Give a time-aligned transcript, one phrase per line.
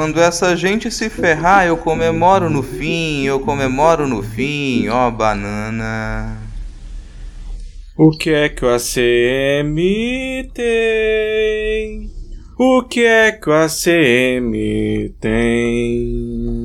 [0.00, 6.38] Quando essa gente se ferrar, eu comemoro no fim, eu comemoro no fim, ó banana.
[7.98, 9.76] O que é que o ACM
[10.54, 12.10] tem?
[12.58, 16.60] O que é que o ACM tem?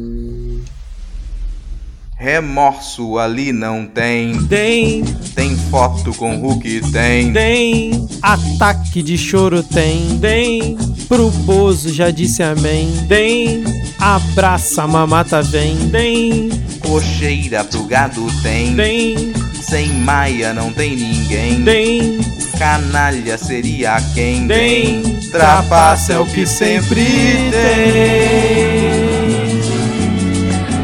[2.18, 4.46] Remorso ali não tem.
[4.48, 5.04] Tem,
[5.36, 7.34] Tem foto com Hulk, tem.
[7.34, 10.18] tem, Ataque de choro tem.
[10.20, 10.78] tem,
[11.08, 12.92] Pro Bozo já disse amém.
[13.08, 13.64] tem,
[14.00, 15.90] Abraça, a mamata vem.
[15.90, 18.76] tem, Cocheira pro gado tem.
[18.76, 21.64] tem, Sem maia não tem ninguém.
[21.64, 22.20] tem,
[22.58, 25.02] Canalha seria quem Tem.
[25.32, 27.02] Trapaça é o que sempre
[27.52, 29.06] tem.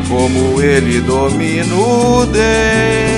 [0.09, 3.10] Como ele domina o DEM.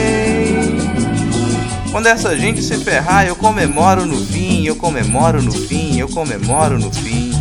[1.94, 6.80] Quando essa gente se ferrar, eu comemoro no fim, eu comemoro no fim, eu comemoro
[6.80, 7.31] no fim.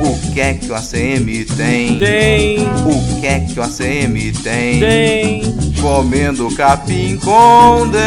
[0.00, 1.96] O que é que o ACM tem?
[1.96, 4.80] tem, O que é que o ACM tem?
[4.80, 5.42] tem.
[5.80, 8.00] Comendo capim com tem,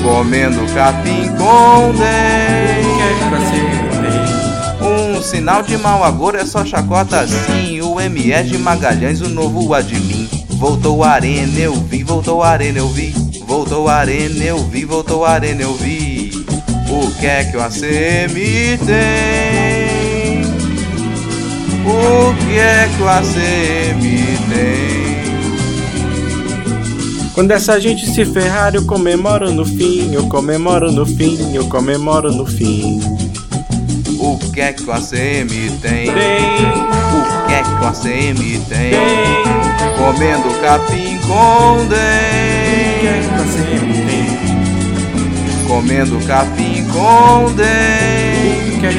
[0.00, 2.86] Comendo capim com é
[4.80, 5.18] tem?
[5.18, 7.80] Um sinal de mau agouro é só chacota assim.
[7.80, 10.05] O ME de Magalhães, o novo admin.
[10.56, 13.14] Voltou a arena, eu vi, voltou a arena, eu vi.
[13.46, 16.30] Voltou a arena, eu vi, voltou a arena, eu vi.
[16.88, 18.34] O que é que o ACM
[18.86, 20.46] tem?
[21.84, 24.00] O que é que o ACM
[24.48, 24.96] tem?
[27.34, 32.32] Quando essa gente se ferrar, eu comemoro no fim, eu comemoro no fim, eu comemoro
[32.32, 32.98] no fim.
[34.18, 35.50] O que é que o ACM
[35.82, 36.06] tem?
[36.06, 37.05] Tem,
[37.56, 38.90] é que o ACM tem?
[38.90, 39.44] tem,
[39.96, 41.94] Comendo capim com o que
[43.06, 43.22] é
[43.56, 44.26] tem?
[45.66, 48.92] Comendo capim com O que é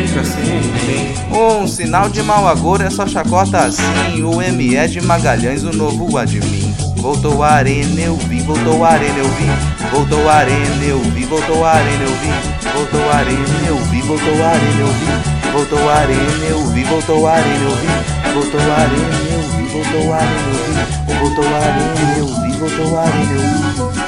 [0.85, 1.17] tem?
[1.31, 4.23] Um sinal de mau agouro é só chacota assim.
[4.23, 6.73] O ME de Magalhães, o novo admin.
[6.97, 9.45] Voltou a arena, eu vi, voltou a arena, eu vi.
[9.91, 12.31] Voltou a arena, eu vi, voltou a arena, eu vi.
[12.73, 16.83] Voltou a arena, eu vi, voltou a arena, eu vi Voltou a arena, eu vi,
[16.83, 21.13] voltou a arena, eu vi Voltou a arena, eu vi, voltou a arena, eu vi
[21.19, 23.33] Voltou a arena, eu vi, voltou a arena,
[23.75, 24.06] eu vi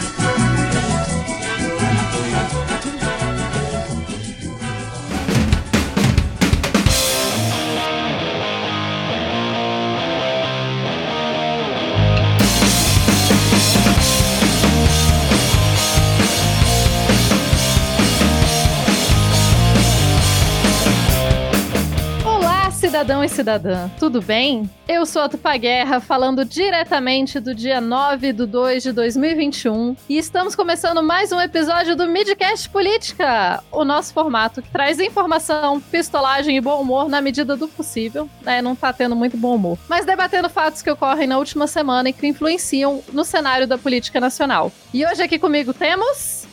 [23.09, 24.69] cidadão e cidadã, tudo bem?
[24.87, 30.15] Eu sou a Tupa Guerra, falando diretamente do dia 9 de 2 de 2021 e
[30.19, 36.55] estamos começando mais um episódio do Midcast Política, o nosso formato que traz informação, pistolagem
[36.55, 38.61] e bom humor na medida do possível, né?
[38.61, 42.13] Não tá tendo muito bom humor, mas debatendo fatos que ocorrem na última semana e
[42.13, 44.71] que influenciam no cenário da política nacional.
[44.93, 46.47] E hoje aqui comigo temos.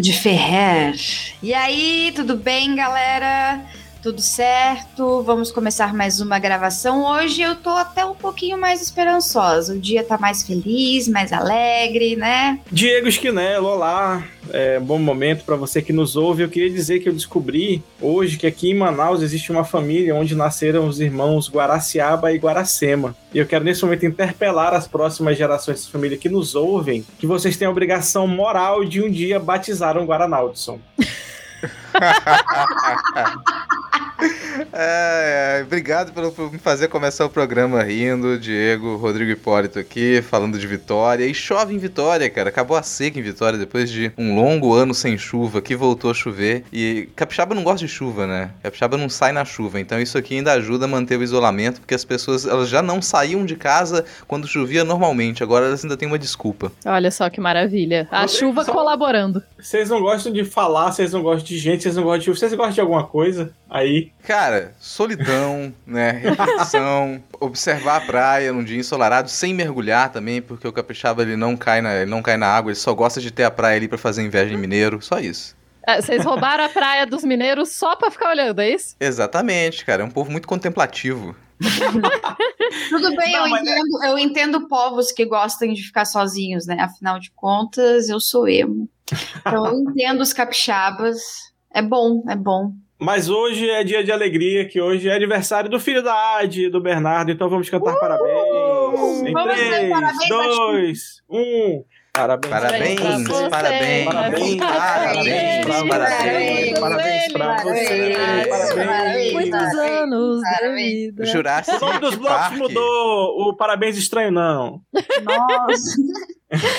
[0.00, 0.94] De Ferrer.
[1.42, 3.64] E aí, tudo bem, galera?
[4.00, 5.22] Tudo certo?
[5.24, 7.04] Vamos começar mais uma gravação.
[7.04, 9.74] Hoje eu tô até um pouquinho mais esperançosa.
[9.74, 12.60] O dia tá mais feliz, mais alegre, né?
[12.70, 14.24] Diego Esquinelo, olá.
[14.50, 16.44] É, bom momento para você que nos ouve.
[16.44, 20.36] Eu queria dizer que eu descobri hoje que aqui em Manaus existe uma família onde
[20.36, 23.16] nasceram os irmãos Guaraciaba e Guaracema.
[23.34, 27.26] E eu quero nesse momento interpelar as próximas gerações dessa família que nos ouvem que
[27.26, 30.78] vocês têm a obrigação moral de um dia batizar um Guaranaldson.
[34.72, 40.20] É, é, obrigado pelo, por me fazer começar o programa rindo, Diego, Rodrigo Hipólito aqui,
[40.22, 41.24] falando de Vitória.
[41.24, 42.48] E chove em Vitória, cara.
[42.48, 46.14] Acabou a seca em Vitória depois de um longo ano sem chuva, que voltou a
[46.14, 46.64] chover.
[46.72, 48.50] E Capixaba não gosta de chuva, né?
[48.62, 51.94] Capixaba não sai na chuva, então isso aqui ainda ajuda a manter o isolamento, porque
[51.94, 55.42] as pessoas elas já não saíam de casa quando chovia normalmente.
[55.44, 56.72] Agora elas ainda têm uma desculpa.
[56.84, 58.08] Olha só que maravilha.
[58.10, 59.42] A Rodrigo, chuva só- colaborando.
[59.60, 62.54] Vocês não gostam de falar, vocês não gostam de gente, vocês não gostam de vocês
[62.54, 63.54] gostam de alguma coisa?
[63.68, 64.12] Aí.
[64.24, 66.10] Cara, solidão, né?
[66.12, 71.56] Reflexão, observar a praia num dia ensolarado, sem mergulhar também, porque o capixaba ele não
[71.56, 73.88] cai na, ele não cai na água, ele só gosta de ter a praia ali
[73.88, 75.56] pra fazer inveja em mineiro, só isso.
[75.86, 78.94] É, vocês roubaram a praia dos mineiros só pra ficar olhando, é isso?
[79.00, 81.34] Exatamente, cara, é um povo muito contemplativo.
[82.90, 86.76] Tudo bem, Não, eu, é- entendo, eu entendo povos que gostam de ficar sozinhos, né?
[86.80, 88.88] Afinal de contas, eu sou emo.
[89.40, 91.18] Então eu entendo os capixabas.
[91.72, 92.72] É bom, é bom.
[93.00, 96.80] Mas hoje é dia de alegria, que hoje é aniversário do filho da Adi, do
[96.80, 99.22] Bernardo, então vamos cantar parabéns.
[99.24, 101.84] Em Vamos cantar 3, parabéns, 2, 1.
[102.12, 102.50] Parabéns.
[102.50, 108.16] Parabéns, parabéns, Parabéns, parabéns, parabéns, parabéns pra você.
[108.74, 109.32] Parabéns.
[109.32, 110.92] Muitos anos da Parabéns.
[110.92, 111.26] vida.
[111.26, 113.48] Jurassic O nome dos blocos mudou.
[113.48, 114.80] O parabéns estranho, não.
[115.22, 115.96] Nossa.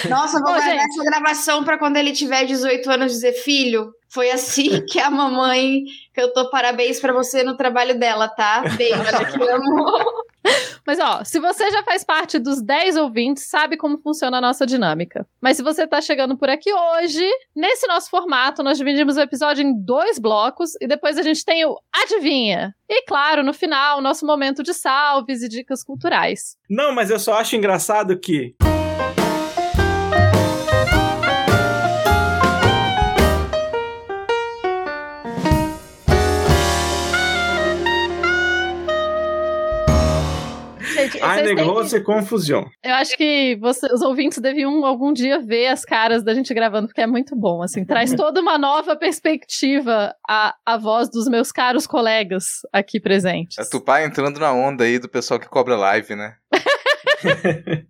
[0.10, 0.92] Nossa, vou Ô, guardar gente.
[0.92, 3.92] essa gravação pra quando ele tiver 18 anos dizer filho.
[4.12, 5.84] Foi assim que a mamãe
[6.14, 8.64] que eu tô parabéns pra você no trabalho dela, tá?
[8.76, 9.02] Beijo,
[9.32, 9.86] te amo.
[10.86, 14.66] Mas ó, se você já faz parte dos 10 ouvintes, sabe como funciona a nossa
[14.66, 15.28] dinâmica.
[15.40, 19.64] Mas se você tá chegando por aqui hoje, nesse nosso formato, nós dividimos o episódio
[19.64, 22.74] em dois blocos e depois a gente tem o Adivinha.
[22.90, 26.58] E claro, no final, o nosso momento de salves e dicas culturais.
[26.68, 28.56] Não, mas eu só acho engraçado que.
[41.22, 42.66] Ai, vocês têm que- negócio confusão.
[42.84, 46.88] Eu acho que você- os ouvintes deviam algum dia ver as caras da gente gravando,
[46.88, 47.84] porque é muito bom, assim.
[47.86, 53.58] Traz toda uma nova perspectiva à, à voz dos meus caros colegas aqui presentes.
[53.60, 56.36] A Tupá entrando na onda aí do pessoal que cobra live, né?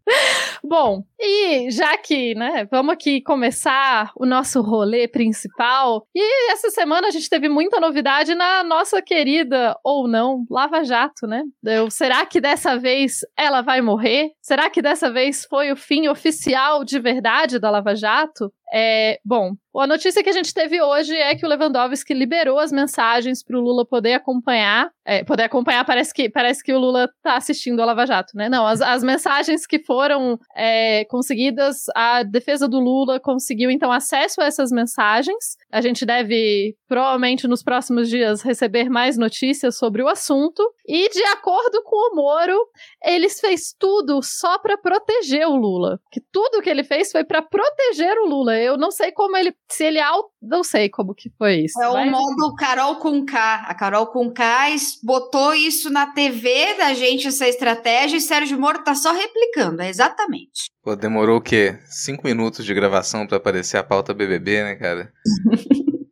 [0.64, 6.06] Bom, e já que, né, vamos aqui começar o nosso rolê principal.
[6.16, 11.28] E essa semana a gente teve muita novidade na nossa querida, ou não, Lava Jato,
[11.28, 11.44] né?
[11.64, 14.32] Eu, será que dessa vez ela vai morrer?
[14.42, 18.52] Será que dessa vez foi o fim oficial de verdade da Lava Jato?
[18.72, 22.72] É, bom, a notícia que a gente teve hoje é que o Lewandowski liberou as
[22.72, 24.90] mensagens para o Lula poder acompanhar.
[25.06, 28.48] É, poder acompanhar parece que, parece que o Lula tá assistindo a Lava Jato, né?
[28.48, 34.42] Não, as, as mensagens que foram é, conseguidas, a defesa do Lula conseguiu então acesso
[34.42, 35.56] a essas mensagens.
[35.72, 40.64] A gente deve, provavelmente nos próximos dias, receber mais notícias sobre o assunto.
[40.88, 42.58] E de acordo com o Moro,
[43.04, 46.00] ele fez tudo só para proteger o Lula.
[46.12, 48.59] Que tudo que ele fez foi para proteger o Lula.
[48.60, 49.54] Eu não sei como ele.
[49.72, 50.00] Se ele.
[50.00, 51.82] Au, não sei como que foi isso.
[51.82, 53.66] É o modo Carol com K.
[53.68, 54.70] A Carol com K
[55.04, 59.82] botou isso na TV da gente, essa estratégia, e Sérgio Moro tá só replicando.
[59.82, 60.70] É exatamente.
[60.84, 61.78] Pô, demorou o quê?
[61.86, 65.12] Cinco minutos de gravação pra aparecer a pauta BBB, né, cara?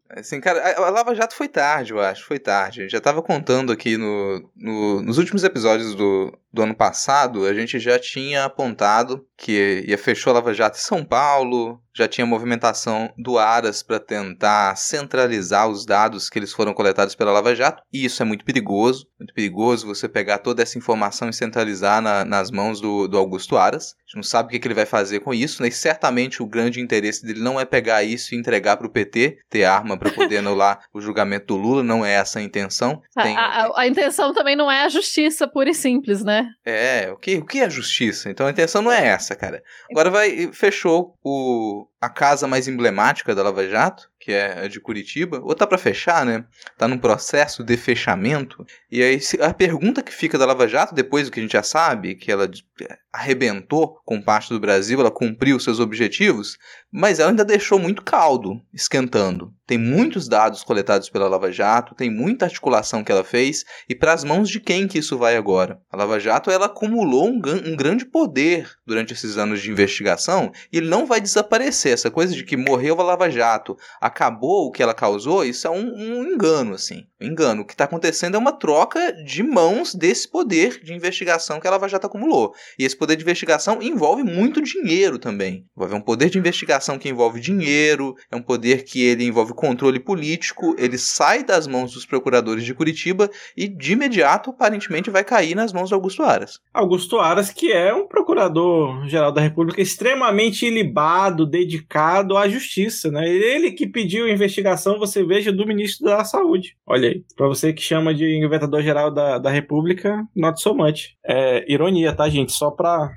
[0.09, 2.81] Assim, cara, a Lava Jato foi tarde, eu acho, foi tarde.
[2.81, 7.53] Gente já tava contando aqui no, no- nos últimos episódios do, do ano passado, a
[7.53, 12.25] gente já tinha apontado que ia fechou a Lava Jato em São Paulo, já tinha
[12.25, 17.81] movimentação do Aras para tentar centralizar os dados que eles foram coletados pela Lava Jato,
[17.93, 22.25] e isso é muito perigoso, muito perigoso você pegar toda essa informação e centralizar na-
[22.25, 23.93] nas mãos do, do Augusto Aras.
[23.93, 25.67] A gente não sabe o que, que ele vai fazer com isso, né?
[25.67, 29.37] E certamente o grande interesse dele não é pegar isso e entregar para o PT,
[29.49, 33.01] ter arma para poder anular o julgamento do Lula, não é essa a intenção.
[33.13, 36.46] Tem- a- a- a intenção também não é a justiça pura e simples, né?
[36.65, 38.29] É, o que, o que é justiça?
[38.29, 39.63] Então a intenção não é essa, cara.
[39.91, 44.81] Agora vai, fechou o, a casa mais emblemática da Lava Jato, que é a de
[44.81, 46.43] Curitiba, ou tá pra fechar, né?
[46.77, 48.65] Tá num processo de fechamento.
[48.91, 51.63] E aí a pergunta que fica da Lava Jato, depois do que a gente já
[51.63, 52.43] sabe, que ela
[52.81, 56.57] é, arrebentou com parte do Brasil, ela cumpriu seus objetivos,
[56.91, 59.53] mas ela ainda deixou muito caldo esquentando.
[59.65, 64.13] Tem muitos dados coletados pela Lava Jato, tem muita articulação que ela fez, e para
[64.13, 65.79] as mãos de quem que isso vai agora?
[65.91, 70.77] A Lava Jato ela acumulou um, um grande poder durante esses anos de investigação e
[70.77, 71.93] ele não vai desaparecer.
[71.93, 73.77] Essa coisa de que morreu a Lava Jato,
[74.17, 77.05] acabou o que ela causou, isso é um, um engano, assim.
[77.21, 77.61] Um engano.
[77.61, 81.71] O que está acontecendo é uma troca de mãos desse poder de investigação que a
[81.71, 82.51] Lava Jato acumulou.
[82.79, 85.65] E esse poder de investigação envolve muito dinheiro também.
[85.75, 89.99] Envolve um poder de investigação que envolve dinheiro, é um poder que ele envolve controle
[89.99, 95.55] político, ele sai das mãos dos procuradores de Curitiba e de imediato, aparentemente, vai cair
[95.55, 96.59] nas mãos do Augusto Aras.
[96.73, 103.27] Augusto Aras, que é um procurador-geral da República extremamente ilibado, dedicado à justiça, né?
[103.27, 106.77] Ele que pediu investigação, você veja, do ministro da Saúde.
[106.85, 111.15] Olha aí, pra você que chama de inventador-geral da, da República, not so much.
[111.25, 112.51] É ironia, tá, gente?
[112.51, 113.09] Só pra...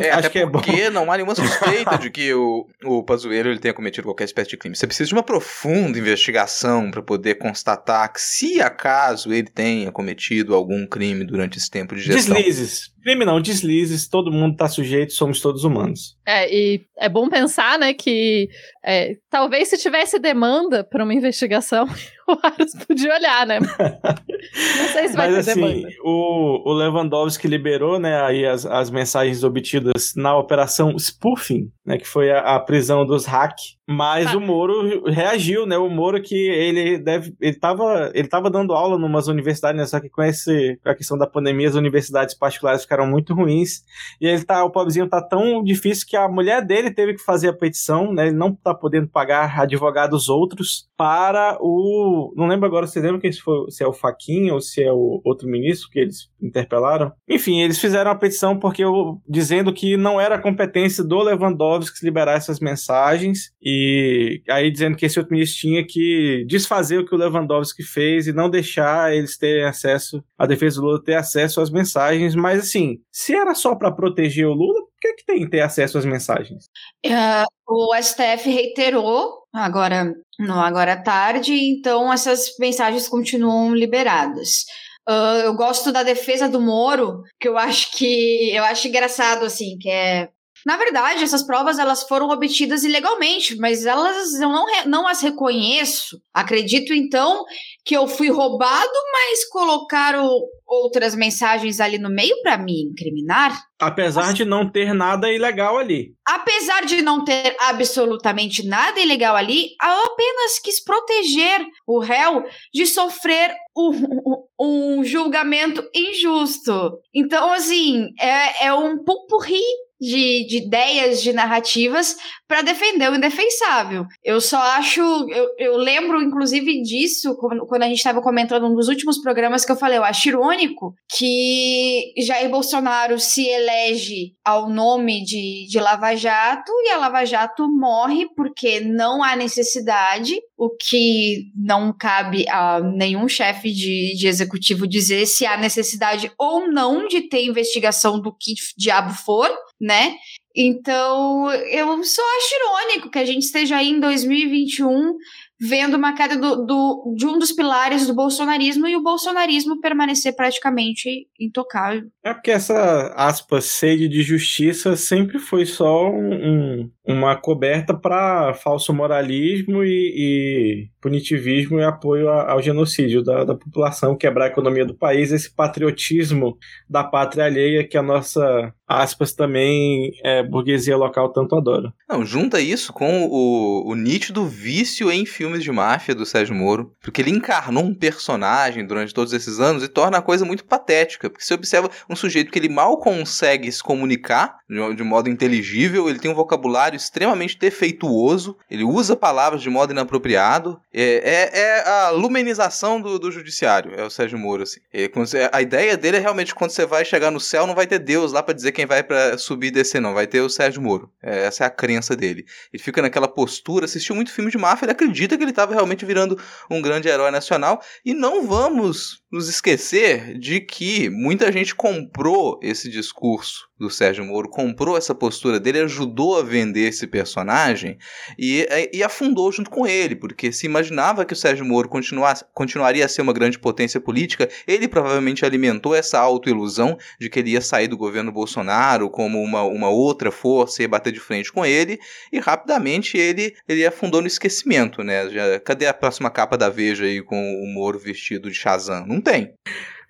[0.00, 0.52] É, Acho até que é bom.
[0.52, 4.48] porque não há nenhuma suspeita de que o, o Pazuello ele tenha cometido qualquer espécie
[4.48, 4.74] de crime.
[4.74, 10.54] Você precisa de uma profunda investigação para poder constatar que, se acaso ele tenha cometido
[10.54, 12.36] algum crime durante esse tempo de gestão.
[12.36, 12.95] Deslizes.
[13.06, 14.08] Crime não, deslizes.
[14.08, 16.18] Todo mundo tá sujeito, somos todos humanos.
[16.26, 18.48] É, e é bom pensar, né, que
[18.84, 21.86] é, talvez se tivesse demanda para uma investigação,
[22.28, 23.58] o Aras podia olhar, né?
[23.60, 25.88] Não sei se vai Mas ter assim, demanda.
[26.04, 32.06] o, o Lewandowski liberou, né, aí as, as mensagens obtidas na operação spoofing, né, que
[32.06, 33.56] foi a, a prisão dos hack,
[33.88, 34.36] mas Ah.
[34.36, 35.78] o Moro reagiu, né?
[35.78, 39.86] O Moro que ele deve, ele tava, ele tava dando aula numas universidades, né?
[39.86, 43.84] Só que com esse, a questão da pandemia, as universidades particulares ficaram muito ruins.
[44.20, 47.48] E ele tá, o pobrezinho tá tão difícil que a mulher dele teve que fazer
[47.48, 48.26] a petição, né?
[48.26, 53.40] Ele não tá podendo pagar advogados outros para o, não lembro agora, vocês lembram se,
[53.40, 57.12] foi, se é o Faquinha ou se é o outro ministro que eles interpelaram?
[57.28, 62.36] Enfim, eles fizeram a petição porque eu, dizendo que não era competência do Lewandowski liberar
[62.36, 67.18] essas mensagens e aí dizendo que esse outro ministro tinha que desfazer o que o
[67.18, 71.70] Lewandowski fez e não deixar eles terem acesso, a defesa do Lula ter acesso às
[71.70, 75.98] mensagens, mas assim, se era só para proteger o Lula, que, que tem ter acesso
[75.98, 76.68] às mensagens?
[77.08, 84.64] Ah, o STF reiterou agora, não agora à tarde, então essas mensagens continuam liberadas.
[85.08, 89.78] Ah, eu gosto da defesa do Moro, que eu acho que eu acho engraçado assim,
[89.78, 90.28] que é
[90.64, 96.20] na verdade, essas provas elas foram obtidas ilegalmente, mas elas eu não, não as reconheço.
[96.32, 97.44] Acredito então
[97.84, 100.28] que eu fui roubado, mas colocaram
[100.66, 103.56] outras mensagens ali no meio para me incriminar.
[103.78, 106.14] Apesar de não ter nada ilegal ali.
[106.26, 112.86] Apesar de não ter absolutamente nada ilegal ali, eu apenas quis proteger o réu de
[112.86, 116.98] sofrer um, um julgamento injusto.
[117.14, 119.62] Então, assim, é, é um pupurri
[120.00, 124.06] de, de ideias, de narrativas para defender o indefensável.
[124.22, 125.00] Eu só acho.
[125.00, 129.72] Eu, eu lembro, inclusive, disso quando, a gente estava comentando um dos últimos programas que
[129.72, 129.98] eu falei.
[129.98, 136.90] Eu acho irônico que Jair Bolsonaro se elege ao nome de, de Lava Jato e
[136.90, 143.72] a Lava Jato morre porque não há necessidade, o que não cabe a nenhum chefe
[143.72, 149.12] de, de executivo dizer se há necessidade ou não de ter investigação do que diabo
[149.12, 150.14] for, né?
[150.54, 155.14] Então, eu só acho irônico que a gente esteja aí em 2021
[155.60, 160.34] vendo uma queda do, do, de um dos pilares do bolsonarismo e o bolsonarismo permanecer
[160.34, 162.04] praticamente intocável.
[162.22, 168.52] É porque essa, aspas, sede de justiça sempre foi só um, um- uma coberta para
[168.54, 174.48] falso moralismo e, e punitivismo e apoio a- ao genocídio da, da população, quebrar a
[174.48, 176.56] economia do país, esse patriotismo
[176.90, 181.92] da pátria alheia que a nossa, aspas, também é, burguesia local tanto adora.
[182.08, 186.92] Não, junta isso com o, o nítido vício em filmes de máfia do Sérgio Moro,
[187.00, 191.30] porque ele encarnou um personagem durante todos esses anos e torna a coisa muito patética,
[191.30, 196.08] porque você observa um sujeito que ele mal consegue se comunicar de, de modo inteligível,
[196.08, 201.88] ele tem um vocabulário extremamente defeituoso, ele usa palavras de modo inapropriado, é, é, é
[201.88, 204.80] a lumenização do, do judiciário, é o Sérgio Moro, assim.
[204.92, 205.10] É,
[205.52, 208.32] a ideia dele é realmente quando você vai chegar no céu, não vai ter Deus
[208.32, 211.10] lá pra dizer quem vai para subir e descer, não, vai ter o Sérgio Moro.
[211.22, 212.44] É, essa é a crença dele.
[212.72, 216.04] Ele fica naquela postura, assistiu muito filme de máfia, ele acredita que ele estava realmente
[216.04, 216.38] virando
[216.70, 217.80] um grande herói nacional.
[218.04, 224.48] E não vamos nos esquecer de que muita gente comprou esse discurso do Sérgio Moro,
[224.48, 227.98] comprou essa postura dele, ajudou a vender esse personagem
[228.38, 233.04] e, e afundou junto com ele, porque se imaginava que o Sérgio Moro continuasse, continuaria
[233.04, 237.60] a ser uma grande potência política, ele provavelmente alimentou essa autoilusão de que ele ia
[237.60, 242.00] sair do governo Bolsonaro como uma, uma outra força e bater de frente com ele,
[242.32, 245.28] e rapidamente ele, ele afundou no esquecimento, né?
[245.28, 249.06] Já, cadê a próxima capa da Veja aí com o Moro vestido de Shazam?
[249.06, 249.52] Não tem.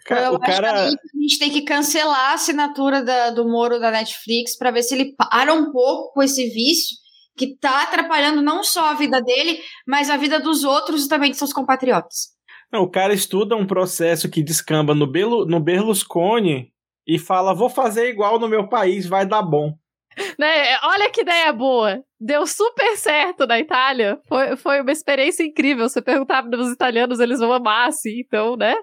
[0.04, 0.73] Ca- Eu o acho cara.
[0.73, 4.82] que a gente tem que cancelar a assinatura da- do Moro da Netflix para ver
[4.82, 6.96] se ele para um pouco com esse vício
[7.37, 11.30] que tá atrapalhando não só a vida dele, mas a vida dos outros e também
[11.30, 12.28] de seus compatriotas.
[12.73, 16.73] Não, o cara estuda um processo que descamba no, Belu, no Berlusconi
[17.06, 19.75] e fala: vou fazer igual no meu país, vai dar bom.
[20.38, 20.78] Né?
[20.82, 22.02] Olha que ideia boa.
[22.18, 24.18] Deu super certo na Itália.
[24.26, 25.88] Foi, foi uma experiência incrível.
[25.88, 28.75] Você perguntava dos italianos, eles vão amar, assim, então, né?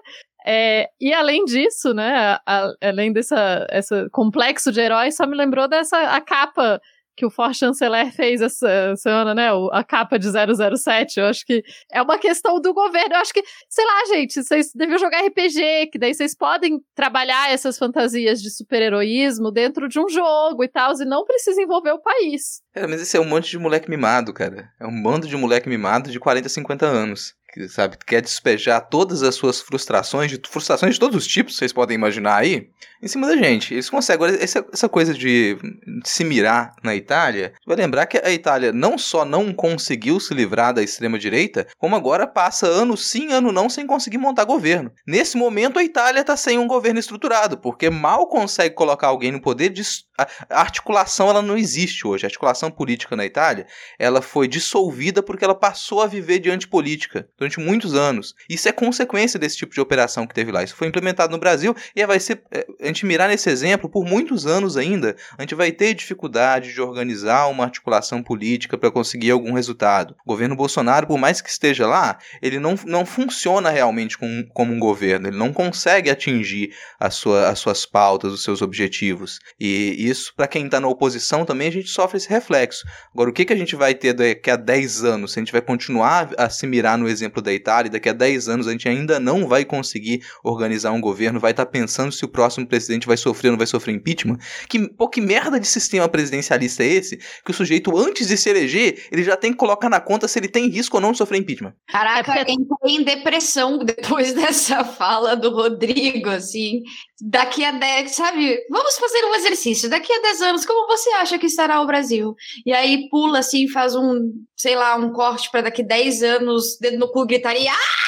[0.46, 2.38] É, e além disso, né?
[2.46, 3.34] a- além desse
[3.70, 6.80] essa complexo de heróis, só me lembrou dessa a capa
[7.16, 9.48] que o For Chanceler fez essa semana, né?
[9.72, 11.20] A capa de 007.
[11.20, 13.14] Eu acho que é uma questão do governo.
[13.14, 17.52] Eu acho que, sei lá, gente, vocês deviam jogar RPG, que daí vocês podem trabalhar
[17.52, 22.00] essas fantasias de super-heroísmo dentro de um jogo e tal, e não precisa envolver o
[22.00, 22.62] país.
[22.72, 24.68] Cara, mas esse é um monte de moleque mimado, cara.
[24.80, 27.34] É um bando de moleque mimado de 40, 50 anos.
[27.54, 31.72] Que, sabe, quer despejar todas as suas frustrações, de, frustrações de todos os tipos, vocês
[31.72, 32.68] podem imaginar aí,
[33.00, 33.72] em cima da gente.
[33.72, 34.14] Eles conseguem.
[34.14, 35.56] Agora, essa, essa coisa de,
[36.04, 40.74] se mirar na Itália, vai lembrar que a Itália não só não conseguiu se livrar
[40.74, 44.90] da extrema-direita, como agora passa ano sim, ano não, sem conseguir montar governo.
[45.06, 49.40] Nesse momento, a Itália está sem um governo estruturado, porque mal consegue colocar alguém no
[49.40, 49.84] poder de
[50.16, 52.24] a articulação ela não existe hoje.
[52.24, 53.66] A articulação política na Itália
[53.98, 58.34] ela foi dissolvida porque ela passou a viver de antipolítica durante muitos anos.
[58.48, 60.64] Isso é consequência desse tipo de operação que teve lá.
[60.64, 62.42] Isso foi implementado no Brasil e vai ser.
[62.50, 66.72] É, a gente mirar nesse exemplo, por muitos anos ainda, a gente vai ter dificuldade
[66.72, 70.16] de organizar uma articulação política para conseguir algum resultado.
[70.24, 74.72] O governo Bolsonaro, por mais que esteja lá, ele não, não funciona realmente com, como
[74.72, 75.28] um governo.
[75.28, 79.38] Ele não consegue atingir a sua, as suas pautas, os seus objetivos.
[79.60, 82.84] E isso, para quem está na oposição também, a gente sofre esse reflexo.
[83.12, 85.32] Agora, o que, que a gente vai ter daqui a 10 anos?
[85.32, 88.48] Se a gente vai continuar a se mirar no exemplo da Itália, daqui a 10
[88.48, 92.24] anos a gente ainda não vai conseguir organizar um governo, vai estar tá pensando se
[92.24, 94.38] o próximo presidente vai sofrer ou não vai sofrer impeachment?
[94.68, 97.18] Que, pô, que merda de sistema presidencialista é esse?
[97.44, 100.38] Que o sujeito, antes de se eleger, ele já tem que colocar na conta se
[100.38, 101.74] ele tem risco ou não de sofrer impeachment.
[101.88, 106.82] Caraca, é entrei em depressão depois dessa fala do Rodrigo, assim.
[107.20, 108.58] Daqui a 10, sabe?
[108.70, 112.34] Vamos fazer um exercício daqui a 10 anos, como você acha que estará o Brasil?
[112.66, 116.98] E aí pula assim, faz um, sei lá, um corte para daqui 10 anos, dedo
[116.98, 117.72] no cu, gritaria.
[117.72, 118.04] Ah!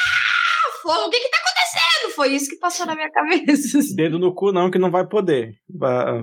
[0.83, 2.15] Fogo, o que que tá acontecendo?
[2.15, 3.79] Foi isso que passou na minha cabeça.
[3.97, 5.57] Dedo no cu não, que não vai poder.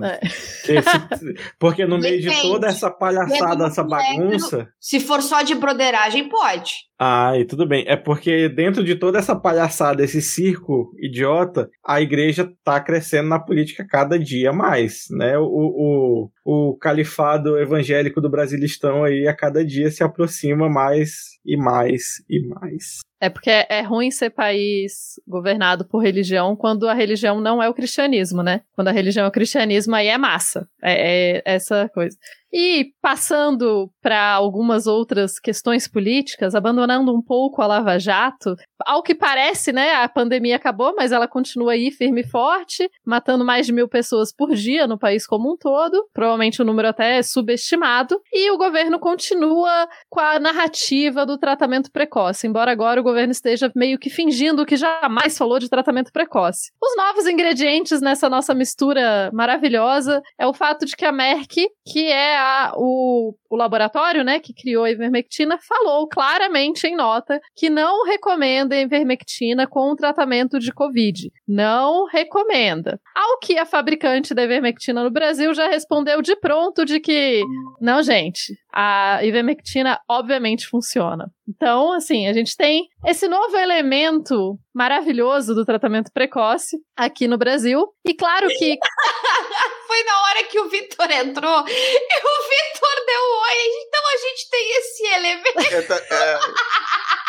[0.02, 0.20] É.
[0.24, 4.68] Esse, porque no meio de toda essa palhaçada, essa bagunça...
[4.80, 6.72] Se for só de broderagem, pode.
[6.98, 7.84] Ah, e tudo bem.
[7.88, 13.38] É porque dentro de toda essa palhaçada, esse circo idiota, a igreja tá crescendo na
[13.38, 15.36] política cada dia mais, né?
[15.36, 21.56] O, o, o califado evangélico do Brasilistão aí a cada dia se aproxima mais e
[21.56, 23.00] mais e mais.
[23.20, 27.74] É porque é ruim ser país governado por religião quando a religião não é o
[27.74, 28.60] cristianismo, né?
[28.74, 30.68] Quando a religião é o cristianismo, aí é massa.
[30.82, 32.16] É, é essa coisa.
[32.56, 38.54] E passando para algumas outras questões políticas, abandonando um pouco a Lava Jato,
[38.84, 43.44] ao que parece, né, a pandemia acabou, mas ela continua aí firme e forte, matando
[43.44, 46.08] mais de mil pessoas por dia no país como um todo.
[46.12, 48.20] Provavelmente o número até é subestimado.
[48.32, 53.70] E o governo continua com a narrativa do tratamento precoce, embora agora o governo esteja
[53.74, 56.70] meio que fingindo que jamais falou de tratamento precoce.
[56.82, 62.06] Os novos ingredientes nessa nossa mistura maravilhosa é o fato de que a Merck, que
[62.06, 67.70] é a, o, o laboratório, né, que criou a ivermectina, falou claramente em nota que
[67.70, 71.30] não recomenda a ivermectina com o tratamento de Covid.
[71.46, 73.00] Não recomenda.
[73.14, 77.42] Ao que a fabricante da ivermectina no Brasil já respondeu de pronto de que,
[77.80, 81.30] não, gente, a ivermectina obviamente funciona.
[81.48, 87.86] Então, assim, a gente tem esse novo elemento maravilhoso do tratamento precoce aqui no Brasil.
[88.04, 88.76] E claro que.
[89.86, 93.58] Foi na hora que o Vitor entrou e o Vitor deu um oi.
[93.86, 96.02] Então a gente tem esse elemento.
[96.10, 96.38] É, é...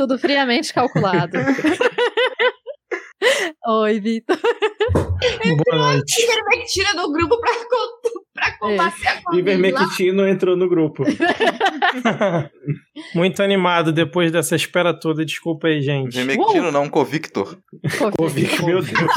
[0.00, 1.36] Tudo friamente calculado.
[3.68, 4.40] Oi, Vitor.
[5.68, 6.22] Boa noite.
[6.22, 7.52] Ivermectina no grupo pra,
[8.32, 9.08] pra combater é.
[9.10, 9.40] a Covid.
[9.40, 11.04] Ivermectino entrou no grupo.
[13.14, 15.22] Muito animado depois dessa espera toda.
[15.22, 16.18] Desculpa aí, gente.
[16.18, 16.72] Ivermectino uh!
[16.72, 17.58] não, Convictor.
[18.16, 19.12] Convictor, meu Deus.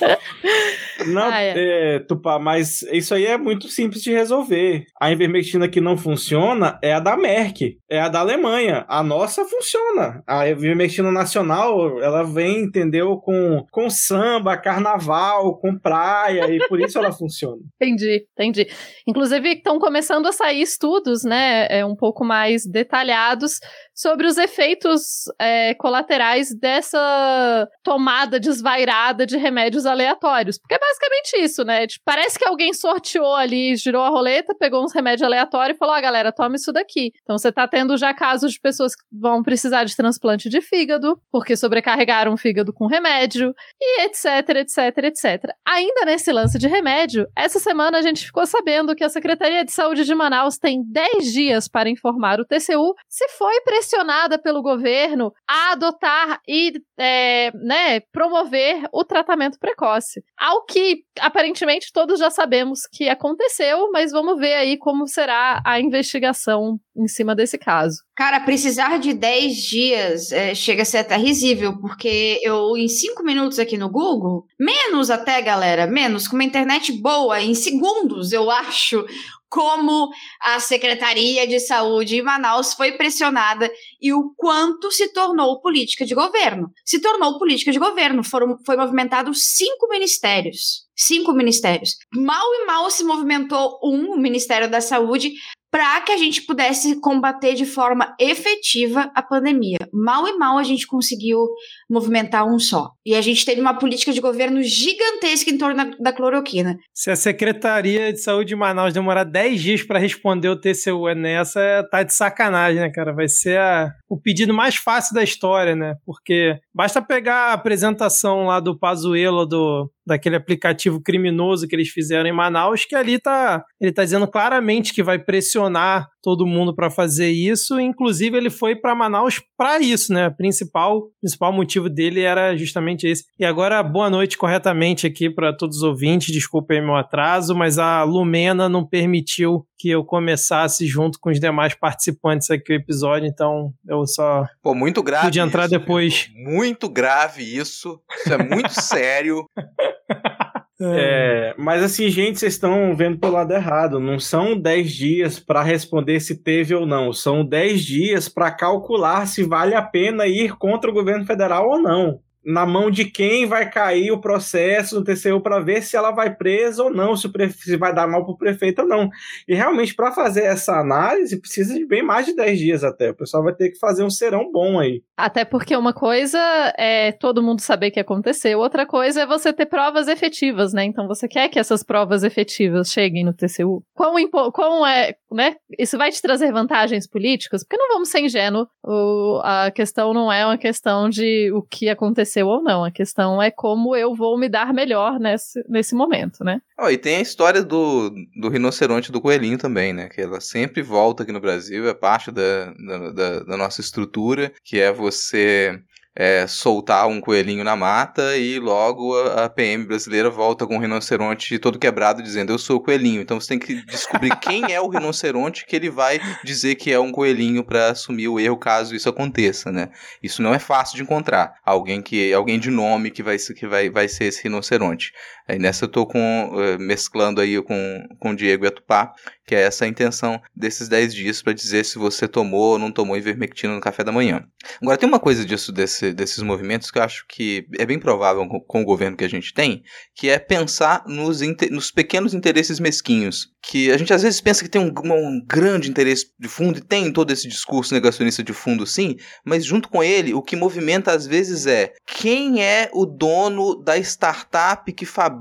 [1.06, 1.96] Não, ah, é.
[1.96, 4.84] É, Tupá, mas isso aí é muito simples de resolver.
[5.00, 8.84] A ivermectina que não funciona é a da Merck, é a da Alemanha.
[8.88, 10.22] A nossa funciona.
[10.26, 16.98] A ivermectina nacional, ela vem, entendeu, com, com samba, carnaval, com praia, e por isso
[16.98, 17.60] ela funciona.
[17.80, 18.66] Entendi, entendi.
[19.06, 23.58] Inclusive, estão começando a sair estudos, né, é, um pouco mais detalhados
[24.00, 30.58] sobre os efeitos é, colaterais dessa tomada desvairada de remédios aleatórios.
[30.58, 31.86] Porque é basicamente isso, né?
[31.86, 35.94] Tipo, parece que alguém sorteou ali, girou a roleta, pegou uns remédios aleatórios e falou:
[35.94, 37.12] ah, galera, toma isso daqui.
[37.22, 41.20] Então você tá tendo já casos de pessoas que vão precisar de transplante de fígado,
[41.30, 45.52] porque sobrecarregaram o fígado com remédio, e etc, etc, etc.
[45.66, 49.72] Ainda nesse lance de remédio, essa semana a gente ficou sabendo que a Secretaria de
[49.72, 55.32] Saúde de Manaus tem 10 dias para informar o TCU se foi pressionada pelo governo
[55.48, 60.22] a adotar e é, né, promover o tratamento precoce.
[60.38, 65.80] Ao que aparentemente todos já sabemos que aconteceu, mas vamos ver aí como será a
[65.80, 67.96] investigação em cima desse caso.
[68.14, 73.22] Cara, precisar de 10 dias é, chega a ser até risível, porque eu, em 5
[73.24, 78.50] minutos aqui no Google, menos até, galera, menos, com uma internet boa, em segundos, eu
[78.50, 79.04] acho,
[79.50, 80.08] como
[80.40, 86.14] a Secretaria de Saúde em Manaus foi pressionada e o quanto se tornou política de
[86.14, 86.68] governo.
[86.84, 90.88] Se tornou política de governo, foram, foi movimentado cinco ministérios.
[90.96, 91.96] Cinco ministérios.
[92.14, 95.32] Mal e mal se movimentou um, o Ministério da Saúde,
[95.70, 99.78] para que a gente pudesse combater de forma efetiva a pandemia.
[99.92, 101.46] Mal e mal a gente conseguiu
[101.88, 102.90] movimentar um só.
[103.06, 106.76] E a gente teve uma política de governo gigantesca em torno da, cloroquina.
[106.92, 111.86] Se a Secretaria de Saúde de Manaus demorar 10 dias para responder o TCU nessa,
[111.90, 113.12] tá de sacanagem, né, cara?
[113.12, 115.94] Vai ser a, o pedido mais fácil da história, né?
[116.04, 122.28] Porque basta pegar a apresentação lá do Pazuello, do, daquele aplicativo criminoso que eles fizeram
[122.28, 126.90] em Manaus, que ali tá, ele tá dizendo claramente que vai pressionar todo mundo para
[126.90, 130.28] fazer isso, inclusive ele foi para Manaus para isso, né?
[130.28, 133.24] O principal, principal motivo dele era justamente esse.
[133.38, 137.78] E agora, boa noite corretamente aqui para todos os ouvintes, desculpa aí meu atraso, mas
[137.78, 143.26] a Lumena não permitiu que eu começasse junto com os demais participantes aqui do episódio,
[143.26, 146.30] então eu só Pô, muito grave pude entrar isso, depois.
[146.34, 148.00] Muito grave isso.
[148.18, 149.46] Isso é muito sério.
[150.80, 154.00] É, mas assim, gente, vocês estão vendo pelo lado errado.
[154.00, 157.12] Não são 10 dias para responder se teve ou não.
[157.12, 161.78] São 10 dias para calcular se vale a pena ir contra o governo federal ou
[161.80, 166.10] não na mão de quem vai cair o processo do TCU para ver se ela
[166.10, 167.64] vai presa ou não, se, prefe...
[167.64, 169.10] se vai dar mal para o prefeito ou não.
[169.46, 173.10] E realmente, para fazer essa análise, precisa de bem mais de 10 dias até.
[173.10, 175.02] O pessoal vai ter que fazer um serão bom aí.
[175.16, 176.38] Até porque uma coisa
[176.78, 180.84] é todo mundo saber que aconteceu, outra coisa é você ter provas efetivas, né?
[180.84, 183.84] Então você quer que essas provas efetivas cheguem no TCU.
[183.94, 184.50] Quão, impo...
[184.52, 185.56] Quão é, né?
[185.78, 187.62] Isso vai te trazer vantagens políticas?
[187.62, 188.66] Porque não vamos ser ingênuos.
[188.82, 189.40] O...
[189.42, 192.84] A questão não é uma questão de o que aconteceu ou não.
[192.84, 196.60] A questão é como eu vou me dar melhor nesse, nesse momento, né?
[196.78, 200.08] Oh, e tem a história do, do rinoceronte do coelhinho também, né?
[200.08, 204.52] Que ela sempre volta aqui no Brasil, é parte da, da, da, da nossa estrutura,
[204.64, 205.78] que é você
[206.14, 211.58] é, soltar um coelhinho na mata e logo a, PM brasileira volta com um rinoceronte
[211.58, 213.20] todo quebrado dizendo eu sou o coelhinho.
[213.20, 216.98] Então você tem que descobrir quem é o rinoceronte que ele vai dizer que é
[216.98, 219.90] um coelhinho para assumir o erro caso isso aconteça, né?
[220.22, 221.54] Isso não é fácil de encontrar.
[221.64, 225.12] Alguém que alguém de nome que vai que vai, vai ser esse rinoceronte.
[225.50, 229.12] Aí nessa eu tô com uh, mesclando aí com com o Diego e a Tupá,
[229.44, 232.92] que é essa a intenção desses 10 dias para dizer se você tomou ou não
[232.92, 234.44] tomou ivermectina no café da manhã.
[234.80, 238.46] Agora tem uma coisa disso desse, desses movimentos que eu acho que é bem provável
[238.46, 239.82] com, com o governo que a gente tem,
[240.14, 243.48] que é pensar nos, nos pequenos interesses mesquinhos.
[243.60, 246.82] Que a gente às vezes pensa que tem um, um grande interesse de fundo, e
[246.82, 251.12] tem todo esse discurso negacionista de fundo, sim, mas junto com ele, o que movimenta
[251.12, 255.39] às vezes é quem é o dono da startup que fabrica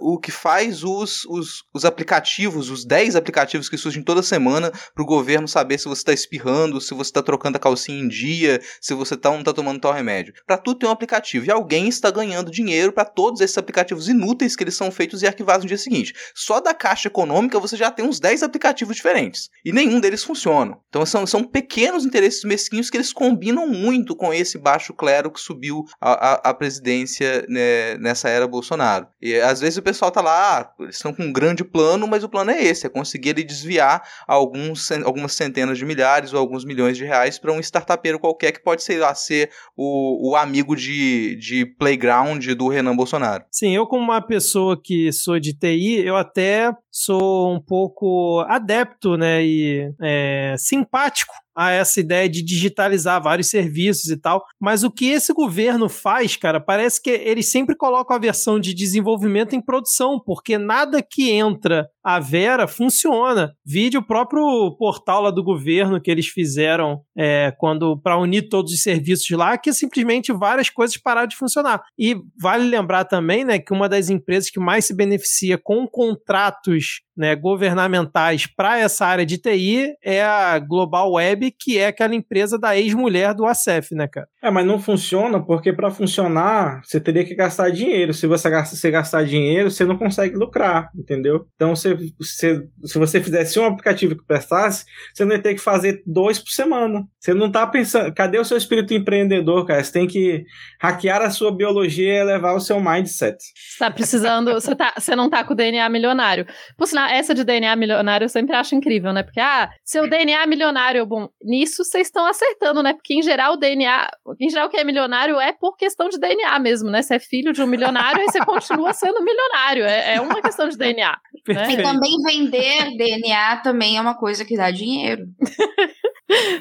[0.00, 5.02] o que faz os, os, os aplicativos, os 10 aplicativos que surgem toda semana para
[5.02, 8.60] o governo saber se você está espirrando, se você está trocando a calcinha em dia,
[8.80, 10.34] se você tá, não está tomando tal remédio.
[10.46, 14.56] Para tudo tem um aplicativo e alguém está ganhando dinheiro para todos esses aplicativos inúteis
[14.56, 16.14] que eles são feitos e arquivados no dia seguinte.
[16.34, 20.78] Só da Caixa Econômica você já tem uns 10 aplicativos diferentes e nenhum deles funciona.
[20.88, 25.40] Então são, são pequenos interesses mesquinhos que eles combinam muito com esse baixo clero que
[25.40, 29.06] subiu a, a, a presidência né, nessa era Bolsonaro.
[29.26, 32.22] E às vezes o pessoal tá lá, ah, eles estão com um grande plano, mas
[32.22, 36.96] o plano é esse, é conseguir desviar alguns, algumas centenas de milhares ou alguns milhões
[36.96, 41.34] de reais para um startupeiro qualquer que pode, sei lá, ser o, o amigo de,
[41.36, 43.44] de playground do Renan Bolsonaro.
[43.50, 49.18] Sim, eu como uma pessoa que sou de TI, eu até sou um pouco adepto,
[49.18, 54.44] né, e é, simpático a essa ideia de digitalizar vários serviços e tal.
[54.58, 58.72] Mas o que esse governo faz, cara, parece que eles sempre colocam a versão de
[58.72, 63.52] desenvolvimento em produção, porque nada que entra a Vera funciona.
[63.66, 68.72] Vídeo o próprio portal lá do governo que eles fizeram é, quando para unir todos
[68.72, 71.82] os serviços lá, que simplesmente várias coisas pararam de funcionar.
[71.98, 77.00] E vale lembrar também, né, que uma das empresas que mais se beneficia com contratos
[77.16, 82.58] né, governamentais para essa área de TI é a Global Web, que é aquela empresa
[82.58, 84.28] da ex-mulher do ACF, né, cara?
[84.42, 88.12] É, mas não funciona porque para funcionar você teria que gastar dinheiro.
[88.12, 91.46] Se você, gasta, se gastar dinheiro, você não consegue lucrar, entendeu?
[91.54, 91.74] Então,
[92.20, 96.50] se, você fizesse um aplicativo que prestasse, você não ia ter que fazer dois por
[96.50, 97.06] semana.
[97.18, 98.12] Você não tá pensando.
[98.14, 99.82] Cadê o seu espírito empreendedor, cara?
[99.82, 100.44] Você tem que
[100.80, 103.36] hackear a sua biologia e elevar o seu mindset.
[103.36, 104.52] Você tá precisando.
[104.52, 106.46] você, tá, você não tá com o DNA milionário.
[106.76, 109.22] Por sinal, essa de DNA milionário eu sempre acho incrível, né?
[109.22, 112.92] Porque, ah, seu DNA milionário, bom, nisso vocês estão acertando, né?
[112.92, 114.08] Porque em geral o DNA,
[114.40, 117.02] em geral o que é milionário é por questão de DNA mesmo, né?
[117.02, 119.84] Você é filho de um milionário e você continua sendo milionário.
[119.84, 121.16] É, é uma questão de DNA.
[121.34, 125.26] E também vender DNA também é uma coisa que dá dinheiro.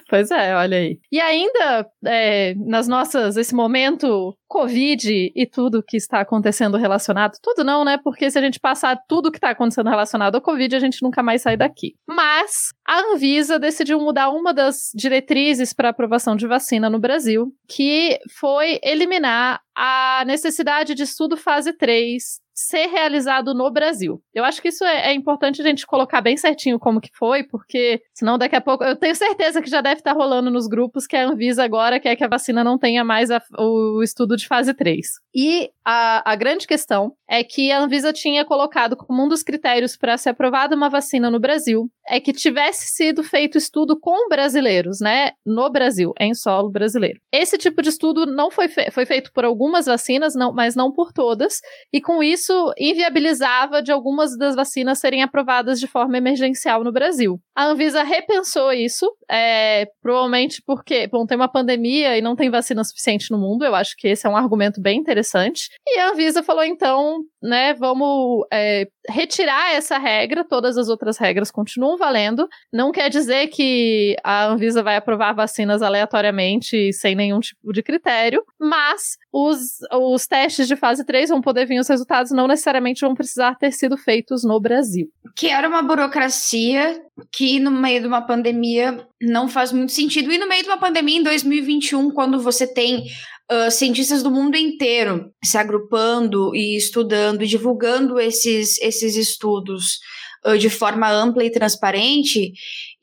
[0.07, 0.99] Pois é, olha aí.
[1.11, 7.63] E ainda, é, nas nossas, esse momento Covid e tudo que está acontecendo relacionado, tudo
[7.63, 7.97] não, né?
[7.97, 11.23] Porque se a gente passar tudo que está acontecendo relacionado ao Covid, a gente nunca
[11.23, 11.95] mais sai daqui.
[12.07, 18.19] Mas a Anvisa decidiu mudar uma das diretrizes para aprovação de vacina no Brasil, que
[18.39, 24.21] foi eliminar a necessidade de estudo fase 3 ser realizado no Brasil.
[24.33, 27.43] Eu acho que isso é, é, importante a gente colocar bem certinho como que foi,
[27.43, 31.05] porque senão daqui a pouco eu tenho certeza que já deve estar rolando nos grupos
[31.05, 34.47] que a Anvisa agora quer que a vacina não tenha mais a, o estudo de
[34.47, 35.05] fase 3.
[35.35, 39.97] E a, a grande questão é que a Anvisa tinha colocado como um dos critérios
[39.97, 44.99] para ser aprovada uma vacina no Brasil é que tivesse sido feito estudo com brasileiros,
[45.01, 47.19] né, no Brasil, em solo brasileiro.
[47.31, 50.91] Esse tipo de estudo não foi, fe foi feito por algumas vacinas, não, mas não
[50.91, 52.44] por todas, e com isso
[52.77, 57.39] inviabilizava de algumas das vacinas serem aprovadas de forma emergencial no Brasil.
[57.55, 62.83] A Anvisa repensou isso, é, provavelmente porque, bom, tem uma pandemia e não tem vacina
[62.83, 66.43] suficiente no mundo, eu acho que esse é um argumento bem interessante, e a Anvisa
[66.43, 72.47] falou então, né, vamos é, retirar essa regra, todas as outras regras continuam valendo.
[72.73, 78.43] Não quer dizer que a Anvisa vai aprovar vacinas aleatoriamente sem nenhum tipo de critério,
[78.59, 83.13] mas os, os testes de fase 3 vão poder vir, os resultados não necessariamente vão
[83.13, 85.09] precisar ter sido feitos no Brasil.
[85.35, 87.01] Que era uma burocracia
[87.33, 90.31] que no meio de uma pandemia não faz muito sentido.
[90.31, 93.07] E no meio de uma pandemia em 2021, quando você tem
[93.51, 99.99] uh, cientistas do mundo inteiro se agrupando e estudando e divulgando esses, esses estudos
[100.45, 102.53] uh, de forma ampla e transparente,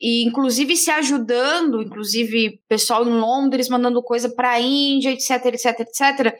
[0.03, 5.79] e inclusive se ajudando, inclusive pessoal em Londres mandando coisa para a Índia, etc, etc,
[5.79, 6.35] etc.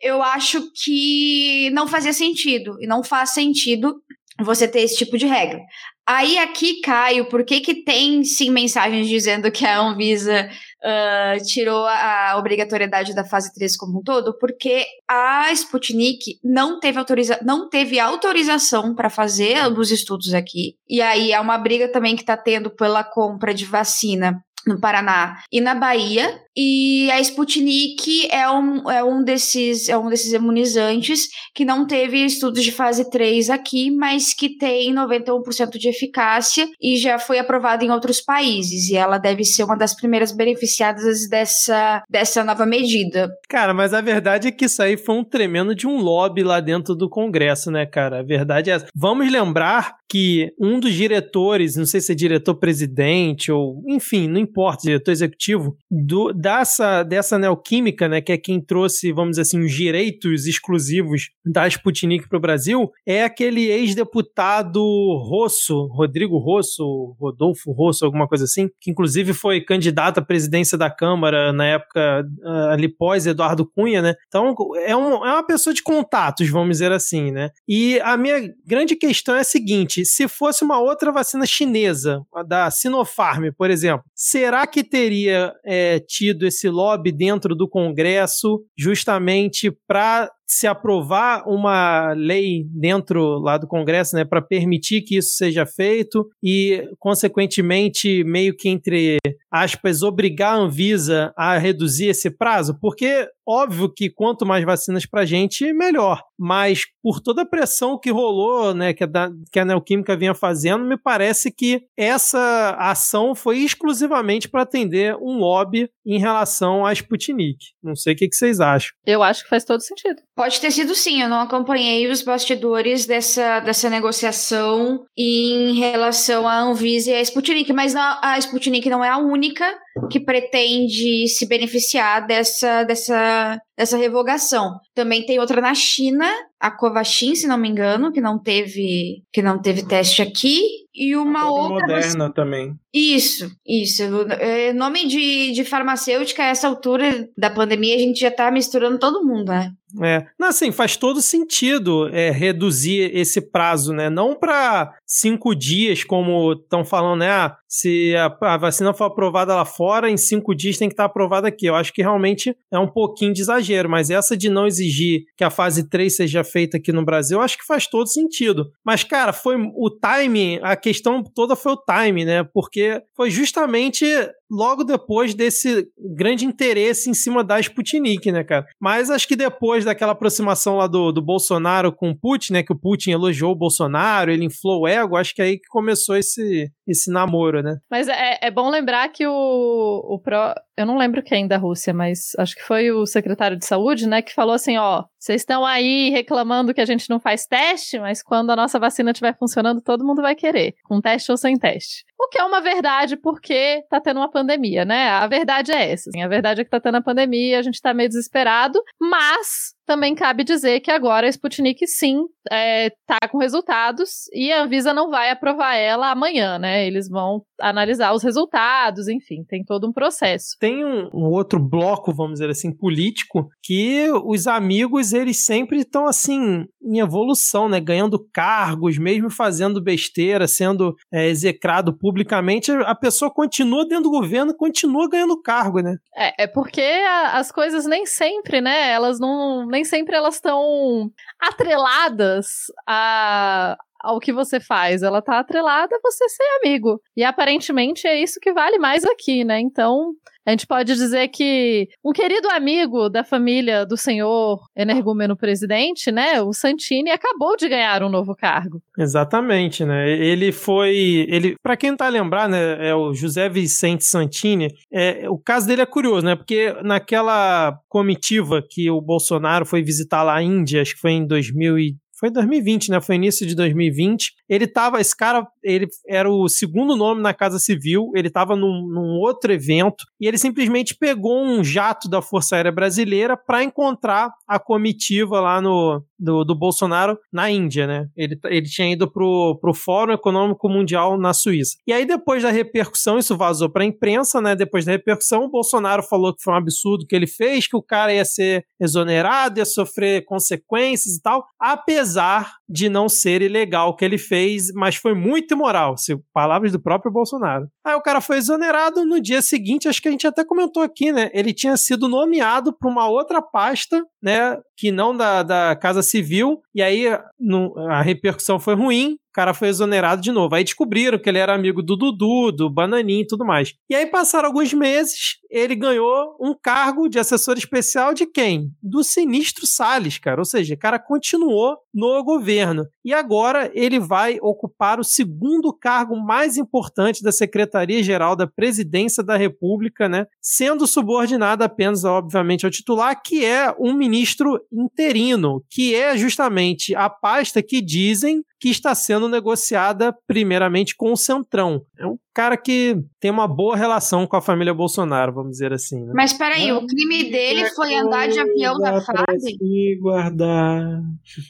[0.00, 4.02] Eu acho que não fazia sentido e não faz sentido
[4.40, 5.60] você ter esse tipo de regra.
[6.06, 10.48] Aí aqui, Caio, por que que tem sim mensagens dizendo que a Anvisa
[10.82, 14.36] uh, tirou a obrigatoriedade da fase 3 como um todo?
[14.38, 20.76] Porque a Sputnik não teve, autoriza não teve autorização para fazer os estudos aqui.
[20.88, 25.42] E aí é uma briga também que está tendo pela compra de vacina no Paraná
[25.50, 26.40] e na Bahia.
[26.56, 32.24] E a Sputnik é um, é um, desses, é um desses imunizantes que não teve
[32.24, 37.84] estudos de fase 3 aqui, mas que tem 91% de eficácia e já foi aprovada
[37.84, 38.88] em outros países.
[38.90, 43.30] E ela deve ser uma das primeiras beneficiadas dessa, dessa nova medida.
[43.48, 46.60] Cara, mas a verdade é que isso aí foi um tremendo de um lobby lá
[46.60, 48.20] dentro do Congresso, né, cara?
[48.20, 48.86] A verdade é essa.
[48.94, 54.82] Vamos lembrar que um dos diretores, não sei se é diretor-presidente ou, enfim, não importa,
[54.82, 59.72] diretor executivo, do, dessa, dessa neoquímica, né, que é quem trouxe, vamos dizer assim, os
[59.72, 68.04] direitos exclusivos da Sputnik para o Brasil, é aquele ex-deputado Rosso, Rodrigo Rosso, Rodolfo Rosso,
[68.04, 72.88] alguma coisa assim, que inclusive foi candidato à presidência da Câmara na época ah, ali
[72.88, 74.14] pós Eduardo Cunha, né?
[74.26, 77.50] Então é, um, é uma pessoa de contatos, vamos dizer assim, né?
[77.68, 82.42] E a minha grande questão é a seguinte: se fosse uma outra vacina chinesa, a
[82.42, 88.64] da Sinopharm, por exemplo, será que teria é, tido tido esse lobby dentro do Congresso
[88.76, 95.34] justamente para se aprovar uma lei dentro lá do Congresso, né, para permitir que isso
[95.34, 99.18] seja feito e, consequentemente, meio que entre
[99.50, 105.22] aspas, obrigar a Anvisa a reduzir esse prazo, porque óbvio que quanto mais vacinas para
[105.22, 106.22] a gente, melhor.
[106.38, 109.08] Mas por toda a pressão que rolou, né, que a,
[109.50, 115.38] que a Neoquímica vinha fazendo, me parece que essa ação foi exclusivamente para atender um
[115.38, 117.58] lobby em relação à Sputnik.
[117.82, 118.90] Não sei o que, que vocês acham.
[119.04, 120.20] Eu acho que faz todo sentido.
[120.42, 126.58] Pode ter sido sim, eu não acompanhei os bastidores dessa, dessa negociação em relação à
[126.58, 129.64] Anvisa e à Sputnik, mas a Sputnik não é a única
[130.10, 134.80] que pretende se beneficiar dessa, dessa, dessa revogação.
[134.96, 136.28] Também tem outra na China,
[136.58, 140.60] a Covaxin, se não me engano, que não teve que não teve teste aqui,
[140.94, 142.74] e uma outra moderna também.
[142.92, 144.02] Isso, isso.
[144.38, 148.98] É, nome de, de farmacêutica a essa altura da pandemia a gente já tá misturando
[148.98, 149.72] todo mundo, né?
[150.02, 154.08] É, não, assim, faz todo sentido é, reduzir esse prazo, né?
[154.08, 157.28] Não para cinco dias, como estão falando, né?
[157.28, 161.02] Ah, se a, a, vacina for aprovada lá fora, em cinco dias tem que estar
[161.02, 161.66] tá aprovada aqui.
[161.66, 165.44] Eu acho que realmente é um pouquinho de exagero, mas essa de não exigir que
[165.44, 168.70] a fase 3 seja feita aqui no Brasil, eu acho que faz todo sentido.
[168.82, 172.44] Mas, cara, foi o timing, a questão toda foi o timing, né?
[172.44, 174.06] Porque foi justamente
[174.52, 178.66] logo depois desse grande interesse em cima da Sputnik, né, cara?
[178.78, 182.72] Mas acho que depois daquela aproximação lá do, do Bolsonaro com o Putin, né, que
[182.72, 186.16] o Putin elogiou o Bolsonaro, ele inflou o ego, acho que é aí que começou
[186.16, 187.76] esse, esse namoro, né?
[187.90, 191.92] Mas é, é bom lembrar que o, o Pro, eu não lembro quem da Rússia,
[191.92, 195.64] mas acho que foi o secretário de saúde, né, que falou assim, ó, vocês estão
[195.64, 199.80] aí reclamando que a gente não faz teste, mas quando a nossa vacina estiver funcionando,
[199.80, 202.04] todo mundo vai querer, com teste ou sem teste.
[202.18, 205.08] O que é uma verdade porque tá tendo uma pandemia, né?
[205.08, 206.08] A verdade é essa.
[206.08, 209.74] Assim, a verdade é que tá tendo a pandemia, a gente tá meio desesperado, mas
[209.92, 214.94] também cabe dizer que agora a Sputnik sim é, tá com resultados e a Anvisa
[214.94, 216.86] não vai aprovar ela amanhã, né?
[216.86, 220.56] Eles vão analisar os resultados, enfim, tem todo um processo.
[220.58, 226.06] Tem um, um outro bloco, vamos dizer assim, político, que os amigos, eles sempre estão
[226.06, 227.78] assim, em evolução, né?
[227.78, 234.56] Ganhando cargos, mesmo fazendo besteira, sendo é, execrado publicamente, a pessoa continua dentro do governo,
[234.56, 235.96] continua ganhando cargo, né?
[236.16, 238.90] É, é porque a, as coisas nem sempre, né?
[238.90, 245.02] Elas não nem sempre elas estão atreladas a, ao que você faz.
[245.02, 247.00] Ela tá atrelada a você ser amigo.
[247.16, 249.60] E aparentemente é isso que vale mais aqui, né?
[249.60, 250.12] Então,
[250.46, 256.42] a gente pode dizer que um querido amigo da família do senhor energúmeno presidente, né,
[256.42, 258.82] o Santini, acabou de ganhar um novo cargo.
[258.98, 260.10] Exatamente, né?
[260.10, 264.68] Ele foi, ele, para quem tá lembrar, né, é o José Vicente Santini.
[264.92, 266.34] É, o caso dele é curioso, né?
[266.34, 271.26] Porque naquela comitiva que o Bolsonaro foi visitar lá a Índia, acho que foi em
[271.26, 271.76] 2000
[272.22, 273.00] foi 2020, né?
[273.00, 274.30] Foi início de 2020.
[274.52, 278.86] Ele tava, esse cara, ele era o segundo nome na Casa Civil, ele tava num,
[278.86, 284.30] num outro evento e ele simplesmente pegou um jato da Força Aérea Brasileira para encontrar
[284.46, 288.08] a comitiva lá no, do, do Bolsonaro na Índia, né?
[288.14, 291.76] Ele, ele tinha ido pro, pro Fórum Econômico Mundial na Suíça.
[291.86, 294.54] E aí, depois da repercussão, isso vazou pra imprensa, né?
[294.54, 297.82] Depois da repercussão, o Bolsonaro falou que foi um absurdo que ele fez, que o
[297.82, 303.94] cara ia ser exonerado, ia sofrer consequências e tal, apesar de não ser ilegal o
[303.94, 307.68] que ele fez, mas foi muito imoral, se palavras do próprio Bolsonaro.
[307.84, 311.12] Aí o cara foi exonerado no dia seguinte, acho que a gente até comentou aqui,
[311.12, 311.30] né?
[311.34, 314.56] Ele tinha sido nomeado para uma outra pasta, né?
[314.74, 317.04] Que não da, da Casa Civil, e aí
[317.38, 320.54] no, a repercussão foi ruim, o cara foi exonerado de novo.
[320.54, 323.74] Aí descobriram que ele era amigo do Dudu, do Bananinho e tudo mais.
[323.88, 328.70] E aí passaram alguns meses, ele ganhou um cargo de assessor especial de quem?
[328.82, 330.42] Do Sinistro Salles, cara.
[330.42, 332.86] Ou seja, o cara continuou no governo.
[333.02, 339.36] E agora ele vai ocupar o segundo cargo mais importante da Secretaria-Geral da Presidência da
[339.36, 340.26] República, né?
[340.42, 347.08] Sendo subordinado apenas, obviamente, ao titular, que é um ministro interino, que é justamente a
[347.08, 351.84] pasta que dizem que está sendo negociada primeiramente com o Centrão.
[351.98, 356.04] É um cara que tem uma boa relação com a família Bolsonaro, vamos dizer assim.
[356.04, 356.12] Né?
[356.14, 359.26] Mas peraí, o crime dele foi andar de avião da FAB?
[359.60, 361.00] E guardar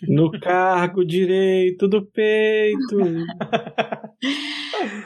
[0.09, 2.99] no cargo direito do peito.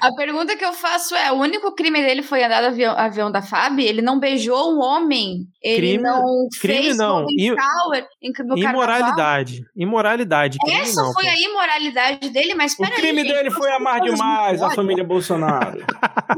[0.00, 3.30] A pergunta que eu faço é: o único crime dele foi andar de avião, avião
[3.32, 3.80] da FAB?
[3.80, 5.46] Ele não beijou um homem?
[5.62, 6.22] Ele Crime- não
[6.60, 7.26] crime fez não.
[7.30, 8.70] I- Shower em- no carnaval?
[8.72, 9.64] Imoralidade.
[9.76, 10.58] Imoralidade.
[10.58, 11.30] crime Essa não, foi pô.
[11.30, 12.94] a imoralidade dele, mas O peraí.
[12.96, 15.65] crime gente, dele foi amar demais a família Bolsonaro.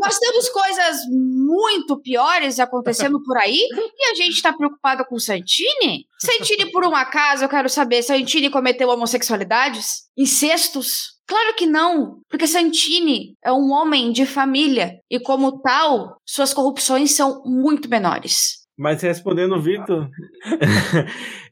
[0.01, 3.61] Nós temos coisas muito piores acontecendo por aí
[3.97, 6.07] e a gente tá preocupado com o Santini?
[6.19, 10.09] Santini, por um acaso, eu quero saber, Santini cometeu homossexualidades?
[10.17, 11.19] Incestos?
[11.27, 17.13] Claro que não, porque Santini é um homem de família e, como tal, suas corrupções
[17.13, 18.67] são muito menores.
[18.79, 20.09] Mas respondendo o Vitor,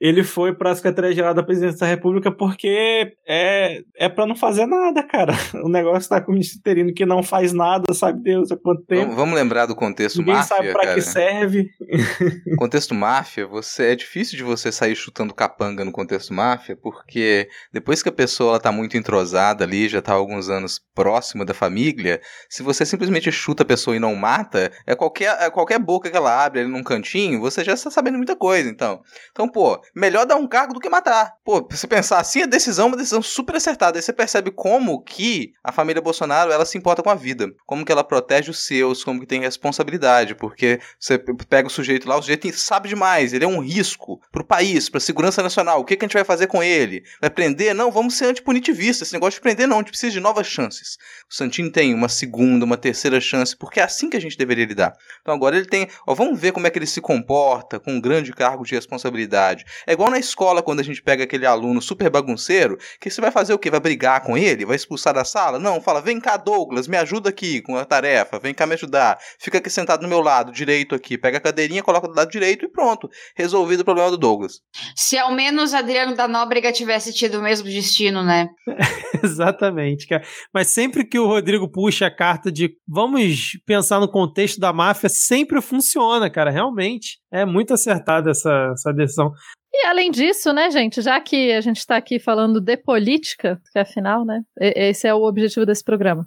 [0.06, 4.66] ele foi para a Secretaria-Geral da Presidência da República porque é, é para não fazer
[4.66, 5.34] nada, cara.
[5.66, 8.84] O negócio tá com o ministro interino que não faz nada, sabe Deus há quanto
[8.84, 9.02] tempo.
[9.02, 10.94] Vamos, vamos lembrar do contexto Ninguém máfia, sabe para cara.
[10.94, 11.68] que serve.
[12.56, 18.02] contexto máfia, você é difícil de você sair chutando capanga no contexto máfia, porque depois
[18.02, 21.54] que a pessoa ela tá muito entrosada ali, já tá há alguns anos próxima da
[21.54, 26.10] família, se você simplesmente chuta a pessoa e não mata, é qualquer, é qualquer boca
[26.10, 29.00] que ela abre ali num cantinho, você já está sabendo muita coisa, então.
[29.32, 31.32] Então, pô, melhor dar um cargo do que matar.
[31.42, 33.98] Pô, se pensar assim, a decisão é uma decisão super acertada.
[33.98, 37.50] Aí você percebe como que a família Bolsonaro, ela se importa com a vida.
[37.64, 42.06] Como que ela protege os seus, como que tem responsabilidade, porque você pega o sujeito
[42.06, 45.80] lá, o sujeito sabe demais, ele é um risco pro país, pra segurança nacional.
[45.80, 47.02] O que, que a gente vai fazer com ele?
[47.20, 47.74] Vai prender?
[47.74, 49.02] Não, vamos ser antipunitivista.
[49.02, 50.98] Esse negócio de prender, não, a gente precisa de novas chances.
[51.30, 54.66] O Santini tem uma segunda, uma terceira chance, porque é assim que a gente deveria
[54.66, 54.92] lidar.
[55.22, 55.88] Então agora ele tem.
[56.06, 59.64] Ó, vamos ver como é que ele se comporta com um grande cargo de responsabilidade.
[59.86, 63.30] É igual na escola quando a gente pega aquele aluno super bagunceiro, que você vai
[63.30, 63.70] fazer o quê?
[63.70, 64.64] Vai brigar com ele?
[64.64, 65.58] Vai expulsar da sala?
[65.58, 69.18] Não, fala, vem cá, Douglas, me ajuda aqui com a tarefa, vem cá me ajudar.
[69.38, 72.64] Fica aqui sentado no meu lado direito aqui, pega a cadeirinha, coloca do lado direito
[72.64, 73.08] e pronto.
[73.36, 74.60] Resolvido o problema do Douglas.
[74.96, 78.48] Se ao menos Adriano da Nóbrega tivesse tido o mesmo destino, né?
[79.22, 80.24] Exatamente, cara.
[80.52, 85.08] Mas sempre que o Rodrigo puxa a carta de vamos pensar no contexto da máfia,
[85.08, 86.50] sempre funciona, cara.
[86.50, 87.18] Realmente.
[87.30, 89.32] É muito acertada essa, essa decisão.
[89.78, 93.78] E além disso, né, gente, já que a gente está aqui falando de política, que
[93.78, 96.26] afinal, né, esse é o objetivo desse programa.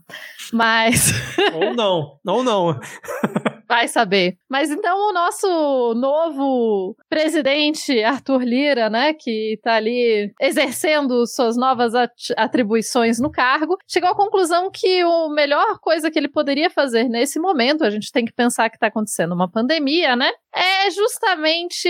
[0.53, 1.11] Mas.
[1.55, 2.79] ou não, ou não.
[3.69, 4.35] Vai saber.
[4.49, 11.93] Mas então o nosso novo presidente, Arthur Lira, né, que está ali exercendo suas novas
[12.35, 17.39] atribuições no cargo, chegou à conclusão que a melhor coisa que ele poderia fazer nesse
[17.39, 21.87] momento, a gente tem que pensar que está acontecendo uma pandemia, né, é justamente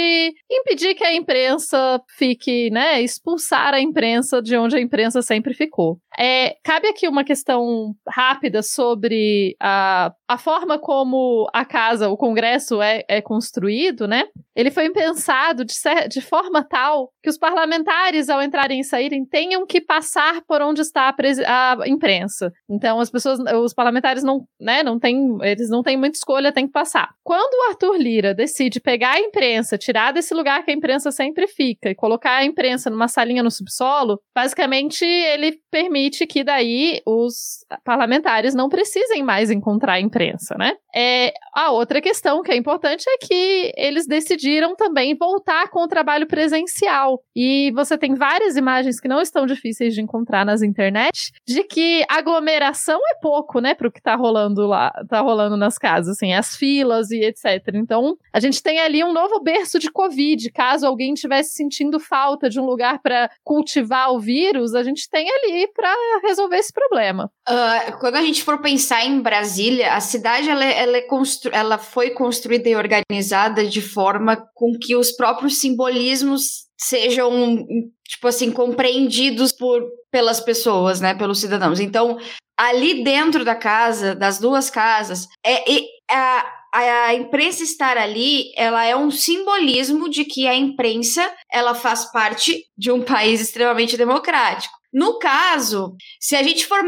[0.52, 5.98] impedir que a imprensa fique, né, expulsar a imprensa de onde a imprensa sempre ficou.
[6.18, 12.80] É, cabe aqui uma questão rápida sobre a, a forma como a casa, o Congresso
[12.84, 14.26] é, é construído, né?
[14.56, 15.74] Ele foi pensado de,
[16.08, 20.82] de forma tal que os parlamentares, ao entrarem e saírem, tenham que passar por onde
[20.82, 21.16] está
[21.48, 22.52] a, a imprensa.
[22.70, 26.68] Então, as pessoas, os parlamentares não, né, não têm, eles não têm muita escolha, tem
[26.68, 27.10] que passar.
[27.24, 31.48] Quando o Arthur Lira decide pegar a imprensa, tirar desse lugar que a imprensa sempre
[31.48, 37.66] fica e colocar a imprensa numa salinha no subsolo, basicamente ele permite que daí os
[37.84, 40.19] parlamentares não precisem mais encontrar a imprensa,
[40.58, 40.74] né?
[40.96, 45.88] É, a outra questão que é importante é que eles decidiram também voltar com o
[45.88, 47.22] trabalho presencial.
[47.36, 52.04] E você tem várias imagens que não estão difíceis de encontrar nas internet, de que
[52.10, 56.56] aglomeração é pouco, né, pro que tá rolando lá, tá rolando nas casas, assim, as
[56.56, 57.76] filas e etc.
[57.76, 60.52] Então, a gente tem ali um novo berço de Covid.
[60.52, 65.28] Caso alguém estivesse sentindo falta de um lugar para cultivar o vírus, a gente tem
[65.30, 65.94] ali para
[66.24, 67.32] resolver esse problema.
[67.48, 71.52] Uh, quando a gente for pensar em Brasília, a cidade ela, é, ela é constru
[71.54, 77.66] ela foi construída e organizada de forma com que os próprios simbolismos sejam,
[78.08, 81.80] tipo assim, compreendidos por, pelas pessoas, né, pelos cidadãos.
[81.80, 82.18] Então,
[82.58, 88.86] ali dentro da casa, das duas casas, é, é a, a imprensa estar ali, ela
[88.86, 94.79] é um simbolismo de que a imprensa, ela faz parte de um país extremamente democrático.
[94.92, 96.80] No caso, se a gente for,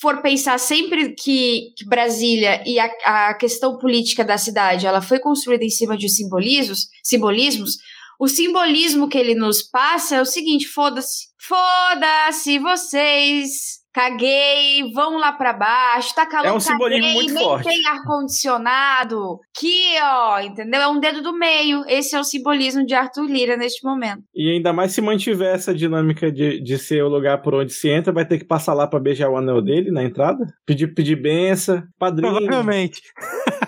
[0.00, 5.18] for pensar sempre que, que Brasília e a, a, questão política da cidade ela foi
[5.18, 7.76] construída em cima de simbolismos, simbolismos,
[8.18, 11.28] o simbolismo que ele nos passa é o seguinte: foda-se.
[11.38, 17.44] Foda-se vocês caguei, vão lá para baixo, tá calor, é um simbolismo caguei, muito nem
[17.44, 17.68] forte.
[17.68, 19.38] tem ar-condicionado.
[19.58, 20.80] Que, ó, entendeu?
[20.80, 21.84] É um dedo do meio.
[21.88, 24.22] Esse é o simbolismo de Arthur Lira neste momento.
[24.34, 27.88] E ainda mais se mantiver essa dinâmica de, de ser o lugar por onde se
[27.88, 31.16] entra, vai ter que passar lá para beijar o anel dele na entrada, pedir, pedir
[31.16, 32.32] benção, padrinho.
[32.32, 33.02] Provavelmente.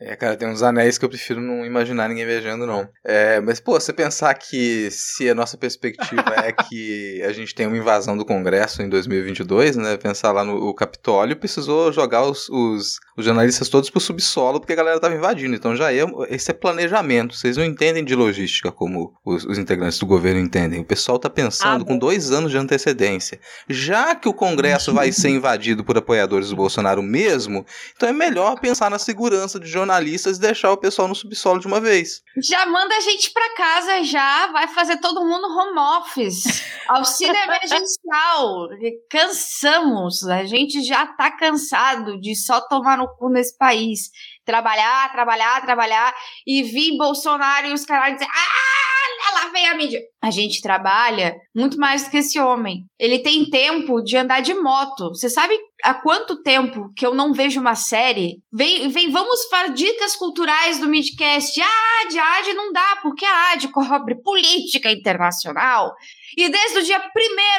[0.00, 2.88] É, cara, tem uns anéis que eu prefiro não imaginar ninguém beijando, não.
[3.04, 7.66] É, mas, pô, você pensar que se a nossa perspectiva é que a gente tem
[7.66, 9.96] uma invasão do Congresso em 2022, né?
[9.96, 14.76] Pensar lá no Capitólio, precisou jogar os, os, os, jornalistas todos pro subsolo porque a
[14.76, 15.56] galera tava invadindo.
[15.56, 17.34] Então já é, esse é planejamento.
[17.34, 20.80] Vocês não entendem de logística como os, os integrantes do governo entendem.
[20.80, 23.40] O pessoal tá pensando ah, com dois anos de antecedência.
[23.68, 28.60] Já que o Congresso vai ser invadido por apoiadores do Bolsonaro mesmo, então é melhor
[28.60, 32.22] pensar na segurança de jornalistas jornalistas e deixar o pessoal no subsolo de uma vez.
[32.42, 36.44] Já manda a gente para casa já, vai fazer todo mundo home office.
[36.88, 38.68] Auxílio emergencial.
[39.10, 44.10] Cansamos, a gente já tá cansado de só tomar no cu nesse país.
[44.44, 46.14] Trabalhar, trabalhar, trabalhar
[46.46, 48.87] e vir Bolsonaro e os caras dizer: "Ah,
[49.34, 50.00] lá vem a mídia".
[50.20, 52.84] A gente trabalha muito mais do que esse homem.
[52.98, 55.10] Ele tem tempo de andar de moto.
[55.10, 58.40] Você sabe há quanto tempo que eu não vejo uma série?
[58.52, 61.60] Vem, vem vamos para dicas culturais do Midcast.
[61.60, 65.94] Ah, AD, a AD não dá, porque a AD cobre política internacional.
[66.36, 67.02] E desde o dia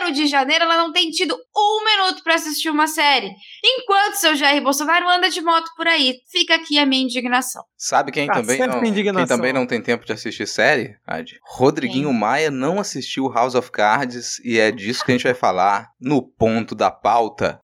[0.07, 3.31] 1 de janeiro ela não tem tido um minuto para assistir uma série.
[3.63, 6.15] Enquanto seu Jair Bolsonaro anda de moto por aí.
[6.31, 7.63] Fica aqui a minha indignação.
[7.77, 11.39] Sabe quem, ah, também, não, quem também não tem tempo de assistir série, Ad?
[11.43, 12.19] Rodriguinho quem?
[12.19, 16.21] Maia não assistiu House of Cards e é disso que a gente vai falar no
[16.21, 17.59] ponto da pauta.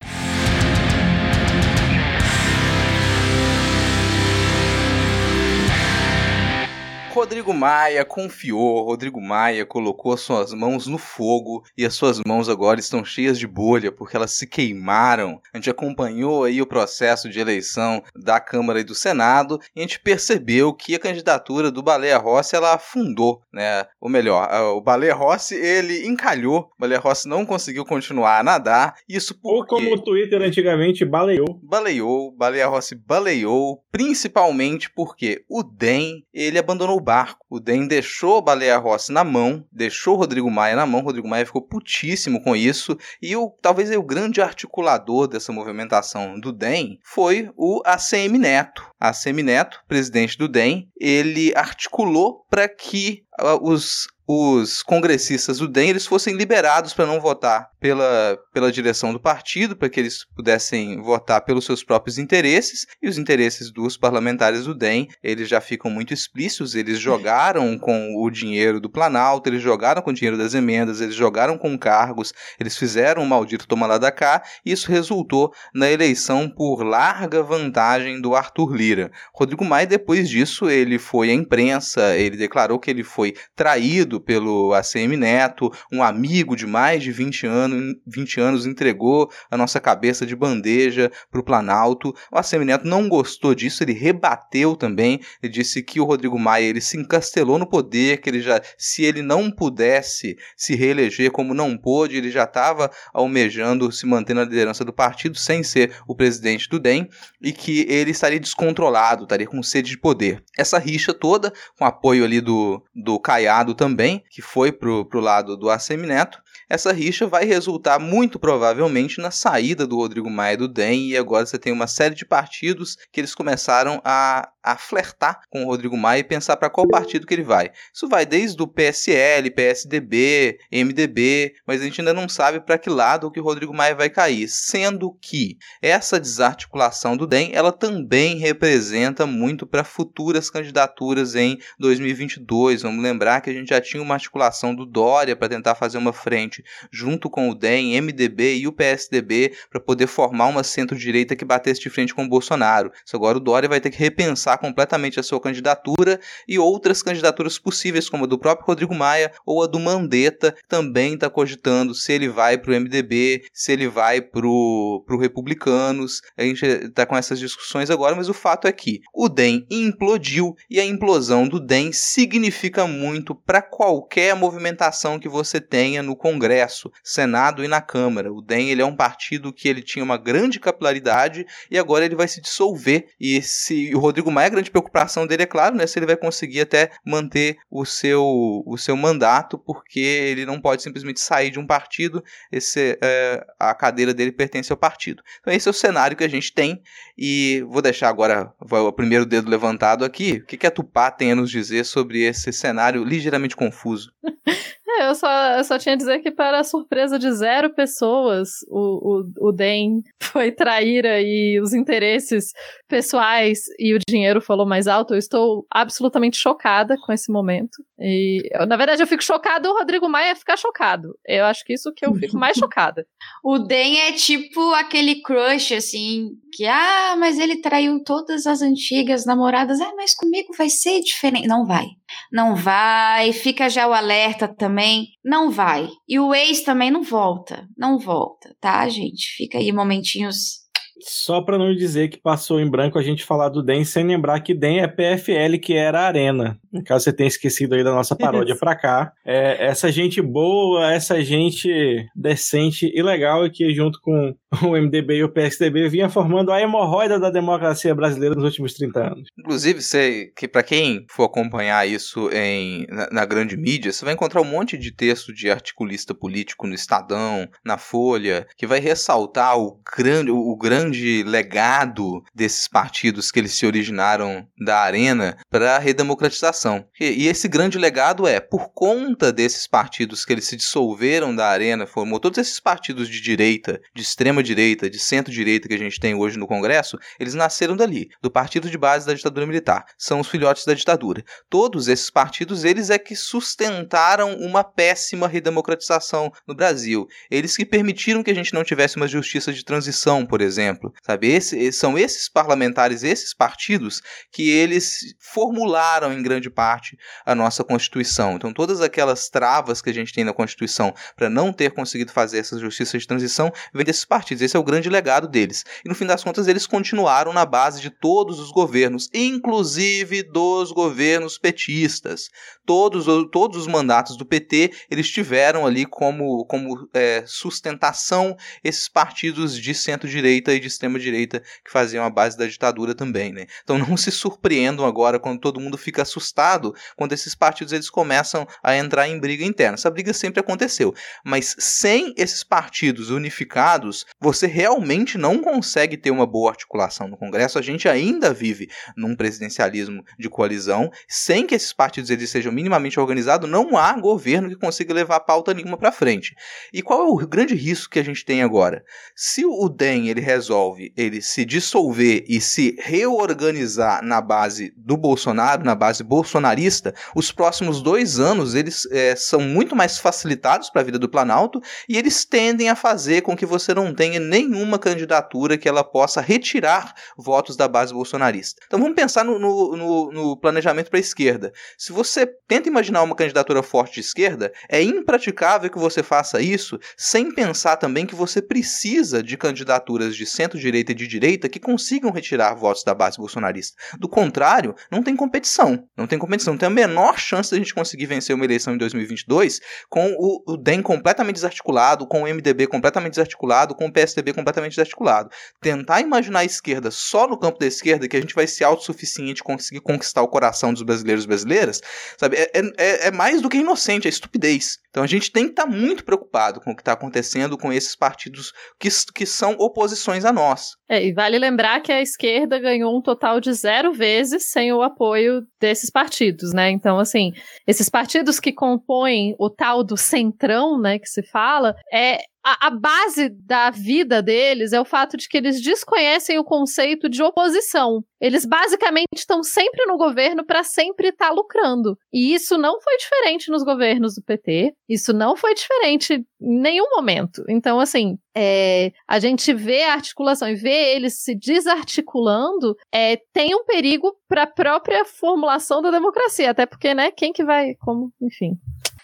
[7.16, 12.50] Rodrigo Maia confiou, Rodrigo Maia colocou as suas mãos no fogo e as suas mãos
[12.50, 15.40] agora estão cheias de bolha porque elas se queimaram.
[15.54, 19.82] A gente acompanhou aí o processo de eleição da Câmara e do Senado e a
[19.82, 23.86] gente percebeu que a candidatura do Baleia Rossi ela afundou, né?
[24.02, 28.94] Ou melhor, o Baleia Rossi ele encalhou, o Baleia Rossi não conseguiu continuar a nadar.
[29.08, 29.58] Isso porque...
[29.58, 31.62] Ou como o Twitter antigamente baleou.
[31.64, 37.46] Baleou, Baleia Rossi baleou, principalmente porque o DEM ele abandonou barco.
[37.48, 41.02] O DEM deixou Baleia Rossi na mão, deixou Rodrigo Maia na mão.
[41.02, 42.98] Rodrigo Maia ficou putíssimo com isso.
[43.22, 48.84] E o, talvez o grande articulador dessa movimentação do DEM foi o ACM Neto.
[49.00, 55.90] ACM Neto, presidente do DEM, ele articulou para que uh, os os congressistas do DEM
[55.90, 61.00] eles fossem liberados para não votar pela, pela direção do partido, para que eles pudessem
[61.02, 65.92] votar pelos seus próprios interesses, e os interesses dos parlamentares do DEM, eles já ficam
[65.92, 70.56] muito explícitos, eles jogaram com o dinheiro do Planalto, eles jogaram com o dinheiro das
[70.56, 74.90] emendas, eles jogaram com cargos, eles fizeram um maldito toma lá da cá, e isso
[74.90, 79.12] resultou na eleição por larga vantagem do Arthur Lira.
[79.34, 84.74] Rodrigo Maia, depois disso, ele foi à imprensa, ele declarou que ele foi traído pelo
[84.74, 90.26] ACM Neto, um amigo de mais de 20 anos, 20 anos entregou a nossa cabeça
[90.26, 92.14] de bandeja para o Planalto.
[92.32, 96.66] O ACM Neto não gostou disso, ele rebateu também, ele disse que o Rodrigo Maia
[96.66, 101.54] ele se encastelou no poder, que ele já, se ele não pudesse se reeleger como
[101.54, 106.16] não pôde, ele já estava almejando se manter na liderança do partido sem ser o
[106.16, 107.10] presidente do DEM
[107.42, 110.44] e que ele estaria descontrolado, estaria com sede de poder.
[110.58, 115.20] Essa rixa toda, com apoio ali do, do Caiado também, também, que foi pro, pro
[115.20, 120.58] lado do ACM Neto, essa rixa vai resultar muito provavelmente na saída do Rodrigo Maia
[120.58, 124.78] do DEM e agora você tem uma série de partidos que eles começaram a, a
[124.78, 127.72] flertar com o Rodrigo Maia e pensar para qual partido que ele vai.
[127.94, 132.90] Isso vai desde o PSL, PSDB, MDB, mas a gente ainda não sabe para que
[132.90, 138.38] lado que o Rodrigo Maia vai cair, sendo que essa desarticulação do DEM, ela também
[138.38, 142.82] representa muito para futuras candidaturas em 2022.
[142.82, 146.14] Vamos lembrar que a gente já tinha uma articulação do Dória para tentar fazer uma
[146.14, 151.36] frente frente, junto com o DEM, MDB e o PSDB, para poder formar uma centro-direita
[151.36, 152.92] que batesse de frente com o Bolsonaro.
[153.06, 157.58] Isso agora o Dória vai ter que repensar completamente a sua candidatura e outras candidaturas
[157.58, 162.14] possíveis, como a do próprio Rodrigo Maia ou a do Mandetta, também está cogitando se
[162.14, 166.22] ele vai para o MDB, se ele vai para o Republicanos.
[166.38, 170.56] A gente está com essas discussões agora, mas o fato é que o DEM implodiu
[170.70, 176.35] e a implosão do DEM significa muito para qualquer movimentação que você tenha no Congresso
[176.36, 178.32] Congresso, Senado e na Câmara.
[178.32, 182.16] O DEM ele é um partido que ele tinha uma grande capilaridade e agora ele
[182.16, 183.08] vai se dissolver.
[183.20, 186.18] E se o Rodrigo Maia, a grande preocupação dele é claro, né, se ele vai
[186.18, 188.22] conseguir até manter o seu,
[188.66, 193.74] o seu mandato, porque ele não pode simplesmente sair de um partido, esse, é, a
[193.74, 195.24] cadeira dele pertence ao partido.
[195.40, 196.82] Então esse é o cenário que a gente tem
[197.18, 200.34] e vou deixar agora o primeiro dedo levantado aqui.
[200.44, 204.12] O que, que a Tupá tem a nos dizer sobre esse cenário ligeiramente confuso?
[204.98, 208.50] É, eu só, eu só tinha a dizer que, para a surpresa de zero pessoas,
[208.70, 212.54] o, o, o DEM foi trair aí os interesses
[212.88, 215.14] pessoais e o dinheiro falou mais alto.
[215.14, 217.84] Eu estou absolutamente chocada com esse momento.
[218.00, 221.18] E, eu, na verdade, eu fico chocada o Rodrigo Maia ficar chocado.
[221.28, 223.06] Eu acho que isso que eu fico mais chocada.
[223.44, 229.26] O DEM é tipo aquele crush, assim, que, ah, mas ele traiu todas as antigas
[229.26, 229.80] namoradas.
[229.80, 231.48] Ah, mas comigo vai ser diferente.
[231.48, 231.86] Não vai.
[232.32, 233.32] Não vai.
[233.32, 235.08] Fica já o alerta também.
[235.24, 235.88] Não vai.
[236.08, 237.68] E o ex também não volta.
[237.78, 239.36] Não volta, tá, gente?
[239.36, 240.65] Fica aí momentinhos
[241.08, 244.40] só para não dizer que passou em branco a gente falar do DEM sem lembrar
[244.40, 246.60] que DEM é PFL, que era a Arena.
[246.84, 249.14] Caso você tenha esquecido aí da nossa paródia pra cá.
[249.24, 251.70] É, essa gente boa, essa gente
[252.16, 257.20] decente e legal que junto com o MDB e o PSDB vinha formando a hemorroida
[257.20, 259.30] da democracia brasileira nos últimos 30 anos.
[259.38, 264.14] Inclusive, você, que para quem for acompanhar isso em, na, na, grande mídia, você vai
[264.14, 269.58] encontrar um monte de texto de articulista político no Estadão, na Folha, que vai ressaltar
[269.60, 275.76] o grande, o grande grande legado desses partidos que eles se originaram da arena para
[275.76, 276.88] a redemocratização.
[277.00, 281.48] E, e, esse grande legado é, por conta desses partidos que eles se dissolveram da
[281.48, 286.00] arena, formou todos esses partidos de direita, de extrema direita, de centro-direita que a gente
[286.00, 289.86] tem hoje no Congresso, eles nasceram dali, do partido de base da ditadura militar.
[289.98, 291.24] São os filhotes da ditadura.
[291.50, 297.06] Todos esses partidos, eles é que sustentaram uma péssima redemocratização no Brasil.
[297.30, 300.94] Eles que permitiram que a gente não tivesse uma justiça de transição, por exemplo exemplo,
[301.02, 301.28] sabe?
[301.28, 308.36] Esse, são esses parlamentares, esses partidos que eles formularam em grande parte a nossa Constituição.
[308.36, 312.40] Então, todas aquelas travas que a gente tem na Constituição para não ter conseguido fazer
[312.40, 314.42] essa justiça de transição vem desses partidos.
[314.42, 315.64] Esse é o grande legado deles.
[315.84, 320.72] E no fim das contas, eles continuaram na base de todos os governos, inclusive dos
[320.72, 322.30] governos petistas.
[322.66, 329.60] Todos, todos os mandatos do PT eles tiveram ali como, como é, sustentação esses partidos
[329.60, 333.34] de centro-direita e de extrema-direita que faziam a base da ditadura também.
[333.34, 333.48] Né?
[333.64, 338.48] Então não se surpreendam agora quando todo mundo fica assustado quando esses partidos eles começam
[338.64, 339.76] a entrar em briga interna.
[339.76, 346.26] Essa briga sempre aconteceu, mas sem esses partidos unificados, você realmente não consegue ter uma
[346.26, 347.58] boa articulação no Congresso.
[347.60, 353.00] A gente ainda vive num presidencialismo de coalizão, sem que esses partidos eles sejam minimamente
[353.00, 356.36] organizados, não há governo que consiga levar pauta nenhuma para frente.
[356.74, 358.84] E qual é o grande risco que a gente tem agora?
[359.16, 360.55] Se o DEM ele resolve
[360.96, 367.82] ele se dissolver e se reorganizar na base do Bolsonaro, na base bolsonarista, os próximos
[367.82, 372.26] dois anos eles é, são muito mais facilitados para a vida do Planalto e eles
[372.26, 377.56] tendem a fazer com que você não tenha nenhuma candidatura que ela possa retirar votos
[377.56, 378.62] da base bolsonarista.
[378.66, 381.52] Então vamos pensar no, no, no, no planejamento para a esquerda.
[381.78, 386.80] Se você tenta imaginar uma candidatura forte de esquerda, é impraticável que você faça isso
[386.98, 392.12] sem pensar também que você precisa de candidaturas de centro-direita e de direita que consigam
[392.12, 393.76] retirar votos da base bolsonarista.
[394.00, 395.88] Do contrário, não tem competição.
[395.98, 396.54] Não tem competição.
[396.54, 400.16] Não tem a menor chance de a gente conseguir vencer uma eleição em 2022 com
[400.18, 405.30] o, o DEM completamente desarticulado, com o MDB completamente desarticulado, com o PSDB completamente desarticulado.
[405.62, 409.44] Tentar imaginar a esquerda só no campo da esquerda, que a gente vai ser autossuficiente
[409.44, 411.82] conseguir conquistar o coração dos brasileiros e brasileiras,
[412.18, 412.38] sabe?
[412.38, 414.78] É, é, é mais do que inocente, é estupidez.
[414.90, 417.72] Então a gente tem que estar tá muito preocupado com o que está acontecendo com
[417.74, 420.74] esses partidos que, que são oposições a nós.
[420.88, 424.84] É, e vale lembrar que a esquerda ganhou um total de zero vezes sem o
[424.84, 426.70] apoio desses partidos, né?
[426.70, 427.32] Então, assim,
[427.66, 432.70] esses partidos que compõem o tal do centrão, né, que se fala, é a, a,
[432.70, 438.04] base da vida deles é o fato de que eles desconhecem o conceito de oposição.
[438.22, 441.98] Eles basicamente estão sempre no governo para sempre estar tá lucrando.
[442.14, 444.76] E isso não foi diferente nos governos do PT.
[444.88, 447.44] Isso não foi diferente em nenhum momento.
[447.50, 453.56] Então, assim, é, a gente vê a articulação e vê eles se desarticulando, é, tem
[453.56, 456.52] um perigo para a própria formulação da democracia.
[456.52, 458.52] Até porque, né, quem que vai, como, enfim.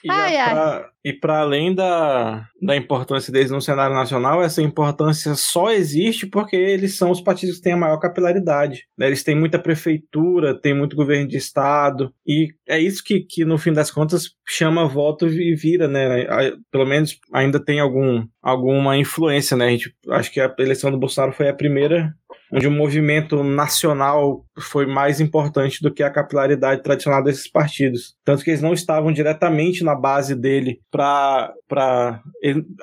[0.04, 5.36] E, ai, pra, e para além da, da importância deles no cenário nacional, essa importância
[5.36, 8.86] só existe porque eles são os partidos que têm a maior capilaridade.
[8.98, 9.08] Né?
[9.08, 13.58] Eles têm muita prefeitura, têm muito governo de estado, e é isso que, que no
[13.58, 16.26] fim das contas chama voto e vira, né?
[16.72, 19.68] Pelo menos ainda tem algum, alguma influência, né?
[19.68, 22.14] A gente, acho que a eleição do Bolsonaro foi a primeira
[22.52, 28.16] onde o movimento nacional foi mais importante do que a capilaridade tradicional desses partidos.
[28.24, 31.54] Tanto que eles não estavam diretamente na base dele para,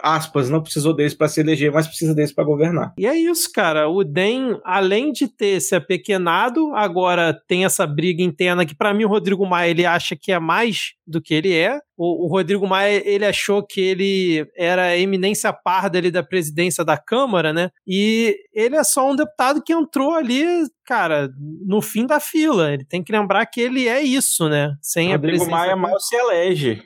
[0.02, 2.94] aspas, não precisou deles para se eleger, mas precisa deles para governar.
[2.98, 3.88] E é isso, cara.
[3.88, 9.04] O DEM, além de ter se apequenado, agora tem essa briga interna que, para mim,
[9.04, 11.80] o Rodrigo Maia ele acha que é mais do que ele é.
[11.98, 16.84] O, o, Rodrigo Maia, ele achou que ele era a eminência parda ali da presidência
[16.84, 17.70] da Câmara, né?
[17.84, 20.46] E ele é só um deputado que entrou ali
[20.88, 21.28] cara,
[21.66, 22.72] no fim da fila.
[22.72, 24.74] Ele tem que lembrar que ele é isso, né?
[24.80, 26.82] Sem Rodrigo a Maia mal se elege.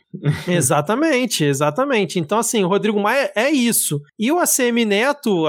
[0.46, 2.18] Exatamente, exatamente.
[2.18, 4.00] Então, assim, o Rodrigo Maia é isso.
[4.18, 5.44] E o ACM Neto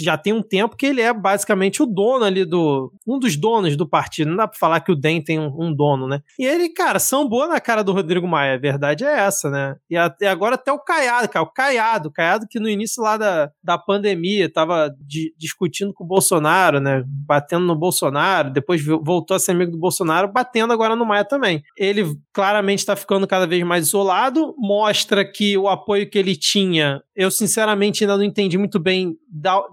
[0.00, 2.92] já tem um tempo que ele é basicamente o dono ali do.
[3.06, 4.30] um dos donos do partido.
[4.30, 6.20] Não dá pra falar que o DEM tem um, um dono, né?
[6.38, 8.54] E ele, cara, sambou na cara do Rodrigo Maia.
[8.54, 9.76] A verdade é essa, né?
[9.90, 9.96] E,
[10.26, 11.44] agora até o Caiado, cara.
[11.44, 16.06] O Caiado, Caiado que no início lá da, da pandemia tava di, discutindo com o
[16.06, 17.02] Bolsonaro, né?
[17.06, 21.62] Batendo no Bolsonaro, depois voltou a ser amigo do Bolsonaro, batendo agora no Maia também.
[21.76, 27.02] Ele claramente está ficando cada vez mais isolado, mostra que o apoio que ele tinha,
[27.14, 29.16] eu sinceramente ainda não entendi muito bem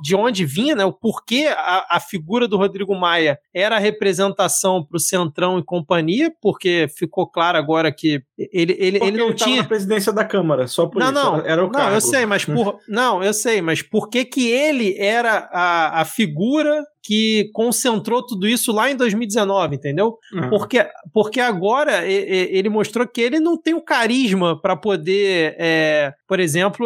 [0.01, 0.85] de onde vinha, né?
[0.85, 5.63] O porquê a, a figura do Rodrigo Maia era a representação para o Centrão e
[5.63, 9.61] companhia, porque ficou claro agora que ele, ele, ele não ele tinha.
[9.61, 11.15] na presidência da Câmara, só por não, isso.
[11.15, 12.79] Não, era o não, eu sei, mas por.
[12.89, 18.45] não, eu sei, mas por que, que ele era a, a figura que concentrou tudo
[18.45, 20.17] isso lá em 2019, entendeu?
[20.33, 20.49] Uhum.
[20.49, 26.37] Porque, porque agora ele mostrou que ele não tem o carisma para poder, é, por
[26.37, 26.85] exemplo,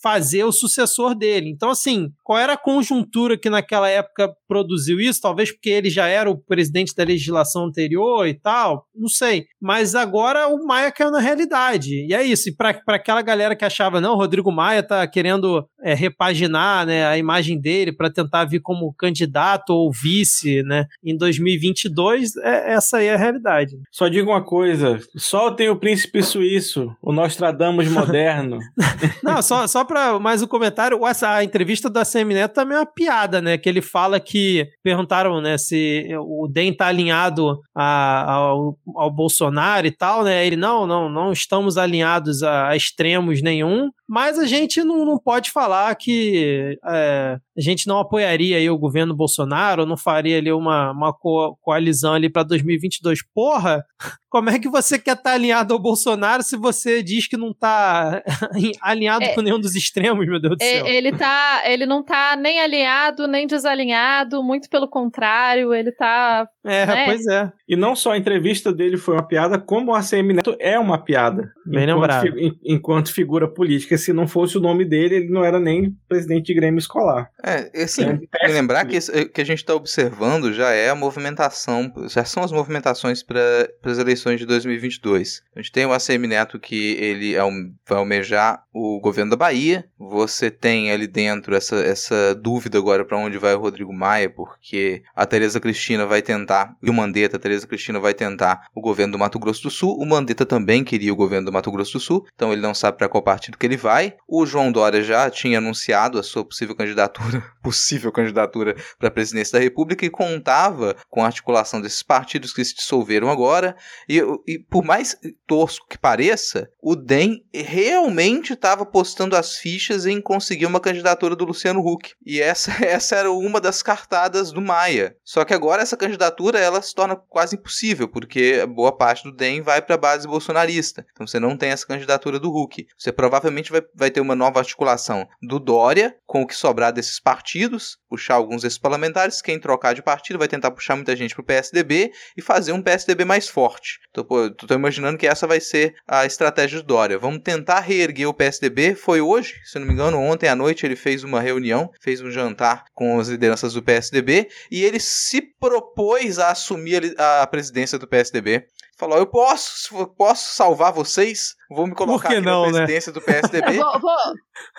[0.00, 1.50] fazer o sucessor dele.
[1.50, 5.20] Então, assim, qual era a conjuntura que naquela época produziu isso?
[5.20, 9.46] Talvez porque ele já era o presidente da legislação anterior e tal, não sei.
[9.60, 12.06] Mas agora o Maia caiu na realidade.
[12.06, 12.48] E é isso.
[12.48, 17.18] E para aquela galera que achava, não, Rodrigo Maia tá querendo é, repaginar né, a
[17.18, 23.06] imagem dele para tentar vir como candidato ou vice né, em 2022, é, essa aí
[23.06, 23.76] é a realidade.
[23.90, 28.58] Só digo uma coisa: só tem o príncipe suíço, o Nostradamus moderno.
[29.22, 32.86] não, só, só para mais um comentário: a entrevista do ACM Neto também é uma
[32.86, 33.58] piada, né?
[33.58, 39.86] Que ele fala que perguntaram né, se o DEM tá alinhado a, ao, ao Bolsonaro
[39.86, 40.46] e tal, né?
[40.46, 45.18] Ele, não, não, não estamos alinhados a, a extremos nenhum, mas a gente não, não
[45.18, 50.52] pode falar que é, a gente não apoiaria aí o governo Bolsonaro, não faria ali
[50.52, 53.20] uma, uma co coalizão ali para 2022.
[53.34, 53.82] Porra,
[54.28, 57.50] como é que você quer estar tá alinhado ao Bolsonaro se você diz que não
[57.50, 58.22] está
[58.82, 60.86] alinhado é, com nenhum dos extremos, meu Deus do é, céu?
[60.86, 66.48] Ele, tá, ele não tá nem alinhado, nem desalinhado, muito pelo contrário, ele tá...
[66.64, 67.04] É, né?
[67.06, 67.52] pois é.
[67.68, 70.98] E não só a entrevista dele foi uma piada, como o ACM Neto é uma
[70.98, 71.52] piada.
[71.64, 72.22] Bem enquanto, lembrado.
[72.22, 76.46] Fi, enquanto figura política, se não fosse o nome dele, ele não era nem presidente
[76.46, 77.30] de Grêmio escolar.
[77.44, 78.98] É, assim, é lembrar que,
[79.28, 83.40] que a gente está observando já é a movimentação, já são as movimentações para
[83.84, 85.42] as eleições de 2022.
[85.54, 87.40] A gente tem o ACM Neto que ele é
[87.86, 89.88] vai almejar o governo da Bahia.
[89.98, 95.02] Você tem ali dentro essa, essa dúvida agora para onde vai o Rodrigo Maia, porque
[95.14, 99.12] a Tereza Cristina vai tentar, e o Mandetta, a Tereza Cristina vai tentar o governo
[99.12, 99.96] do Mato Grosso do Sul.
[99.98, 102.98] O Mandetta também queria o governo do Mato Grosso do Sul, então ele não sabe
[102.98, 104.14] para qual partido que ele vai.
[104.28, 109.58] O João Dória já tinha anunciado a sua possível candidatura possível candidatura para a presidência
[109.58, 113.76] da República e contava com a articulação desses partidos que se dissolveram agora.
[114.08, 120.20] E, e por mais tosco que pareça, o DEM realmente estava postando as fichas em
[120.20, 122.12] conseguir uma candidatura do Luciano Huck.
[122.24, 125.16] E essa, essa era uma das cartadas do Maia.
[125.24, 129.62] Só que agora essa candidatura ela se torna quase impossível, porque boa parte do DEM
[129.62, 131.06] vai para a base bolsonarista.
[131.12, 132.86] Então você não tem essa candidatura do Huck.
[132.96, 137.18] Você provavelmente vai, vai ter uma nova articulação do Dória com o que sobrar desses
[137.18, 139.42] partidos puxar alguns desses parlamentares.
[139.42, 142.82] Quem trocar de partido vai tentar puxar muita gente para o PSDB e fazer um
[142.82, 143.95] PSDB mais forte.
[144.08, 147.18] Estou imaginando que essa vai ser a estratégia do Dória.
[147.18, 148.94] Vamos tentar reerguer o PSDB.
[148.94, 152.30] Foi hoje, se não me engano, ontem à noite ele fez uma reunião, fez um
[152.30, 158.08] jantar com as lideranças do PSDB e ele se propôs a assumir a presidência do
[158.08, 158.66] PSDB
[158.96, 161.54] falou: Eu posso, posso salvar vocês?
[161.70, 162.86] Vou me colocar aqui não, na né?
[162.86, 163.14] presidência né?
[163.14, 163.72] do PSDB.
[163.78, 164.16] vou, vou,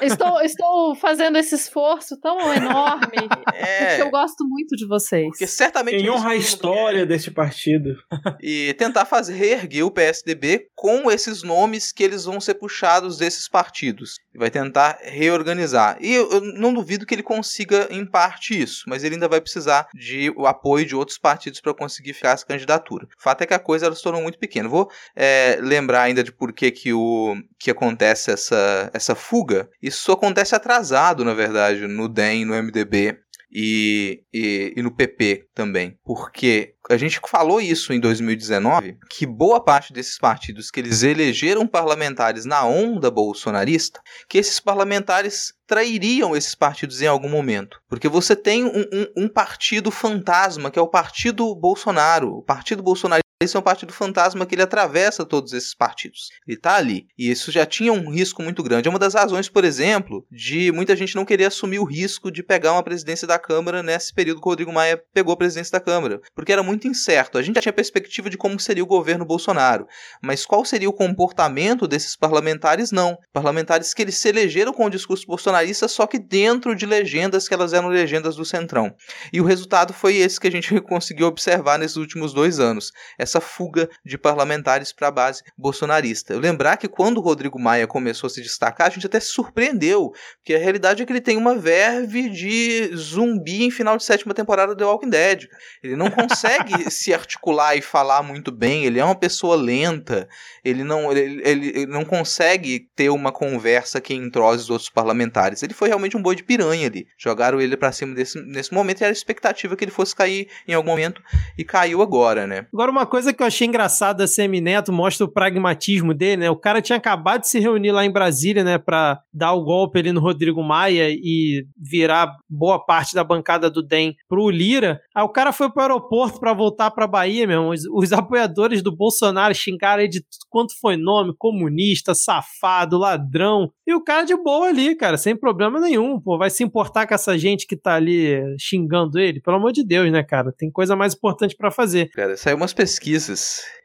[0.01, 3.17] estou, estou fazendo esse esforço tão enorme.
[3.59, 5.29] É, porque eu gosto muito de vocês.
[5.29, 5.95] Porque certamente.
[5.95, 7.95] Em honra a história desse partido.
[8.41, 13.49] E tentar fazer reerguer o PSDB com esses nomes que eles vão ser puxados desses
[13.49, 14.15] partidos.
[14.37, 15.97] Vai tentar reorganizar.
[15.99, 18.83] E eu, eu não duvido que ele consiga, em parte, isso.
[18.87, 22.45] Mas ele ainda vai precisar de o apoio de outros partidos para conseguir ficar essa
[22.45, 23.07] candidatura.
[23.17, 24.69] O fato é que a coisa ela se tornou muito pequena.
[24.69, 30.11] Vou é, lembrar ainda de por que que, o, que acontece essa, essa fuga, isso
[30.11, 33.17] acontece atrasado, na verdade, no DEM, no MDB
[33.51, 35.97] e, e, e, no PP também.
[36.03, 41.67] Porque a gente falou isso em 2019, que boa parte desses partidos que eles elegeram
[41.67, 47.79] parlamentares na onda bolsonarista, que esses parlamentares trairiam esses partidos em algum momento.
[47.89, 52.37] Porque você tem um, um, um partido fantasma, que é o Partido Bolsonaro.
[52.37, 56.29] O Partido Bolsonaro esse é um partido fantasma que ele atravessa todos esses partidos.
[56.47, 57.05] Ele está ali.
[57.15, 58.87] E isso já tinha um risco muito grande.
[58.87, 62.41] É uma das razões, por exemplo, de muita gente não querer assumir o risco de
[62.41, 65.79] pegar uma presidência da Câmara nesse período que o Rodrigo Maia pegou a presidência da
[65.79, 66.19] Câmara.
[66.33, 67.37] Porque era muito incerto.
[67.37, 69.85] A gente já tinha perspectiva de como seria o governo Bolsonaro.
[70.19, 72.91] Mas qual seria o comportamento desses parlamentares?
[72.91, 73.19] Não.
[73.31, 77.53] Parlamentares que eles se elegeram com o discurso bolsonarista, só que dentro de legendas que
[77.53, 78.95] elas eram legendas do Centrão.
[79.31, 82.91] E o resultado foi esse que a gente conseguiu observar nesses últimos dois anos
[83.27, 86.33] essa fuga de parlamentares para a base bolsonarista.
[86.33, 89.27] Eu lembrar que quando o Rodrigo Maia começou a se destacar, a gente até se
[89.27, 94.03] surpreendeu, porque a realidade é que ele tem uma verve de zumbi em final de
[94.03, 95.47] sétima temporada do The Walking Dead.
[95.83, 100.27] Ele não consegue se articular e falar muito bem, ele é uma pessoa lenta,
[100.63, 105.61] ele não, ele, ele não consegue ter uma conversa que entrose os outros parlamentares.
[105.61, 107.07] Ele foi realmente um boi de piranha ali.
[107.17, 110.47] Jogaram ele para cima desse, nesse momento e era a expectativa que ele fosse cair
[110.67, 111.21] em algum momento
[111.57, 112.65] e caiu agora, né?
[112.73, 116.51] Agora uma coisa coisa que eu achei engraçada da Semineto mostra o pragmatismo dele, né?
[116.51, 119.97] O cara tinha acabado de se reunir lá em Brasília, né, para dar o golpe
[119.97, 125.01] ali no Rodrigo Maia e virar boa parte da bancada do DEM pro Lira.
[125.15, 127.69] Aí o cara foi pro aeroporto para voltar pra Bahia, meu.
[127.69, 133.71] Os, os apoiadores do Bolsonaro xingaram ele de quanto foi nome, comunista, safado, ladrão.
[133.87, 136.19] E o cara de boa ali, cara, sem problema nenhum.
[136.19, 139.41] Pô, vai se importar com essa gente que tá ali xingando ele?
[139.41, 140.53] Pelo amor de Deus, né, cara?
[140.55, 142.11] Tem coisa mais importante para fazer.
[142.11, 143.06] Cara, saiu umas pesquisas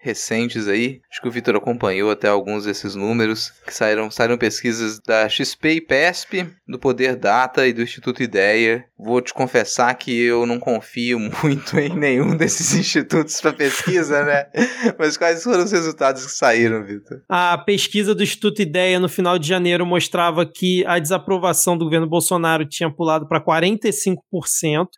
[0.03, 1.01] recentes aí.
[1.11, 3.53] Acho que o Vitor acompanhou até alguns desses números.
[3.64, 8.85] Que saíram, saíram pesquisas da XP e PESP, do Poder Data e do Instituto Ideia.
[8.99, 14.47] Vou te confessar que eu não confio muito em nenhum desses institutos para pesquisa, né?
[14.99, 17.23] Mas quais foram os resultados que saíram, Vitor?
[17.29, 22.09] A pesquisa do Instituto Ideia no final de janeiro mostrava que a desaprovação do governo
[22.09, 24.16] Bolsonaro tinha pulado para 45%.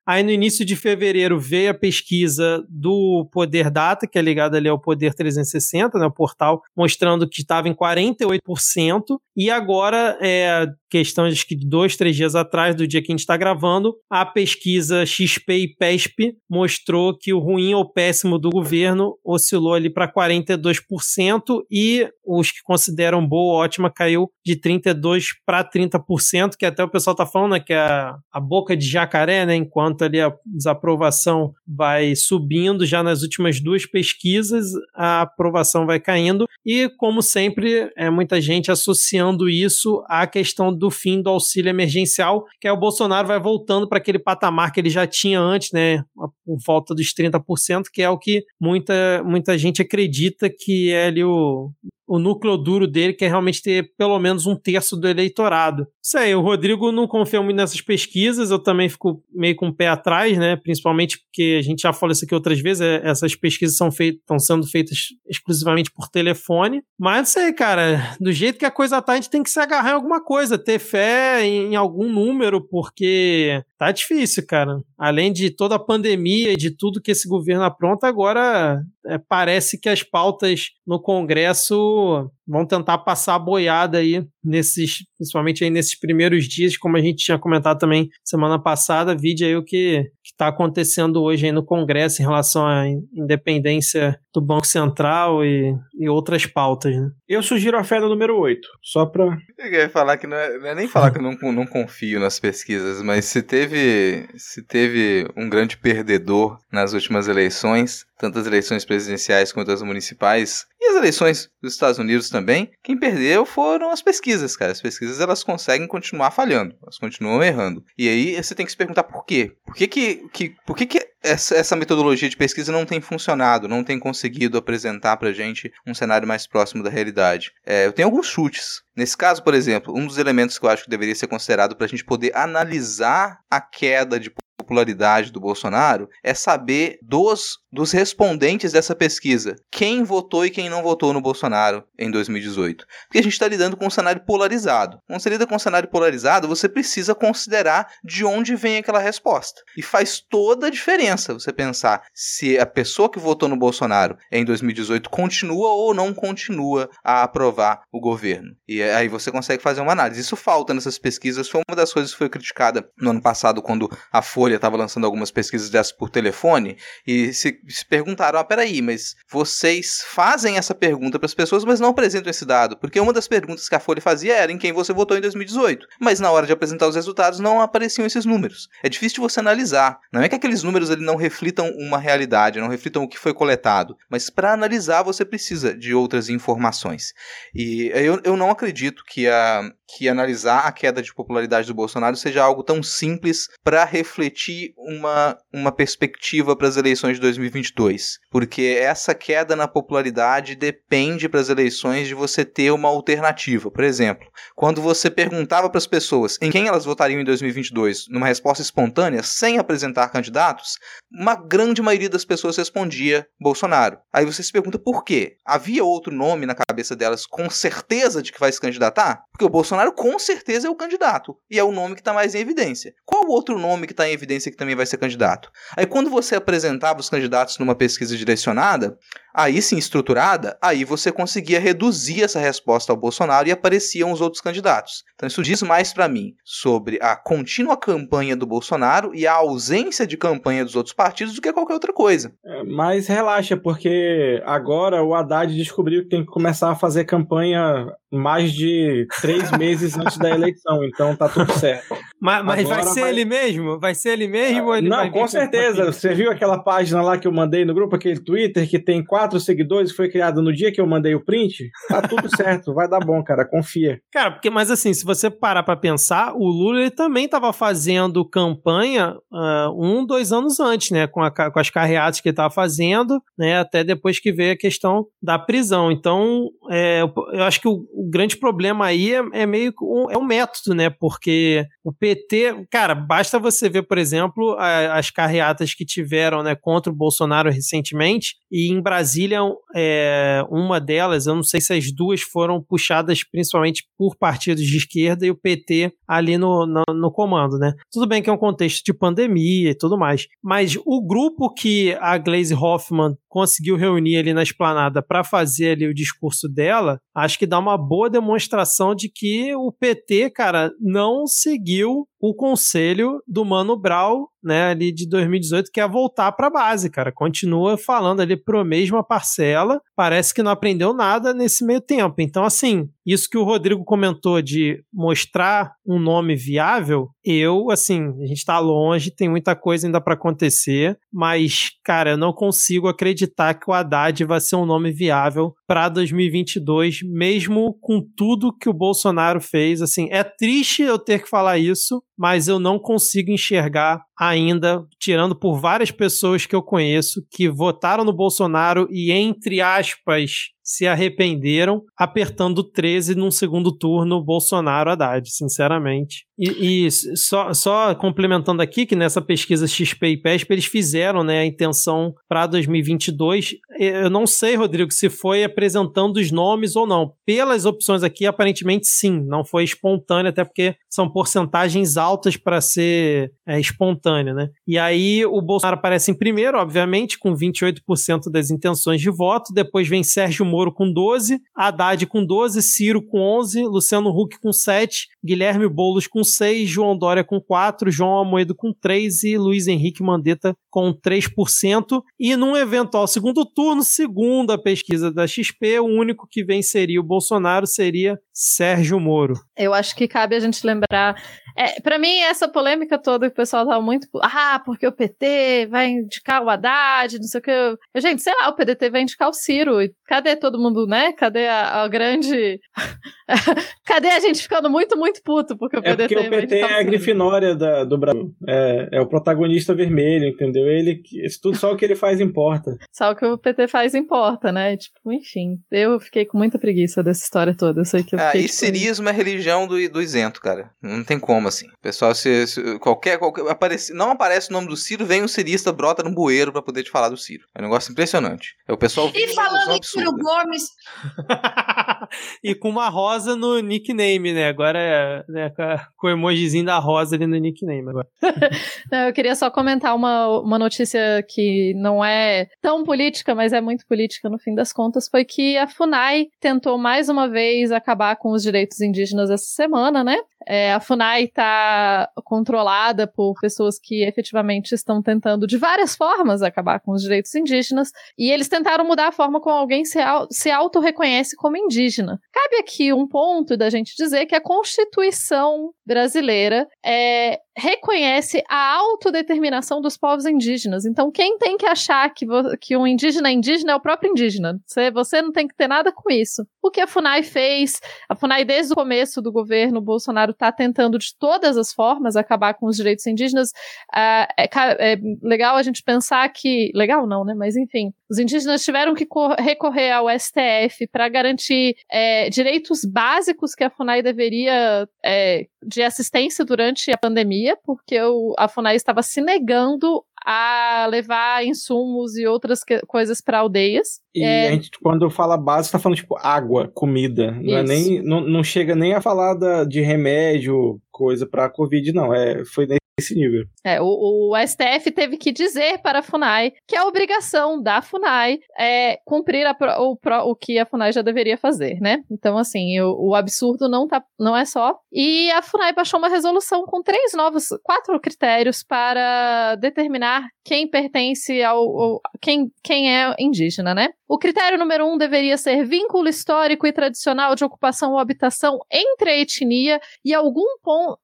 [0.07, 4.69] Aí no início de fevereiro veio a pesquisa do Poder Data, que é ligada ali
[4.69, 9.19] ao Poder 360, né, o portal, mostrando que estava em 48%.
[9.37, 13.37] E agora, é, questão de dois, três dias atrás, do dia que a gente está
[13.37, 19.75] gravando, a pesquisa XP e PESP mostrou que o ruim ou péssimo do governo oscilou
[19.75, 26.53] ali para 42% e os que consideram boa ou ótima caiu de 32% para 30%,
[26.57, 29.57] que até o pessoal está falando né, que é a, a boca de jacaré, né,
[29.57, 36.47] enquanto ali a desaprovação vai subindo, já nas últimas duas pesquisas a aprovação vai caindo.
[36.65, 41.71] E, como sempre, é muita gente associando isso à questão do do fim do auxílio
[41.71, 45.73] emergencial, que é o Bolsonaro vai voltando para aquele patamar que ele já tinha antes,
[45.73, 46.05] né,
[46.45, 51.25] por volta dos 30%, que é o que muita, muita gente acredita que é ali
[51.25, 51.71] o,
[52.07, 55.87] o núcleo duro dele, que é realmente ter pelo menos um terço do eleitorado.
[56.17, 59.89] Aí, o Rodrigo não confia muito nessas pesquisas, eu também fico meio com o pé
[59.89, 60.55] atrás, né?
[60.55, 64.21] Principalmente porque a gente já falou isso aqui outras vezes, é, essas pesquisas são feitas,
[64.21, 66.83] estão sendo feitas exclusivamente por telefone.
[66.99, 69.91] Mas aí, cara, do jeito que a coisa tá, a gente tem que se agarrar
[69.91, 74.81] em alguma coisa, ter fé em, em algum número, porque tá difícil, cara.
[74.99, 79.81] Além de toda a pandemia e de tudo que esse governo apronta, agora é, parece
[79.81, 85.99] que as pautas no Congresso vão tentar passar a boiada aí nesses, principalmente aí nesses
[85.99, 90.49] primeiros dias, como a gente tinha comentado também semana passada, vide aí o que está
[90.49, 96.45] acontecendo hoje aí no Congresso em relação à independência do Banco Central e, e outras
[96.45, 96.95] pautas.
[96.95, 97.11] Né?
[97.29, 100.59] Eu sugiro a fé do número 8, só para Eu ia falar que não é,
[100.59, 104.63] não é nem falar que eu não, não confio nas pesquisas, mas se teve, se
[104.67, 110.91] teve um grande perdedor nas últimas eleições, tanto as eleições presidenciais quanto as municipais, e
[110.91, 114.73] as eleições dos Estados Unidos também, quem perdeu foram as pesquisas, cara.
[114.73, 117.85] As pesquisas elas conseguem continuar falhando, elas continuam errando.
[117.97, 119.53] E aí você tem que se perguntar por quê?
[119.65, 123.67] Por que que, que, por que, que essa, essa metodologia de pesquisa não tem funcionado,
[123.67, 127.53] não tem conseguido apresentar pra gente um cenário mais próximo da realidade?
[127.65, 128.83] É, eu tenho alguns chutes.
[128.95, 131.87] Nesse caso, por exemplo, um dos elementos que eu acho que deveria ser considerado para
[131.87, 138.73] a gente poder analisar a queda de popularidade do Bolsonaro é saber dos, dos respondentes
[138.73, 142.87] dessa pesquisa quem votou e quem não votou no Bolsonaro em 2018.
[143.07, 144.99] Porque a gente está lidando com um cenário polarizado.
[145.07, 149.63] Quando você lida com um cenário polarizado, você precisa considerar de onde vem aquela resposta.
[149.77, 154.45] E faz toda a diferença você pensar se a pessoa que votou no Bolsonaro em
[154.45, 158.55] 2018 continua ou não continua a aprovar o governo.
[158.67, 160.21] E aí você consegue fazer uma análise.
[160.21, 161.49] Isso falta nessas pesquisas.
[161.49, 165.07] Foi uma das coisas que foi criticada no ano passado, quando a Folha estava lançando
[165.07, 166.77] algumas pesquisas dessas por telefone
[167.07, 171.81] e se, se perguntaram: ah, peraí, mas vocês fazem essa pergunta para as pessoas, mas
[171.81, 172.77] não apresentam esse dado?
[172.77, 175.87] Porque uma das perguntas que a Folha fazia era em quem você votou em 2018.
[175.99, 178.69] Mas na hora de apresentar os resultados não apareciam esses números.
[178.83, 179.99] É difícil de você analisar.
[180.13, 183.33] Não é que aqueles números ali não reflitam uma realidade, não reflitam o que foi
[183.33, 183.97] coletado.
[184.11, 187.15] Mas para analisar você precisa de outras informações.
[187.55, 189.63] E eu, eu não acredito que, a,
[189.97, 194.34] que analisar a queda de popularidade do Bolsonaro seja algo tão simples para refletir
[194.77, 201.41] uma, uma perspectiva para as eleições de 2022, porque essa queda na popularidade depende para
[201.41, 203.71] as eleições de você ter uma alternativa.
[203.71, 208.27] Por exemplo, quando você perguntava para as pessoas em quem elas votariam em 2022, numa
[208.27, 210.79] resposta espontânea, sem apresentar candidatos,
[211.13, 213.99] uma grande maioria das pessoas respondia Bolsonaro.
[214.13, 215.37] Aí você se pergunta por quê?
[215.45, 219.23] Havia outro nome na cabeça delas com certeza de que vai se candidatar?
[219.33, 222.35] Porque o Bolsonaro com certeza é o candidato e é o nome que está mais
[222.35, 222.95] em evidência.
[223.05, 224.24] Qual outro nome que está em evidência?
[224.25, 225.51] Evidência que também vai ser candidato.
[225.77, 228.99] Aí quando você apresentava os candidatos numa pesquisa direcionada,
[229.35, 234.41] aí sim estruturada, aí você conseguia reduzir essa resposta ao Bolsonaro e apareciam os outros
[234.41, 235.05] candidatos.
[235.15, 240.07] Então isso diz mais para mim sobre a contínua campanha do Bolsonaro e a ausência
[240.07, 242.33] de campanha dos outros partidos do que qualquer outra coisa.
[242.45, 247.87] É, mas relaxa, porque agora o Haddad descobriu que tem que começar a fazer campanha
[248.15, 251.97] mais de três meses antes da eleição, então tá tudo certo.
[252.21, 253.11] Mas, mas vai ser vai...
[253.11, 253.79] ele mesmo?
[253.79, 254.69] Vai ser ele mesmo?
[254.69, 255.93] ou ele Não, com certeza.
[255.93, 259.39] Você viu aquela página lá que eu mandei no grupo, aquele Twitter que tem quatro
[259.39, 261.71] seguidores, que foi criado no dia que eu mandei o print?
[261.89, 264.01] Tá tudo certo, vai dar bom, cara, confia.
[264.13, 268.29] Cara, porque, mas assim, se você parar pra pensar, o Lula ele também tava fazendo
[268.29, 271.07] campanha uh, um, dois anos antes, né?
[271.07, 273.59] Com, a, com as carreatas que ele tava fazendo, né?
[273.59, 275.91] Até depois que veio a questão da prisão.
[275.91, 280.17] Então, é, eu acho que o, o grande problema aí é, é meio um, é
[280.17, 280.91] o método, né?
[280.91, 286.55] Porque o PT, cara, basta você ver, por exemplo, a, as carreatas que tiveram né,
[286.55, 289.41] contra o Bolsonaro recentemente, e em Brasília,
[289.75, 294.77] é, uma delas, eu não sei se as duas foram puxadas principalmente por partidos de
[294.77, 297.73] esquerda e o PT ali no, no, no comando, né?
[297.91, 301.97] Tudo bem que é um contexto de pandemia e tudo mais, mas o grupo que
[302.01, 307.37] a Glaze Hoffman conseguiu reunir ali na esplanada para fazer ali o discurso dela, acho
[307.37, 313.45] que dá uma boa demonstração de que o PT, cara, não seguiu o conselho do
[313.45, 317.13] Mano Brown, né, ali de 2018, que é voltar para a base, cara.
[317.13, 322.17] Continua falando ali pro mesma parcela, parece que não aprendeu nada nesse meio tempo.
[322.21, 328.27] Então, assim, isso que o Rodrigo comentou de mostrar um nome viável, eu, assim, a
[328.27, 333.55] gente está longe, tem muita coisa ainda para acontecer, mas, cara, eu não consigo acreditar
[333.55, 338.75] que o Haddad vai ser um nome viável para 2022, mesmo com tudo que o
[338.75, 339.81] Bolsonaro fez.
[339.81, 345.35] Assim, é triste eu ter que falar isso, mas eu não consigo enxergar ainda, tirando
[345.35, 351.83] por várias pessoas que eu conheço que votaram no Bolsonaro e, entre aspas, se arrependeram,
[351.97, 356.27] apertando 13 num segundo turno Bolsonaro Haddad, sinceramente.
[356.39, 361.41] E, e, só, só complementando aqui que nessa pesquisa XP e PESP eles fizeram né,
[361.41, 363.55] a intenção para 2022.
[363.79, 367.13] Eu não sei, Rodrigo, se foi apresentando os nomes ou não.
[367.25, 373.33] Pelas opções aqui, aparentemente sim, não foi espontâneo, até porque são porcentagens altas para ser
[373.47, 374.35] é, espontâneo.
[374.35, 374.49] Né?
[374.67, 379.53] E aí o Bolsonaro aparece em primeiro, obviamente, com 28% das intenções de voto.
[379.53, 384.53] Depois vem Sérgio Moro com 12, Haddad com 12, Ciro com 11, Luciano Huck com
[384.53, 389.67] 7, Guilherme Boulos com 6, João Dória com 4, João Amoedo com 3 e Luiz
[389.67, 392.03] Henrique Mandetta com 3%.
[392.19, 397.05] E num eventual segundo turno, segundo a pesquisa da XP, o único que venceria o
[397.05, 399.35] Bolsonaro seria Sérgio Moro.
[399.57, 401.15] Eu acho que cabe a gente lembrar
[401.57, 404.09] é, para mim, essa polêmica toda que o pessoal tava muito.
[404.21, 408.01] Ah, porque o PT vai indicar o Haddad, não sei o que.
[408.01, 409.79] Gente, sei lá, o PDT vai indicar o Ciro.
[410.07, 411.13] Cadê todo mundo, né?
[411.13, 412.61] Cadê a, a grande.
[413.87, 416.81] Cadê a gente ficando muito, muito puto porque o PDT É porque o PT é
[416.81, 418.35] a grifinória da, do Brasil.
[418.49, 420.64] É, é o protagonista vermelho, entendeu?
[420.69, 421.03] Ele,
[421.43, 422.77] tudo, só o que ele faz importa.
[422.93, 424.77] Só o que o PT faz importa, né?
[424.77, 425.59] Tipo, enfim.
[425.71, 427.81] Eu fiquei com muita preguiça dessa história toda.
[427.81, 428.57] Eu sei que eu ah, fiquei, e tipo...
[428.57, 430.71] cirismo é religião do, do isento, cara.
[430.83, 431.67] Não tem como, assim.
[431.69, 433.19] O pessoal, se, se qualquer.
[433.19, 436.63] qualquer aparece, não aparece o nome do Ciro, vem um cirista, brota no bueiro para
[436.63, 437.45] poder te falar do Ciro.
[437.55, 438.55] É um negócio impressionante.
[438.67, 439.11] É o pessoal.
[439.15, 440.65] E falando em Ciro Gomes.
[442.43, 444.49] e com uma rosa no nickname, né?
[444.49, 445.51] Agora é né,
[445.97, 447.89] com o emojizinho da rosa ali no nickname.
[447.89, 448.07] Agora.
[448.91, 453.61] não, eu queria só comentar uma, uma notícia que não é tão política, mas é
[453.61, 455.09] muito política no fim das contas.
[455.09, 460.03] Foi que a FUNAI tentou mais uma vez acabar com os direitos indígenas essa semana,
[460.05, 460.17] né?
[460.47, 466.81] É, a FUNAI está controlada por pessoas que efetivamente estão tentando de várias formas acabar
[466.81, 469.99] com os direitos indígenas, e eles tentaram mudar a forma como alguém se,
[470.31, 472.21] se auto-reconhece como indígena.
[472.33, 479.81] Cabe aqui um ponto da gente dizer que a Constituição brasileira é, reconhece a autodeterminação
[479.81, 480.85] dos povos indígenas.
[480.85, 482.27] Então, quem tem que achar que,
[482.61, 484.59] que um indígena é indígena é o próprio indígena.
[484.67, 486.47] Você, você não tem que ter nada com isso.
[486.65, 490.99] O que a FUNAI fez, a FUNAI, desde o começo do governo Bolsonaro, está tentando
[490.99, 493.51] de todas as formas acabar com os direitos indígenas.
[493.95, 494.49] Uh, é,
[494.93, 496.71] é, legal a gente pensar que.
[496.75, 497.35] Legal não, né?
[497.35, 499.07] Mas enfim, os indígenas tiveram que
[499.39, 506.47] recorrer ao STF para garantir é, direitos básicos que a FUNAI deveria é, de assistência
[506.47, 512.61] durante a pandemia, porque o, a FUNAI estava se negando a levar insumos e outras
[512.87, 514.01] coisas para aldeias.
[514.15, 514.49] E é...
[514.49, 517.33] a gente, quando fala básico, está falando tipo água, comida.
[517.33, 521.93] Não, é nem, não, não chega nem a falar da, de remédio, coisa para Covid,
[521.93, 522.15] não.
[522.15, 522.67] É, foi
[522.99, 523.47] esse nível.
[523.65, 528.39] É, o, o, STF teve que dizer para a FUNAI que a obrigação da FUNAI
[528.59, 529.97] é cumprir a, o,
[530.31, 532.03] o, que a FUNAI já deveria fazer, né?
[532.11, 534.79] Então, assim, o, o, absurdo não, tá, não é só.
[534.93, 541.43] E a FUNAI baixou uma resolução com três novos, quatro critérios para determinar quem pertence
[541.43, 543.89] ao, ao quem, quem é indígena, né?
[544.07, 549.11] O critério número um deveria ser vínculo histórico e tradicional de ocupação ou habitação entre
[549.11, 550.45] a etnia e algum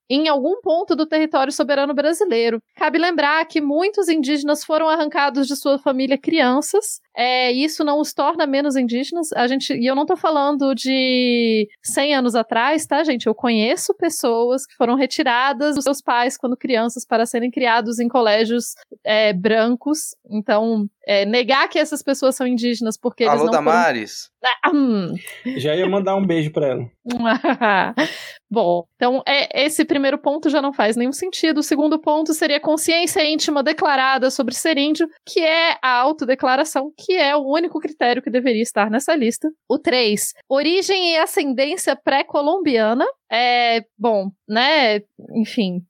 [0.09, 2.50] em algum ponto do território soberano brasileiro.
[2.75, 8.13] Cabe lembrar que muitos indígenas foram arrancados de sua família crianças é, isso não os
[8.13, 9.33] torna menos indígenas.
[9.33, 13.27] A gente, e eu não tô falando de 100 anos atrás, tá, gente?
[13.27, 18.09] Eu conheço pessoas que foram retiradas dos seus pais quando crianças para serem criados em
[18.09, 20.15] colégios é, brancos.
[20.31, 24.31] Então, é, negar que essas pessoas são indígenas porque Alô, eles não Damares.
[24.41, 24.55] Foram...
[24.63, 25.15] Ah, hum.
[25.59, 26.91] Já ia mandar um beijo para ela.
[28.51, 31.59] Bom, então é, esse primeiro ponto já não faz nenhum sentido.
[31.59, 37.10] O segundo ponto seria consciência íntima declarada sobre ser índio, que é a autodeclaração, que
[37.17, 39.49] é o único critério que deveria estar nessa lista.
[39.69, 43.05] O 3, origem e ascendência pré-colombiana.
[43.31, 45.03] É, bom, né?
[45.37, 45.83] Enfim.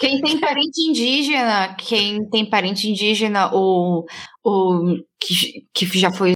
[0.00, 4.04] Quem tem parente indígena, quem tem parente indígena ou,
[4.48, 6.32] ou que, que já foi,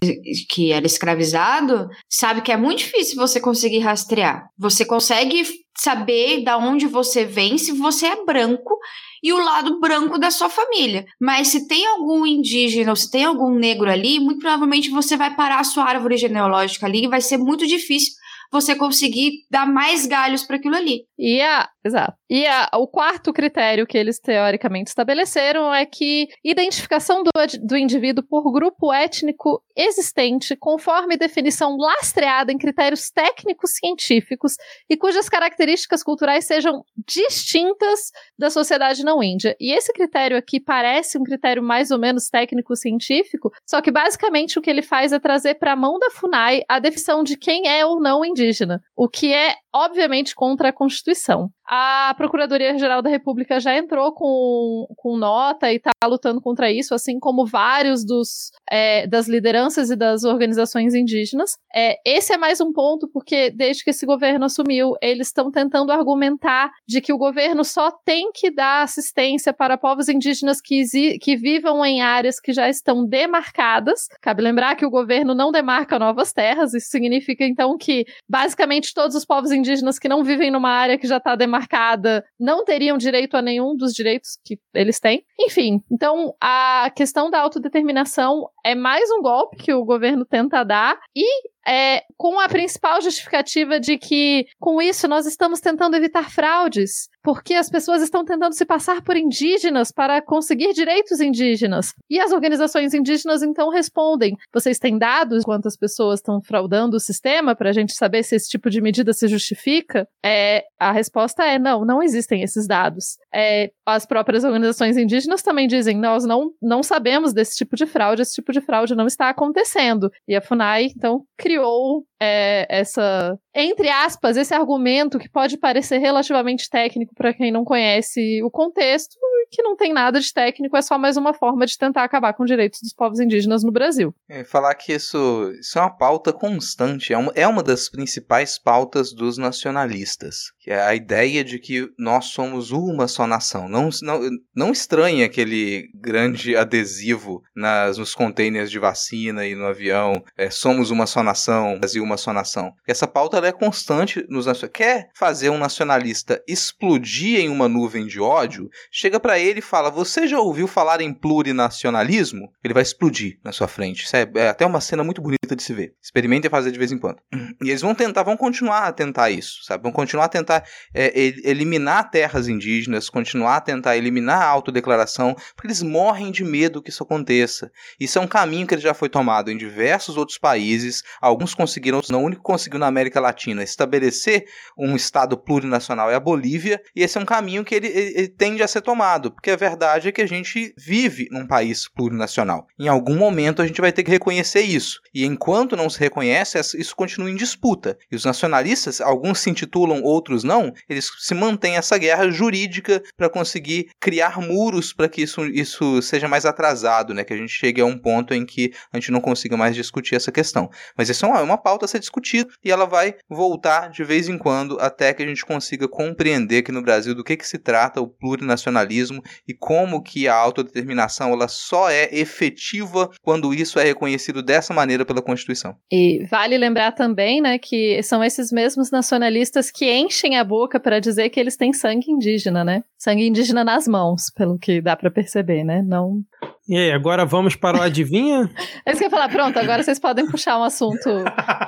[0.49, 4.45] que era escravizado, sabe que é muito difícil você conseguir rastrear.
[4.57, 5.43] Você consegue
[5.75, 8.77] saber da onde você vem se você é branco
[9.23, 11.05] e o lado branco da sua família.
[11.19, 15.35] Mas se tem algum indígena ou se tem algum negro ali, muito provavelmente você vai
[15.35, 18.13] parar a sua árvore genealógica ali e vai ser muito difícil
[18.51, 21.05] você conseguir dar mais galhos para aquilo ali.
[21.17, 22.17] E a, exato.
[22.29, 27.31] E a, o quarto critério que eles teoricamente estabeleceram é que identificação do,
[27.61, 34.53] do indivíduo por grupo étnico existente, conforme definição lastreada em critérios técnicos científicos
[34.89, 39.55] e cujas características culturais sejam distintas da sociedade não índia.
[39.59, 44.61] E esse critério aqui parece um critério mais ou menos técnico-científico, só que basicamente o
[44.61, 47.85] que ele faz é trazer para a mão da FUNAI a definição de quem é
[47.85, 51.49] ou não indígena indígena, o que é obviamente contra a Constituição.
[51.65, 57.19] A Procuradoria-Geral da República já entrou com, com nota e está lutando contra isso, assim
[57.19, 61.51] como vários dos, é, das lideranças e das organizações indígenas.
[61.73, 65.91] É, esse é mais um ponto, porque desde que esse governo assumiu, eles estão tentando
[65.91, 70.83] argumentar de que o governo só tem que dar assistência para povos indígenas que,
[71.19, 74.07] que vivam em áreas que já estão demarcadas.
[74.21, 79.15] Cabe lembrar que o governo não demarca novas terras, isso significa então que basicamente todos
[79.15, 82.97] os povos indígenas que não vivem numa área que já está demarcada demarcada não teriam
[82.97, 85.23] direito a nenhum dos direitos que eles têm.
[85.39, 90.99] Enfim, então a questão da autodeterminação é mais um golpe que o governo tenta dar
[91.15, 97.09] e é, com a principal justificativa de que, com isso, nós estamos tentando evitar fraudes,
[97.23, 101.93] porque as pessoas estão tentando se passar por indígenas para conseguir direitos indígenas.
[102.09, 107.55] E as organizações indígenas então respondem: vocês têm dados quantas pessoas estão fraudando o sistema
[107.55, 110.07] para a gente saber se esse tipo de medida se justifica?
[110.23, 113.17] É, a resposta é: não, não existem esses dados.
[113.33, 118.21] É, as próprias organizações indígenas também dizem: nós não, não sabemos desse tipo de fraude,
[118.21, 120.11] esse tipo de fraude não está acontecendo.
[120.27, 125.97] E a FUNAI, então, criou criou é, essa, entre aspas, esse argumento que pode parecer
[125.97, 129.17] relativamente técnico para quem não conhece o contexto,
[129.51, 132.43] que não tem nada de técnico, é só mais uma forma de tentar acabar com
[132.43, 134.13] os direitos dos povos indígenas no Brasil.
[134.27, 138.57] É, falar que isso, isso é uma pauta constante, é uma, é uma das principais
[138.57, 143.69] pautas dos nacionalistas, que é a ideia de que nós somos uma só nação.
[143.69, 144.21] Não, não,
[144.55, 150.89] não estranhe aquele grande adesivo nas, nos containers de vacina e no avião, é, somos
[150.89, 152.73] uma só nação, Brasil uma só nação.
[152.87, 154.69] Essa pauta é constante nos nacionalistas.
[154.73, 158.69] Quer fazer um nacionalista explodir em uma nuvem de ódio?
[158.91, 162.51] Chega para ele e fala: Você já ouviu falar em plurinacionalismo?
[162.63, 164.05] Ele vai explodir na sua frente.
[164.05, 165.93] Isso é, é até uma cena muito bonita de se ver.
[166.01, 167.17] Experimentem fazer de vez em quando.
[167.61, 169.83] E eles vão tentar, vão continuar a tentar isso, sabe?
[169.83, 171.11] Vão continuar a tentar é,
[171.43, 176.89] eliminar terras indígenas, continuar a tentar eliminar a autodeclaração, porque eles morrem de medo que
[176.89, 177.71] isso aconteça.
[177.99, 181.03] Isso é um caminho que ele já foi tomado em diversos outros países.
[181.21, 184.45] Alguns conseguiram, O único que conseguiu na América Latina estabelecer
[184.77, 188.27] um Estado plurinacional é a Bolívia, e esse é um caminho que ele, ele, ele
[188.27, 192.67] tende a ser tomado porque a verdade é que a gente vive num país plurinacional.
[192.79, 195.01] Em algum momento a gente vai ter que reconhecer isso.
[195.13, 197.97] E enquanto não se reconhece, isso continua em disputa.
[198.11, 203.29] E os nacionalistas, alguns se intitulam, outros não, eles se mantêm essa guerra jurídica para
[203.29, 207.23] conseguir criar muros para que isso, isso seja mais atrasado, né?
[207.23, 210.15] Que a gente chegue a um ponto em que a gente não consiga mais discutir
[210.15, 210.69] essa questão.
[210.97, 214.03] Mas isso é uma, é uma pauta a ser discutida e ela vai voltar de
[214.03, 217.47] vez em quando até que a gente consiga compreender que no Brasil do que, que
[217.47, 223.79] se trata o plurinacionalismo e como que a autodeterminação ela só é efetiva quando isso
[223.79, 225.75] é reconhecido dessa maneira pela Constituição.
[225.91, 230.99] E vale lembrar também, né, que são esses mesmos nacionalistas que enchem a boca para
[230.99, 232.83] dizer que eles têm sangue indígena, né?
[232.97, 235.81] Sangue indígena nas mãos, pelo que dá para perceber, né?
[235.81, 236.21] Não
[236.67, 238.49] e aí, agora vamos para o adivinha?
[238.85, 241.09] é isso que eu ia falar, pronto, agora vocês podem puxar um assunto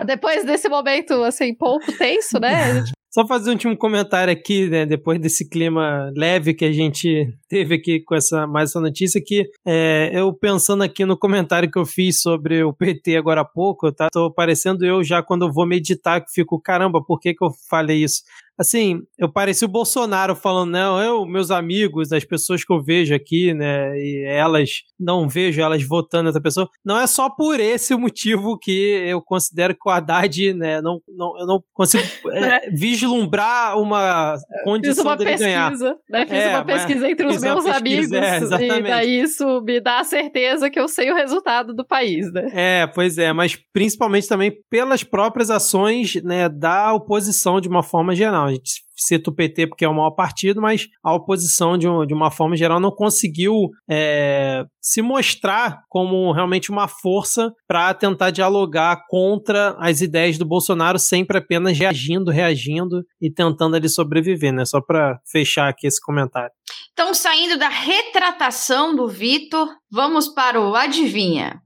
[0.05, 2.83] depois desse momento, assim, pouco tenso, né?
[3.15, 7.75] Só fazer um último comentário aqui, né, depois desse clima leve que a gente teve
[7.75, 11.85] aqui com essa mais essa notícia, que é, eu pensando aqui no comentário que eu
[11.85, 14.09] fiz sobre o PT agora há pouco, tá?
[14.11, 17.51] Tô parecendo eu já quando eu vou meditar, que fico, caramba, por que que eu
[17.69, 18.21] falei isso?
[18.57, 23.13] Assim, eu pareci o Bolsonaro falando, não, eu, meus amigos, as pessoas que eu vejo
[23.13, 24.69] aqui, né, e elas,
[24.99, 28.71] não vejo elas votando essa pessoa, não é só por esse motivo que
[29.05, 34.95] eu considero que o Haddad, né, não, não, eu não consigo é, vislumbrar uma condição
[34.95, 35.97] Fiz uma dele pesquisa, ganhar.
[36.09, 36.25] Né?
[36.25, 39.99] Fiz é, uma pesquisa entre os meus pesquisa, amigos, é, e daí isso me dá
[39.99, 42.49] a certeza que eu sei o resultado do país, né?
[42.53, 48.15] É, pois é, mas principalmente também pelas próprias ações, né, da oposição de uma forma
[48.15, 48.44] geral.
[48.45, 52.05] A gente cita o PT porque é o maior partido, mas a oposição, de, um,
[52.05, 58.31] de uma forma geral, não conseguiu é, se mostrar como realmente uma força para tentar
[58.31, 64.65] dialogar contra as ideias do Bolsonaro, sempre apenas reagindo, reagindo e tentando ali sobreviver, né?
[64.65, 66.51] Só para fechar aqui esse comentário.
[66.93, 71.61] Então, saindo da retratação do Vitor, vamos para o Adivinha.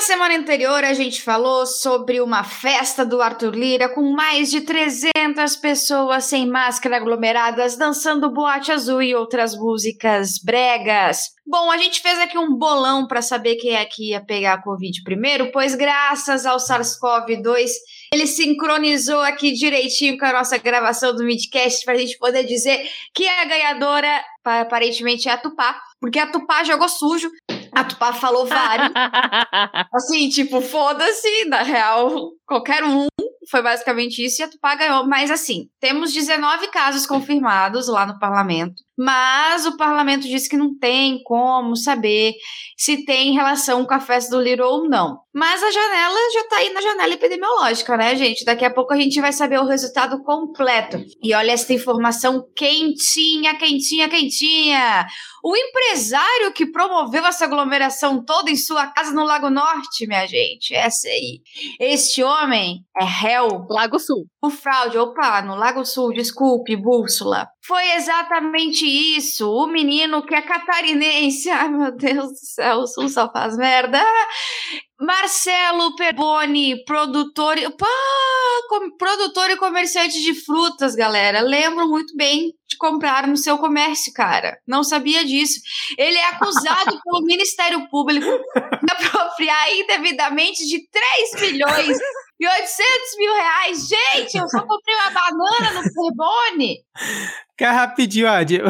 [0.00, 5.56] Semana anterior a gente falou sobre uma festa do Arthur Lira com mais de 300
[5.56, 11.30] pessoas sem máscara aglomeradas dançando boate azul e outras músicas bregas.
[11.46, 14.62] Bom, a gente fez aqui um bolão para saber quem é que ia pegar a
[14.62, 17.70] Covid primeiro, pois graças ao SARS-CoV-2
[18.12, 22.86] ele sincronizou aqui direitinho com a nossa gravação do Midcast para a gente poder dizer
[23.14, 27.30] que a ganhadora aparentemente é a Tupá, porque a Tupá jogou sujo,
[27.74, 28.92] a Tupá falou vários.
[29.92, 33.06] assim, tipo, foda-se, na real, qualquer um.
[33.50, 35.06] Foi basicamente isso e a Tupá ganhou.
[35.06, 38.82] Mas assim, temos 19 casos confirmados lá no parlamento.
[39.04, 42.34] Mas o parlamento disse que não tem como saber
[42.76, 45.18] se tem relação com a festa do Little ou não.
[45.34, 48.44] Mas a janela já tá aí na janela epidemiológica, né, gente?
[48.44, 50.98] Daqui a pouco a gente vai saber o resultado completo.
[51.20, 55.06] E olha essa informação quentinha, quentinha, quentinha.
[55.42, 60.74] O empresário que promoveu essa aglomeração toda em sua casa no Lago Norte, minha gente,
[60.74, 61.40] essa aí.
[61.80, 63.66] Este homem é réu.
[63.68, 64.26] Lago Sul.
[64.40, 67.48] O fraude, opa, no Lago Sul, desculpe, bússola.
[67.64, 69.48] Foi exatamente isso.
[69.48, 74.02] O menino que é catarinense, ai meu Deus do céu, o Sul só faz merda.
[75.00, 77.86] Marcelo Perboni, produtor, pá,
[78.98, 81.40] produtor e comerciante de frutas, galera.
[81.40, 84.58] Lembro muito bem de comprar no seu comércio, cara.
[84.66, 85.60] Não sabia disso.
[85.98, 91.98] Ele é acusado pelo Ministério Público de apropriar indevidamente de 3 milhões
[92.42, 93.88] e 800 mil reais.
[93.88, 96.84] Gente, eu só comprei uma banana no Perboni.
[97.56, 98.60] Cara, rapidinho, Adi.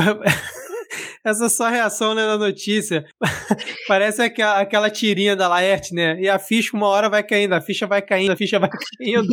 [1.25, 3.05] Essa sua reação né, na notícia
[3.87, 6.21] parece aquela, aquela tirinha da Laerte, né?
[6.21, 9.29] E a ficha uma hora vai caindo, a ficha vai caindo, a ficha vai caindo.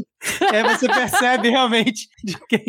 [0.54, 2.64] aí você percebe realmente de quem,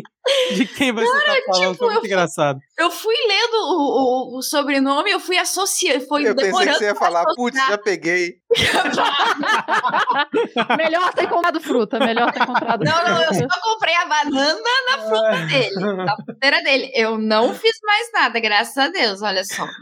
[0.55, 1.72] de quem você Cara, tá falando.
[1.72, 2.59] Tipo, Foi muito eu engraçado.
[2.59, 6.06] Fui, eu fui lendo o, o, o, sobrenome, eu fui associando.
[6.06, 8.40] Foi eu pensei que você ia falar, putz, já peguei.
[10.76, 14.60] melhor ter comprado fruta, melhor ter comprado Não, não, eu só comprei a banana
[14.90, 15.47] na fruta é.
[15.47, 16.90] dele, na fruteira dele.
[16.94, 19.74] Eu não fiz mais nada, graças a Deus, olha só.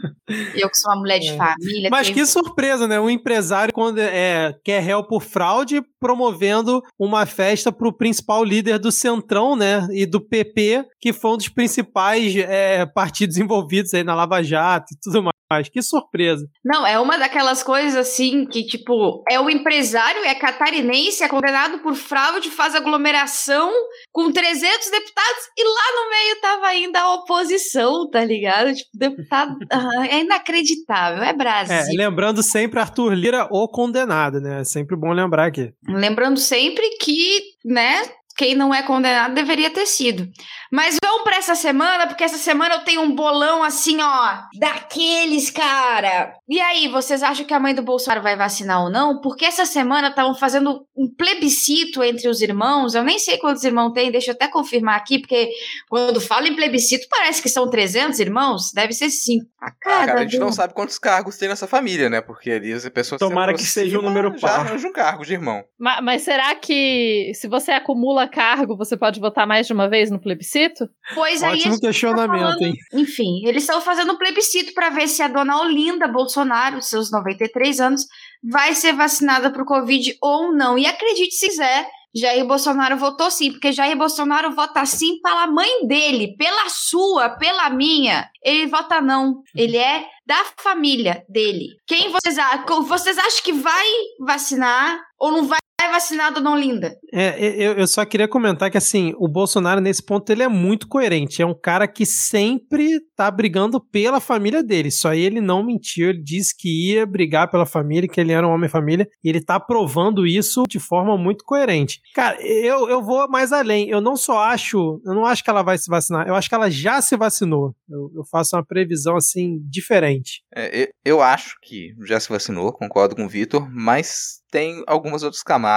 [0.55, 1.37] Eu que sou uma mulher de é.
[1.37, 1.89] família.
[1.89, 2.99] Mas que surpresa, né?
[2.99, 8.79] Um empresário, quando é, quer réu por fraude, promovendo uma festa para o principal líder
[8.79, 9.87] do Centrão, né?
[9.91, 14.93] E do PP, que foi um dos principais é, partidos envolvidos aí na Lava Jato
[14.93, 15.67] e tudo mais.
[15.71, 16.45] Que surpresa.
[16.63, 21.79] Não, é uma daquelas coisas assim que, tipo, é o empresário, é catarinense, é condenado
[21.79, 23.71] por fraude, faz aglomeração
[24.11, 28.75] com 300 deputados e lá no meio tava ainda a oposição, tá ligado?
[28.75, 29.57] Tipo, deputado.
[29.71, 31.75] Ah, é inacreditável, é Brasil.
[31.75, 34.61] É, lembrando sempre Arthur Lira, o condenado, né?
[34.61, 35.73] É sempre bom lembrar aqui.
[35.87, 38.03] Lembrando sempre que, né,
[38.39, 40.25] quem não é condenado deveria ter sido.
[40.71, 45.49] Mas vamos para essa semana, porque essa semana eu tenho um bolão assim, ó, daqueles,
[45.49, 46.31] cara.
[46.47, 49.19] E aí, vocês acham que a mãe do Bolsonaro vai vacinar ou não?
[49.19, 52.95] Porque essa semana estavam fazendo um plebiscito entre os irmãos.
[52.95, 55.49] Eu nem sei quantos irmãos tem, deixa eu até confirmar aqui, porque
[55.89, 58.71] quando fala em plebiscito parece que são 300 irmãos.
[58.73, 59.45] Deve ser 5.
[59.59, 62.21] A cada ah, cara, a gente não sabe quantos cargos tem nessa família, né?
[62.21, 64.77] Porque ali as pessoas Tomara que seja um número par.
[64.77, 65.61] Já um cargo de irmão.
[65.77, 70.09] Mas, mas será que se você acumula cargo, você pode votar mais de uma vez
[70.09, 70.87] no plebiscito?
[71.13, 71.59] Pois aí.
[71.59, 72.73] Ótimo tá questionamento, falando- hein?
[72.93, 77.79] Enfim, eles estão fazendo um plebiscito para ver se a dona Olinda Bolsonaro, seus 93
[77.79, 78.05] anos,
[78.43, 80.77] vai ser vacinada pro Covid ou não.
[80.77, 85.85] E acredite se quiser, Jair Bolsonaro votou sim, porque Jair Bolsonaro vota sim pela mãe
[85.87, 88.27] dele, pela sua, pela minha.
[88.43, 89.41] Ele vota não.
[89.55, 91.67] Ele é da família dele.
[91.85, 92.83] Quem vocês acham?
[92.83, 93.85] Vocês acham que vai
[94.25, 96.97] vacinar ou não vai vacinar a dona Olinda?
[97.13, 100.87] É, eu, eu só queria comentar que, assim, o Bolsonaro, nesse ponto, ele é muito
[100.87, 101.41] coerente.
[101.41, 104.91] É um cara que sempre tá brigando pela família dele.
[104.91, 106.09] Só aí ele não mentiu.
[106.09, 109.07] Ele disse que ia brigar pela família, que ele era um homem-família.
[109.23, 112.01] E ele tá provando isso de forma muito coerente.
[112.13, 113.89] Cara, eu, eu vou mais além.
[113.89, 115.01] Eu não só acho.
[115.05, 116.27] Eu não acho que ela vai se vacinar.
[116.27, 117.75] Eu acho que ela já se vacinou.
[117.89, 120.43] Eu, eu faço uma previsão, assim, diferente.
[120.53, 125.23] É, eu, eu acho que já se vacinou, concordo com o Vitor, mas tem algumas
[125.23, 125.68] outras camadas.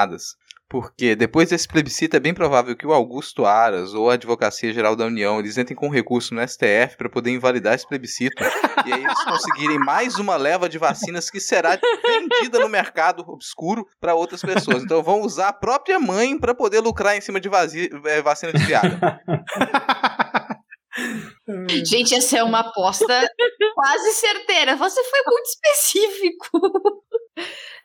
[0.73, 4.97] Porque depois desse plebiscito é bem provável que o Augusto Aras ou a Advocacia Geral
[4.97, 8.43] da União eles entrem com recurso no STF para poder invalidar esse plebiscito
[8.87, 13.87] e aí eles conseguirem mais uma leva de vacinas que será vendida no mercado obscuro
[14.01, 14.83] para outras pessoas.
[14.83, 17.51] Então vão usar a própria mãe para poder lucrar em cima de
[18.07, 18.99] é, vacina desviada.
[21.85, 23.29] Gente, essa é uma aposta
[23.75, 24.77] quase certeira.
[24.77, 26.61] Você foi muito específico.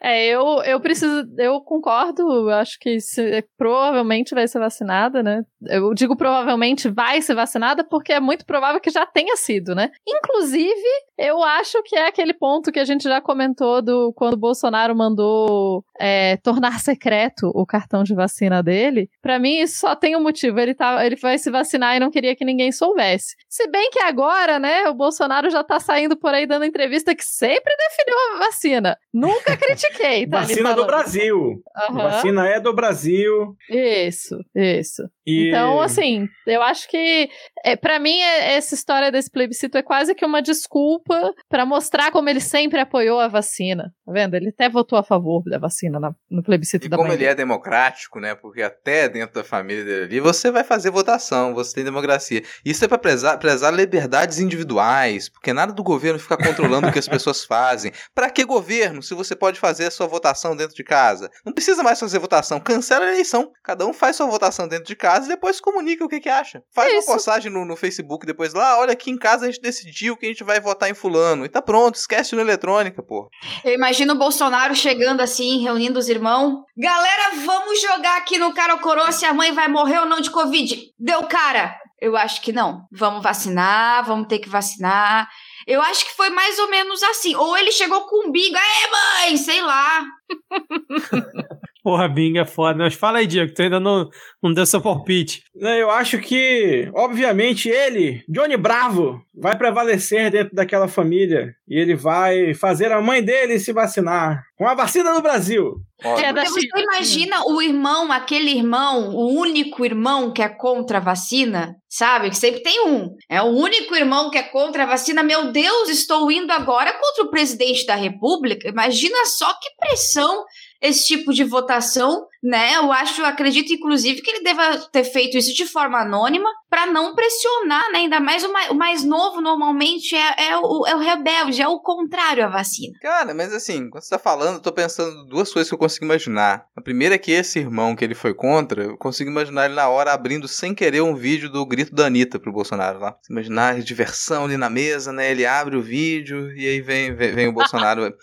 [0.02, 1.24] É, eu, eu preciso.
[1.38, 5.44] Eu concordo, acho que se- provavelmente vai ser vacinada, né?
[5.68, 9.90] Eu digo provavelmente vai ser vacinada porque é muito provável que já tenha sido, né?
[10.08, 10.88] Inclusive,
[11.18, 14.96] eu acho que é aquele ponto que a gente já comentou do quando o Bolsonaro
[14.96, 19.10] mandou é, tornar secreto o cartão de vacina dele.
[19.22, 20.60] Pra mim, isso só tem um motivo.
[20.60, 23.36] Ele, tá, ele vai se vacinar e não queria que ninguém soubesse.
[23.50, 27.26] Se bem que agora, né, o Bolsonaro já tá saindo por aí dando entrevista que
[27.26, 28.98] sempre defendeu a vacina.
[29.14, 29.58] Nunca
[29.88, 30.38] critiquei, tá?
[30.40, 30.86] ali Vacina do.
[30.86, 31.64] Brasil.
[31.76, 32.04] Aham.
[32.04, 33.56] Vacina é do Brasil.
[33.70, 35.04] Isso, isso.
[35.26, 35.50] E...
[35.50, 37.30] Então, assim, eu acho que
[37.64, 42.12] é, para mim é- essa história desse plebiscito é quase que uma desculpa pra mostrar
[42.12, 43.94] como ele sempre apoiou a vacina.
[44.06, 44.36] Tá vendo?
[44.36, 47.26] Ele até votou a favor da vacina na- no plebiscito E da como mãe ele
[47.26, 48.36] é democrático, né?
[48.36, 52.44] Porque até dentro da família dele ali, você vai fazer votação, você tem democracia.
[52.66, 57.00] Isso é pra prezar, prezar liberdades individuais, porque nada do governo ficar controlando o que
[57.00, 57.92] as pessoas fazem.
[58.14, 61.30] Pra que governo, se você pode fazer a sua votação dentro de casa?
[61.46, 63.52] Não precisa mais fazer votação, cancela a eleição.
[63.64, 66.62] Cada um faz sua votação dentro de casa e depois comunica o que, que acha.
[66.74, 67.08] Faz Isso.
[67.10, 70.26] uma postagem no, no Facebook depois lá, olha, aqui em casa a gente decidiu que
[70.26, 71.46] a gente vai votar em fulano.
[71.46, 73.30] E tá pronto, esquece no eletrônica, pô.
[73.64, 76.64] Eu imagino o Bolsonaro chegando assim, reunindo os irmãos.
[76.78, 80.22] Galera, vamos jogar aqui no cara ou coroa se a mãe vai morrer ou não
[80.22, 80.78] de Covid.
[81.00, 81.76] Deu cara?
[82.00, 82.88] Eu acho que não.
[82.92, 85.28] Vamos vacinar, vamos ter que vacinar.
[85.66, 87.36] Eu acho que foi mais ou menos assim.
[87.36, 88.56] Ou ele chegou com um bingo.
[88.56, 89.38] Aê, mãe!
[89.38, 90.06] Sei lá.
[91.88, 92.84] Porra, Bing é foda.
[92.84, 94.10] Mas fala aí, Diego, tu ainda não,
[94.44, 95.42] não deu seu palpite.
[95.56, 102.54] Eu acho que, obviamente, ele, Johnny Bravo, vai prevalecer dentro daquela família e ele vai
[102.54, 105.76] fazer a mãe dele se vacinar com a vacina do Brasil.
[106.04, 111.76] É você imagina o irmão, aquele irmão, o único irmão que é contra a vacina,
[111.90, 112.30] sabe?
[112.30, 113.16] Que sempre tem um.
[113.30, 115.24] É o único irmão que é contra a vacina.
[115.24, 118.68] Meu Deus, estou indo agora contra o presidente da República.
[118.68, 120.44] Imagina só que pressão
[120.82, 122.76] esse tipo de votação, né?
[122.76, 127.16] Eu acho, acredito inclusive que ele deva ter feito isso de forma anônima para não
[127.16, 128.00] pressionar, né?
[128.00, 131.68] Ainda mais o mais, o mais novo normalmente é, é, o, é o rebelde, é
[131.68, 132.94] o contrário à vacina.
[133.02, 136.06] Cara, mas assim, quando você tá falando, eu tô pensando duas coisas que eu consigo
[136.06, 136.66] imaginar.
[136.76, 139.88] A primeira é que esse irmão que ele foi contra, eu consigo imaginar ele na
[139.90, 143.16] hora abrindo sem querer um vídeo do grito da Anitta pro Bolsonaro lá.
[143.22, 145.32] Você imaginar a diversão ali na mesa, né?
[145.32, 148.14] Ele abre o vídeo e aí vem, vem, vem o Bolsonaro.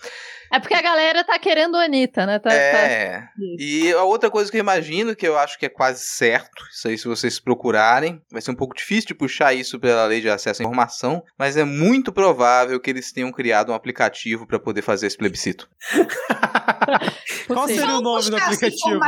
[0.54, 2.38] É porque a galera tá querendo a Anitta, né?
[2.38, 3.24] Tá, tá- é.
[3.58, 6.88] E a outra coisa que eu imagino, que eu acho que é quase certo, isso
[6.88, 10.28] aí se vocês procurarem, vai ser um pouco difícil de puxar isso pela lei de
[10.28, 14.82] acesso à informação, mas é muito provável que eles tenham criado um aplicativo para poder
[14.82, 15.68] fazer esse plebiscito.
[17.46, 19.00] Qual seria o nome do aplicativo?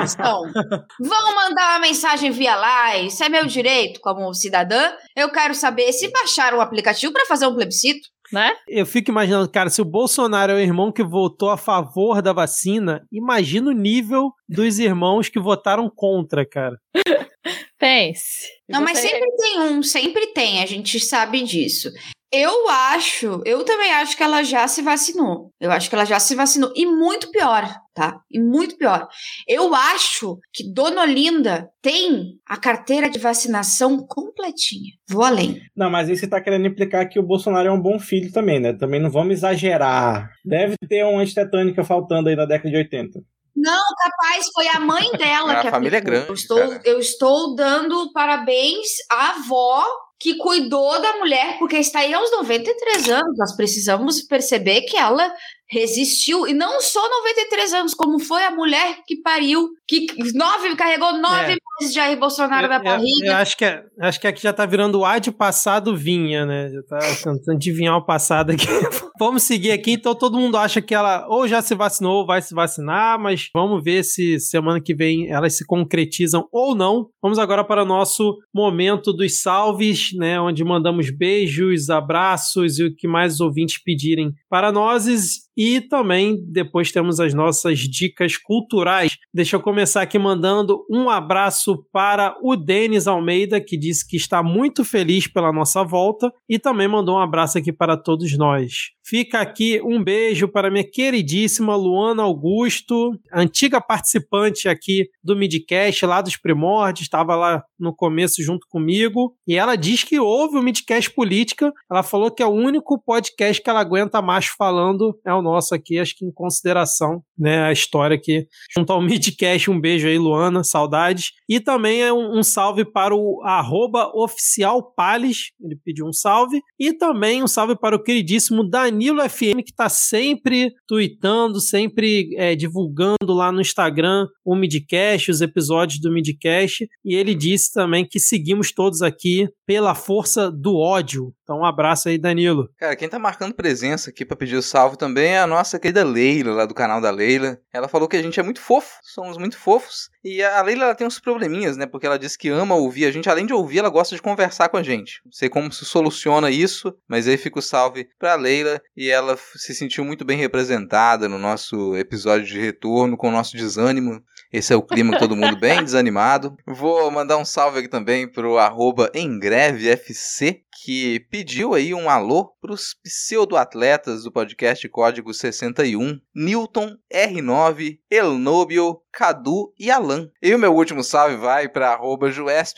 [1.01, 4.93] Vão mandar uma mensagem via lá, isso é meu direito como cidadã.
[5.15, 8.09] Eu quero saber se baixaram o aplicativo para fazer um plebiscito.
[8.33, 8.53] Né?
[8.69, 12.33] Eu fico imaginando, cara, se o Bolsonaro é o irmão que votou a favor da
[12.33, 16.77] vacina, imagina o nível dos irmãos que votaram contra, cara.
[17.79, 18.49] Pense.
[18.69, 21.91] Não, mas sempre tem um, sempre tem, a gente sabe disso.
[22.33, 25.53] Eu acho, eu também acho que ela já se vacinou.
[25.61, 26.73] Eu acho que ela já se vacinou.
[26.75, 28.19] E muito pior, tá?
[28.31, 29.07] E muito pior.
[29.47, 34.93] Eu acho que Dona Olinda tem a carteira de vacinação completinha.
[35.09, 35.61] Vou além.
[35.77, 38.59] Não, mas aí você tá querendo implicar que o Bolsonaro é um bom filho também,
[38.59, 38.73] né?
[38.73, 40.29] Também não vamos exagerar.
[40.45, 43.21] Deve ter uma antitetânica faltando aí na década de 80.
[43.59, 46.27] Não, capaz, foi a mãe dela A que família é aplicou.
[46.27, 46.83] grande, Eu estou, cara.
[46.85, 49.83] eu estou dando parabéns à avó
[50.19, 53.37] que cuidou da mulher, porque está aí aos 93 anos.
[53.37, 55.33] Nós precisamos perceber que ela
[55.69, 61.13] resistiu, e não só 93 anos, como foi a mulher que pariu, que nove, carregou
[61.19, 61.57] nove É.
[61.81, 63.37] meses de Jair Bolsonaro na Eu, eu barriga.
[63.39, 66.71] acho que, é- acho que aqui já tá virando o A de passado vinha, né?
[66.71, 68.67] Já tá tentando adivinhar o passado aqui.
[69.19, 72.41] vamos seguir aqui, então todo mundo acha que ela ou já se vacinou ou vai
[72.43, 77.09] se vacinar, mas vamos ver se semana que vem elas se concretizam ou não.
[77.23, 80.41] Vamos agora para o nosso momento dos salves, né?
[80.41, 85.07] Onde mandamos beijos, abraços e o que mais os ouvintes pedirem para nós.
[85.55, 89.19] E também depois temos as nossas dicas culturais.
[89.35, 94.43] Deixa eu começar aqui mandando um abraço para o Denis Almeida, que disse que está
[94.43, 98.96] muito feliz pela nossa volta, e também mandou um abraço aqui para todos nós.
[99.09, 106.21] Fica aqui um beijo para minha queridíssima Luana Augusto, antiga participante aqui do Midcast, lá
[106.21, 111.09] dos primórdios, estava lá no começo junto comigo, e ela diz que ouve o Midcast
[111.15, 111.73] Política.
[111.89, 115.73] Ela falou que é o único podcast que ela aguenta macho falando, é o nosso
[115.73, 118.47] aqui, acho que em consideração, né, a história aqui.
[118.75, 121.33] Junto ao Midcast, um beijo aí, Luana, saudades.
[121.49, 126.61] E também é um, um salve para o arroba oficial Pales, ele pediu um salve.
[126.79, 132.55] E também um salve para o queridíssimo Danilo FM, que está sempre tweetando, sempre é,
[132.55, 136.87] divulgando lá no Instagram o Midcast, os episódios do Midcast.
[137.05, 141.33] E ele disse também que seguimos todos aqui pela força do ódio.
[141.47, 142.69] Então, um abraço aí, Danilo.
[142.77, 146.03] Cara, quem tá marcando presença aqui pra pedir o salve também é a nossa querida
[146.03, 147.57] Leila, lá do canal da Leila.
[147.73, 150.11] Ela falou que a gente é muito fofo, somos muito fofos.
[150.25, 151.87] E a Leila tem uns probleminhas, né?
[151.87, 153.31] Porque ela disse que ama ouvir a gente.
[153.31, 155.21] Além de ouvir, ela gosta de conversar com a gente.
[155.25, 158.83] Não sei como se soluciona isso, mas aí fica o salve pra Leila.
[158.97, 163.57] E ela se sentiu muito bem representada no nosso episódio de retorno, com o nosso
[163.57, 164.21] desânimo.
[164.53, 166.57] Esse é o clima todo mundo bem desanimado.
[166.67, 172.95] Vou mandar um salve aqui também pro arroba EmGreveFC, que pediu aí um alô pros
[173.03, 180.29] pseudoatletas do podcast Código 61, Newton, R9, Elnobio, Cadu e Alan.
[180.43, 182.29] E o meu último salve vai para arroba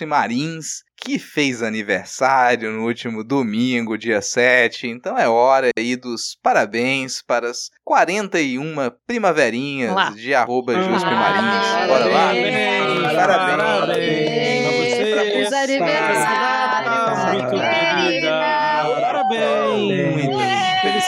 [0.07, 4.87] Marins, que fez aniversário no último domingo, dia 7.
[4.89, 8.75] Então é hora aí dos parabéns para as 41
[9.07, 10.11] primaverinhas Lá.
[10.11, 11.03] de arroba Parabéns.
[11.03, 11.89] Marins.
[11.89, 12.27] Bora lá?
[12.27, 13.57] Parabéns, Parabéns.
[13.57, 15.43] parabéns pra você.
[15.43, 16.38] Os aniversários.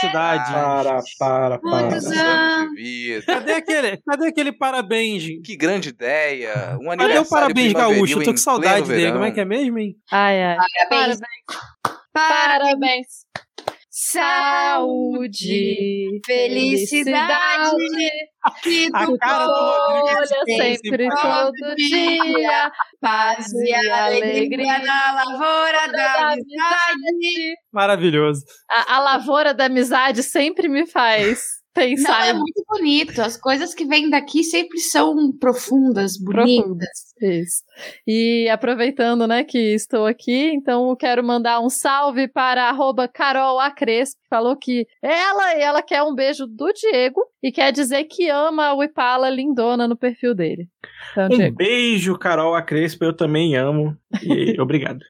[0.01, 0.53] Felicidade.
[0.53, 1.61] Para, para, para.
[1.63, 2.71] Muitos Anos anos.
[2.71, 3.23] de vida.
[3.27, 5.25] Cadê aquele, cadê aquele parabéns?
[5.45, 6.79] Que grande ideia.
[6.81, 8.19] Um Cadê aniversário o parabéns gaúcho?
[8.21, 9.01] Eu tô com saudade dele.
[9.01, 9.13] verão.
[9.15, 9.97] Como é que é mesmo, hein?
[10.11, 10.57] Ai, ai.
[10.89, 11.19] Parabéns.
[11.21, 12.01] Parabéns.
[12.13, 13.07] Parabéns.
[14.03, 15.37] Saúde,
[16.25, 17.77] felicidade,
[18.63, 25.93] que tu cara do Rodrigo Olha tem sempre, todo dia, paz e alegria na lavoura
[25.93, 27.57] da amizade.
[27.71, 28.43] Maravilhoso.
[28.71, 33.21] A, a lavoura da amizade sempre me faz Não, pensar é em muito bonito.
[33.21, 36.57] As coisas que vêm daqui sempre são profundas, bonitas.
[36.57, 37.10] profundas.
[37.21, 37.63] Isso.
[38.07, 43.59] E aproveitando, né, que estou aqui, então eu quero mandar um salve para arroba Carol
[43.61, 48.29] Acrespo, que falou que ela, ela quer um beijo do Diego e quer dizer que
[48.29, 50.69] ama o Ipala lindona no perfil dele.
[51.13, 51.57] Então, Um Diego.
[51.57, 53.97] beijo, Carol A Crespo, eu também amo.
[54.23, 55.01] E obrigado.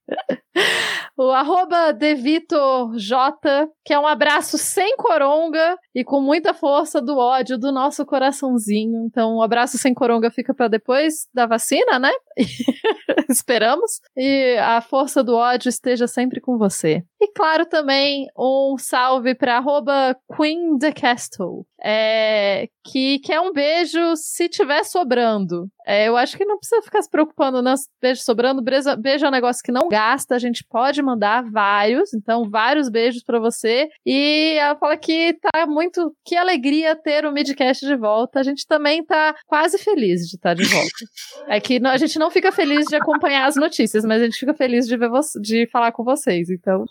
[1.17, 7.19] O arroba Devitor J, que é um abraço sem coronga e com muita força do
[7.19, 9.05] ódio do nosso coraçãozinho.
[9.07, 12.11] Então, o abraço sem coronga fica para depois da vacina, né?
[13.29, 14.01] Esperamos.
[14.17, 17.05] E a força do ódio esteja sempre com você.
[17.21, 24.17] E claro, também um salve para arroba Queen the Castle, é, que quer um beijo
[24.17, 25.69] se tiver sobrando.
[25.87, 27.75] É, eu acho que não precisa ficar se preocupando, não.
[28.01, 32.15] Beijo sobrando, beijo, beijo é um negócio que não gasta, a gente pode mandar vários,
[32.15, 33.89] então vários beijos pra você.
[34.05, 36.15] E ela fala que tá muito.
[36.25, 38.41] Que alegria ter o Midcast de volta.
[38.41, 40.91] A gente também tá quase feliz de estar de volta.
[41.49, 44.39] É que não- a gente não fica feliz de acompanhar as notícias, mas a gente
[44.39, 45.11] fica feliz de ver
[45.41, 46.49] de falar com vocês.
[46.51, 46.85] Então,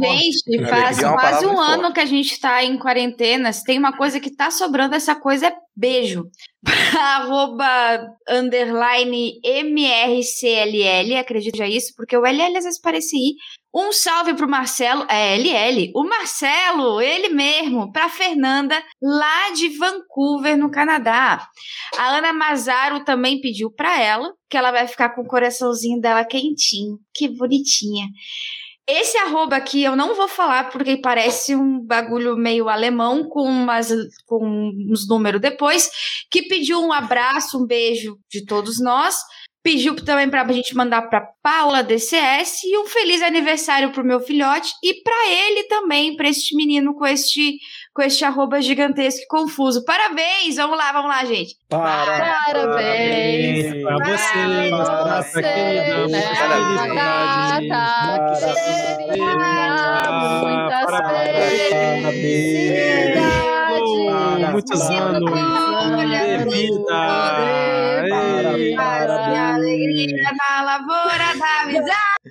[0.00, 3.52] Gente, faz é uma quase um ano que a gente tá em quarentena.
[3.52, 6.24] Se tem uma coisa que tá sobrando, essa coisa é beijo.
[6.98, 13.34] Arroba underline MRCLL, acredito já isso, porque o LL às vezes parece I.
[13.74, 20.58] Um salve pro Marcelo, é LL, o Marcelo, ele mesmo, pra Fernanda, lá de Vancouver,
[20.58, 21.48] no Canadá.
[21.96, 26.22] A Ana Mazaro também pediu pra ela, que ela vai ficar com o coraçãozinho dela
[26.22, 26.98] quentinho.
[27.14, 28.08] Que bonitinha.
[28.88, 33.88] Esse arroba aqui eu não vou falar porque parece um bagulho meio alemão com, umas,
[34.26, 35.88] com uns números depois,
[36.30, 39.16] que pediu um abraço, um beijo de todos nós.
[39.62, 44.18] Pediu também para a gente mandar para Paula DCS e um feliz aniversário pro meu
[44.18, 47.60] filhote e para ele também, para este menino com este
[47.94, 49.84] com este arroba gigantesco e confuso.
[49.84, 50.56] Parabéns!
[50.56, 51.56] Vamos lá, vamos lá, gente.
[51.68, 52.62] Parabéns!
[53.82, 56.06] Para você, Parabéns nossa querida,
[60.42, 61.72] muita Parabéns.
[64.52, 67.00] Muitos anos de vida.
[68.58, 68.74] E
[69.36, 72.21] alegria na lavoura da amizade.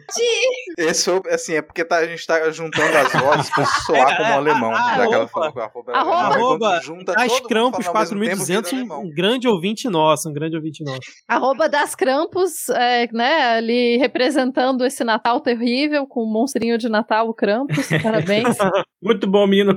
[0.78, 4.34] Esse foi, assim, é porque tá- a gente tá juntando as vozes pra soar como
[4.34, 4.74] alemão.
[4.74, 6.18] Já que ela falou que o arroba era Arroba.
[6.30, 6.34] quando
[6.66, 10.30] Arroba junta Das Crampos falando ao mesmo tempo, 4200, vira um, um grande ouvinte nosso,
[10.30, 11.00] um grande ouvinte nosso.
[11.28, 17.28] Arroba das Krampus, é, né, ali representando esse Natal terrível com o monstrinho de Natal,
[17.30, 17.88] o Krampus.
[18.02, 18.58] Parabéns.
[19.02, 19.76] Muito bom, menino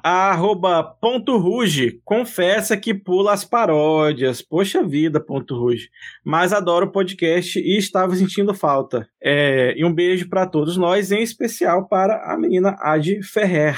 [0.00, 0.10] Krampus.
[0.10, 4.42] Arroba Ponto Ruge confessa que pula as paródias.
[4.42, 5.88] Poxa vida, Ponto Ruge.
[6.24, 9.08] Mas adora o podcast e estava sentindo falta.
[9.22, 13.76] É, e um beijo para todos nós, em especial para a menina Adi Ferrer.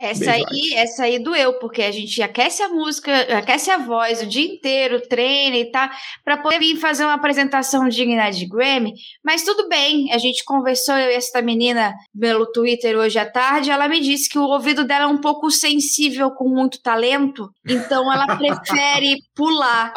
[0.00, 4.26] Essa aí, essa aí doeu, porque a gente aquece a música, aquece a voz o
[4.26, 5.90] dia inteiro, treina e tá,
[6.24, 8.92] pra poder vir fazer uma apresentação digna de Grammy.
[9.24, 13.72] Mas tudo bem, a gente conversou, eu e essa menina, pelo Twitter hoje à tarde,
[13.72, 18.12] ela me disse que o ouvido dela é um pouco sensível com muito talento, então
[18.12, 19.92] ela prefere pular.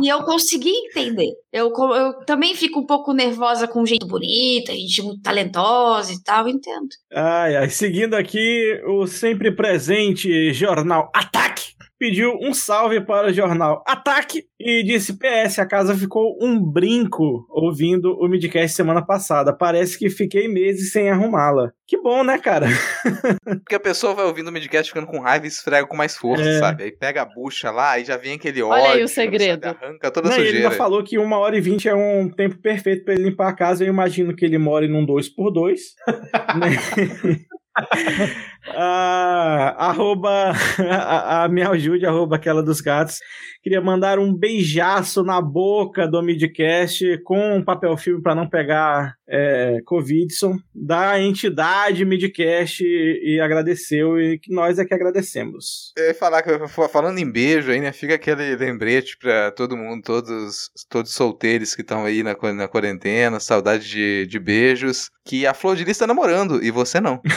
[0.00, 1.32] E eu consegui entender.
[1.52, 6.48] Eu, eu também fico um pouco nervosa com gente bonita, gente muito talentosa e tal,
[6.48, 6.88] entendo.
[7.12, 7.68] Ai, ai.
[7.68, 14.82] Seguindo aqui, o sempre presente jornal Ataque pediu um salve para o jornal Ataque e
[14.82, 19.52] disse: PS, a casa ficou um brinco ouvindo o midcast semana passada.
[19.54, 21.70] Parece que fiquei meses sem arrumá-la.
[21.86, 22.68] Que bom, né, cara?
[23.44, 26.42] Porque a pessoa vai ouvindo o midcast ficando com raiva e esfrega com mais força,
[26.42, 26.58] É.
[26.58, 26.84] sabe?
[26.84, 28.94] Aí pega a bucha lá e já vem aquele Olha ódio.
[28.94, 29.62] aí o segredo.
[29.66, 29.84] sabe?
[29.84, 30.68] Arranca toda a Não, e ele sujeira.
[30.68, 33.54] ainda falou que uma hora e vinte é um tempo perfeito para ele limpar a
[33.54, 33.84] casa.
[33.84, 35.76] Eu imagino que ele mora num 2x2.
[36.58, 37.40] né?
[38.76, 43.18] Ah, arroba a, a me ajude, arroba aquela dos gatos.
[43.62, 49.14] Queria mandar um beijaço na boca do Midcast com um papel filme para não pegar
[49.26, 50.58] é, Covidson
[50.90, 55.92] da entidade Midcast e, e agradeceu e que nós é que agradecemos.
[55.96, 56.50] Eu ia falar que
[56.88, 57.92] falando em beijo aí, né?
[57.92, 63.38] Fica aquele lembrete pra todo mundo, todos, todos solteiros que estão aí na, na quarentena,
[63.38, 67.22] saudade de, de beijos, que a Flor de Lis tá namorando e você não.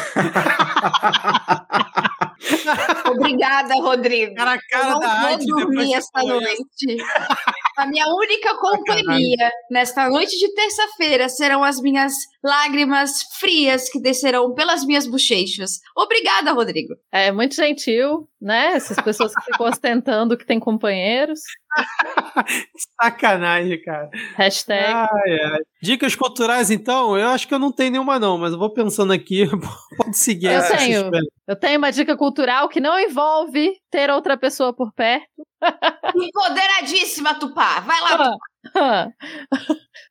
[3.06, 4.34] Obrigada, Rodrigo.
[4.34, 6.98] Cara, a Eu cara não vou dormir falou noite.
[7.78, 12.14] A minha única companhia nesta noite de terça-feira serão as minhas
[12.44, 15.80] lágrimas frias que descerão pelas minhas bochechas.
[15.96, 16.96] Obrigada, Rodrigo.
[17.12, 18.74] É muito gentil, né?
[18.74, 21.40] Essas pessoas que ficam ostentando que tem companheiros.
[23.02, 24.10] Sacanagem, cara.
[24.36, 24.94] Hashtag.
[24.94, 25.60] Ai, ai.
[25.82, 27.18] Dicas culturais, então?
[27.18, 29.46] Eu acho que eu não tenho nenhuma, não, mas eu vou pensando aqui.
[29.98, 31.02] Pode seguir Eu essa tenho.
[31.02, 31.28] suspense.
[31.48, 35.28] Eu tenho uma dica cultural que não envolve ter outra pessoa por perto.
[36.16, 37.82] Empoderadíssima, Tupá.
[37.82, 38.36] Vai lá.
[38.76, 39.08] Ah.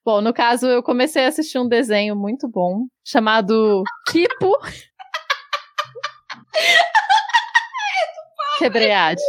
[0.05, 4.53] bom, no caso, eu comecei a assistir um desenho muito bom chamado Kipo.
[8.93, 9.23] Adi.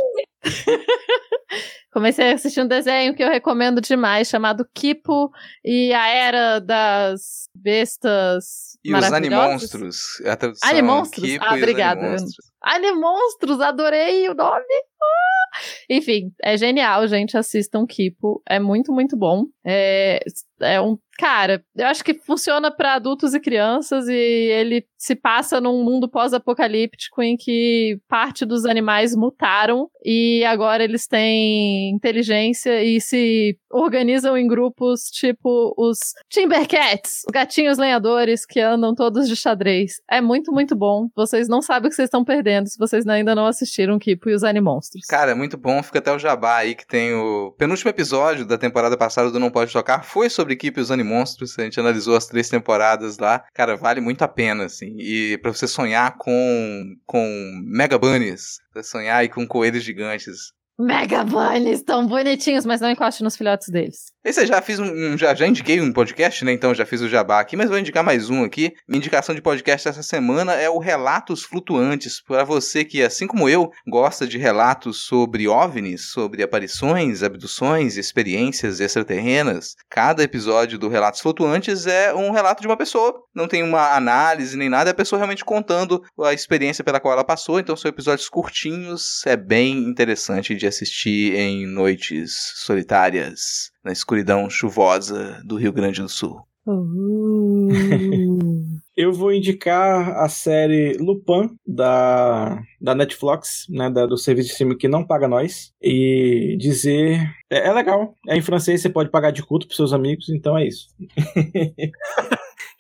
[1.92, 5.30] Comecei a assistir um desenho que eu recomendo demais, chamado Kipo
[5.64, 9.04] e a Era das Bestas E os.
[9.12, 10.20] Animonstros.
[10.26, 11.24] A tradução Animonstros?
[11.30, 12.02] Kipo Ah, obrigada.
[12.02, 12.52] Animonstros.
[12.62, 14.64] Animonstros, adorei o nome.
[15.02, 15.60] Ah!
[15.88, 17.38] Enfim, é genial, gente.
[17.38, 18.42] Assistam Kipo.
[18.50, 19.46] É muito, muito bom.
[19.64, 20.20] É,
[20.64, 20.98] é um.
[21.20, 26.10] Cara, eu acho que funciona para adultos e crianças e ele se passa num mundo
[26.10, 34.36] pós-apocalíptico em que parte dos animais mutaram e agora eles têm inteligência e se organizam
[34.36, 36.00] em grupos tipo os
[36.30, 40.02] Timbercats, os gatinhos lenhadores que andam todos de xadrez.
[40.10, 41.08] É muito, muito bom.
[41.16, 44.34] Vocês não sabem o que vocês estão perdendo se vocês ainda não assistiram Kipo e
[44.34, 45.06] os Animonstros.
[45.06, 45.84] Cara, é muito bom.
[45.84, 49.52] Fica até o jabá aí que tem o penúltimo episódio da temporada passada do Não
[49.52, 50.04] Pode Tocar.
[50.04, 51.58] Foi sobre Keep e os Animonstros.
[51.58, 53.44] A gente analisou as três temporadas lá.
[53.54, 54.96] Cara, vale muito a pena, assim.
[55.00, 58.60] E pra você sonhar com, com Mega Bunnies.
[58.72, 60.54] Pra sonhar aí com coelhos gigantes.
[60.80, 64.13] Mega Bunnies, tão bonitinhos, mas não encoste nos filhotes deles.
[64.26, 66.54] Esse eu já fiz um, já, já indiquei um podcast, né?
[66.54, 68.72] Então já fiz o jabá aqui, mas vou indicar mais um aqui.
[68.88, 72.22] Minha indicação de podcast essa semana é o Relatos Flutuantes.
[72.22, 78.80] Para você que, assim como eu, gosta de relatos sobre OVNIs, sobre aparições, abduções, experiências
[78.80, 79.76] extraterrenas.
[79.90, 83.22] Cada episódio do Relatos Flutuantes é um relato de uma pessoa.
[83.36, 87.14] Não tem uma análise nem nada, é a pessoa realmente contando a experiência pela qual
[87.14, 87.60] ela passou.
[87.60, 95.42] Então são episódios curtinhos, é bem interessante de assistir em noites solitárias, na escuridão chuvosa
[95.46, 96.42] do Rio Grande do Sul.
[98.96, 104.78] Eu vou indicar a série Lupin da, da Netflix, né, da- do serviço de streaming
[104.78, 107.20] que não paga nós, e dizer
[107.50, 108.14] é, é legal.
[108.30, 110.90] É em francês, você pode pagar de culto pros seus amigos, então é isso.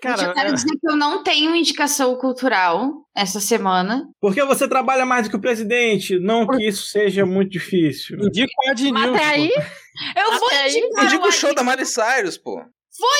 [0.05, 4.03] Gente, eu Cara, quero é- dizer que eu não tenho indicação cultural essa semana.
[4.21, 8.17] Porque você trabalha mais do que o presidente, não que isso seja muito difícil.
[8.19, 9.15] indica o Ad Mas News.
[9.15, 9.49] até aí,
[10.15, 12.60] Eu vou Até indicar, Indica o o show Ad- da Miley Cyrus, pô.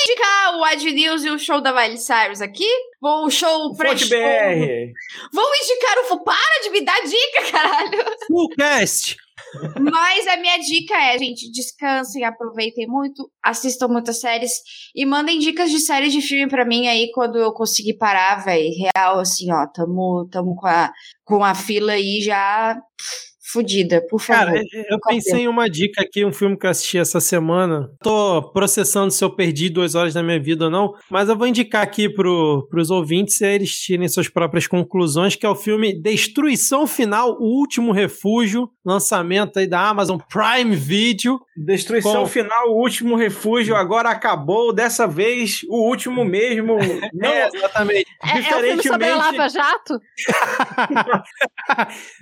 [0.06, 2.68] indicar o Ad News e o show da Miley Cyrus aqui.
[3.00, 4.92] Vou o show O pré BR.
[5.32, 6.04] Vou indicar o.
[6.08, 8.04] Fu- Para de me dar dica, caralho!
[8.26, 9.16] Fullcast.
[9.92, 14.52] Mas a minha dica é, gente, descansem, aproveitem muito, assistam muitas séries
[14.94, 18.70] e mandem dicas de séries de filme pra mim aí quando eu conseguir parar, velho.
[18.94, 20.90] Real, assim, ó, tamo, tamo com, a,
[21.24, 24.46] com a fila aí já pff, fudida, por favor.
[24.46, 27.88] Cara, eu pensei em uma dica aqui, um filme que eu assisti essa semana.
[28.02, 31.46] Tô processando se eu perdi duas horas da minha vida ou não, mas eu vou
[31.46, 35.54] indicar aqui pro, pros ouvintes e aí eles tirem suas próprias conclusões, que é o
[35.54, 41.38] filme Destruição Final, O Último Refúgio, lançamento aí da Amazon Prime Video.
[41.56, 44.72] Destruição Com- final, o último refúgio, agora acabou.
[44.74, 46.76] Dessa vez, o último mesmo.
[47.14, 48.06] Não, É, exatamente.
[48.24, 50.00] é, é o filme sobre a Lava Jato?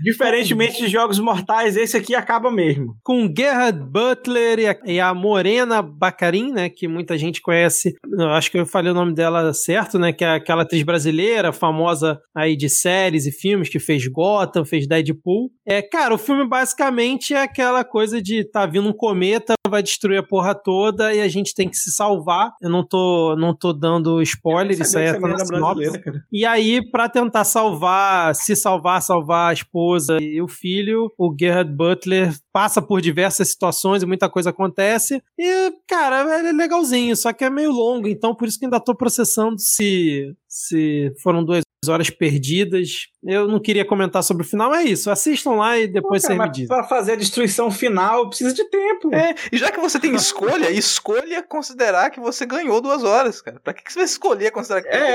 [0.01, 2.97] diferentemente de Jogos Mortais, esse aqui acaba mesmo.
[3.03, 8.31] com Gerard Butler e a, e a Morena Bacarin, né, que muita gente conhece, eu
[8.31, 12.21] acho que eu falei o nome dela certo, né, que é aquela atriz brasileira, famosa
[12.35, 15.51] aí de séries e filmes, que fez Gotham, fez Deadpool.
[15.67, 20.19] É, cara, o filme basicamente é aquela coisa de tá vindo um cometa, vai destruir
[20.19, 22.53] a porra toda e a gente tem que se salvar.
[22.61, 25.91] Eu não tô, não tô dando spoiler, isso aí é tá na sinopse.
[26.33, 31.73] E aí, pra tentar salvar, se salvar, salvar a esposa e o filho, o Gerard
[31.73, 35.23] Butler passa por diversas situações e muita coisa acontece.
[35.39, 38.95] E, cara, é legalzinho, só que é meio longo, então por isso que ainda tô
[38.95, 43.09] processando se, se foram duas horas perdidas.
[43.25, 45.09] Eu não queria comentar sobre o final, é isso.
[45.11, 46.67] Assistam lá e depois cara, me mas dizem.
[46.69, 49.15] pra fazer a destruição final, precisa de tempo.
[49.15, 53.61] É, e já que você tem escolha, escolha considerar que você ganhou duas horas, cara.
[53.63, 55.07] Pra que, que você vai escolher considerar que perdeu?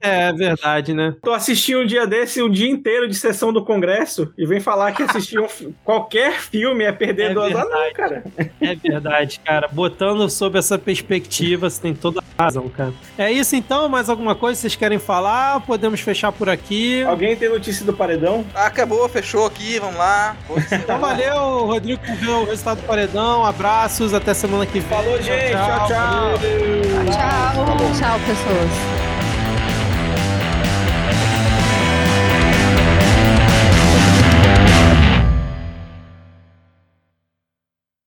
[0.00, 1.16] É, É verdade, né?
[1.22, 4.92] tu assistiu um dia desse, um dia inteiro de sessão do Congresso, e vem falar
[4.92, 5.46] que assistir um
[5.84, 7.68] qualquer filme é perder É duas horas.
[7.68, 7.84] verdade.
[7.86, 8.24] Não, cara.
[8.60, 9.68] É verdade, cara.
[9.68, 12.92] Botando sob essa perspectiva, você tem toda a razão, cara.
[13.18, 13.88] É isso então?
[13.88, 15.43] Mais alguma coisa que vocês querem falar?
[15.66, 17.02] Podemos fechar por aqui.
[17.04, 18.44] Alguém tem notícia do paredão?
[18.54, 20.36] Acabou, fechou aqui, vamos lá.
[20.72, 23.44] Então valeu, Rodrigo, por ver o resultado do paredão.
[23.44, 24.88] Abraços, até semana que vem.
[24.88, 25.52] Falou, gente.
[25.52, 26.38] Tchau, tchau.
[26.38, 27.10] Valeu.
[27.10, 27.64] Tchau!
[27.98, 29.13] Tchau, pessoas.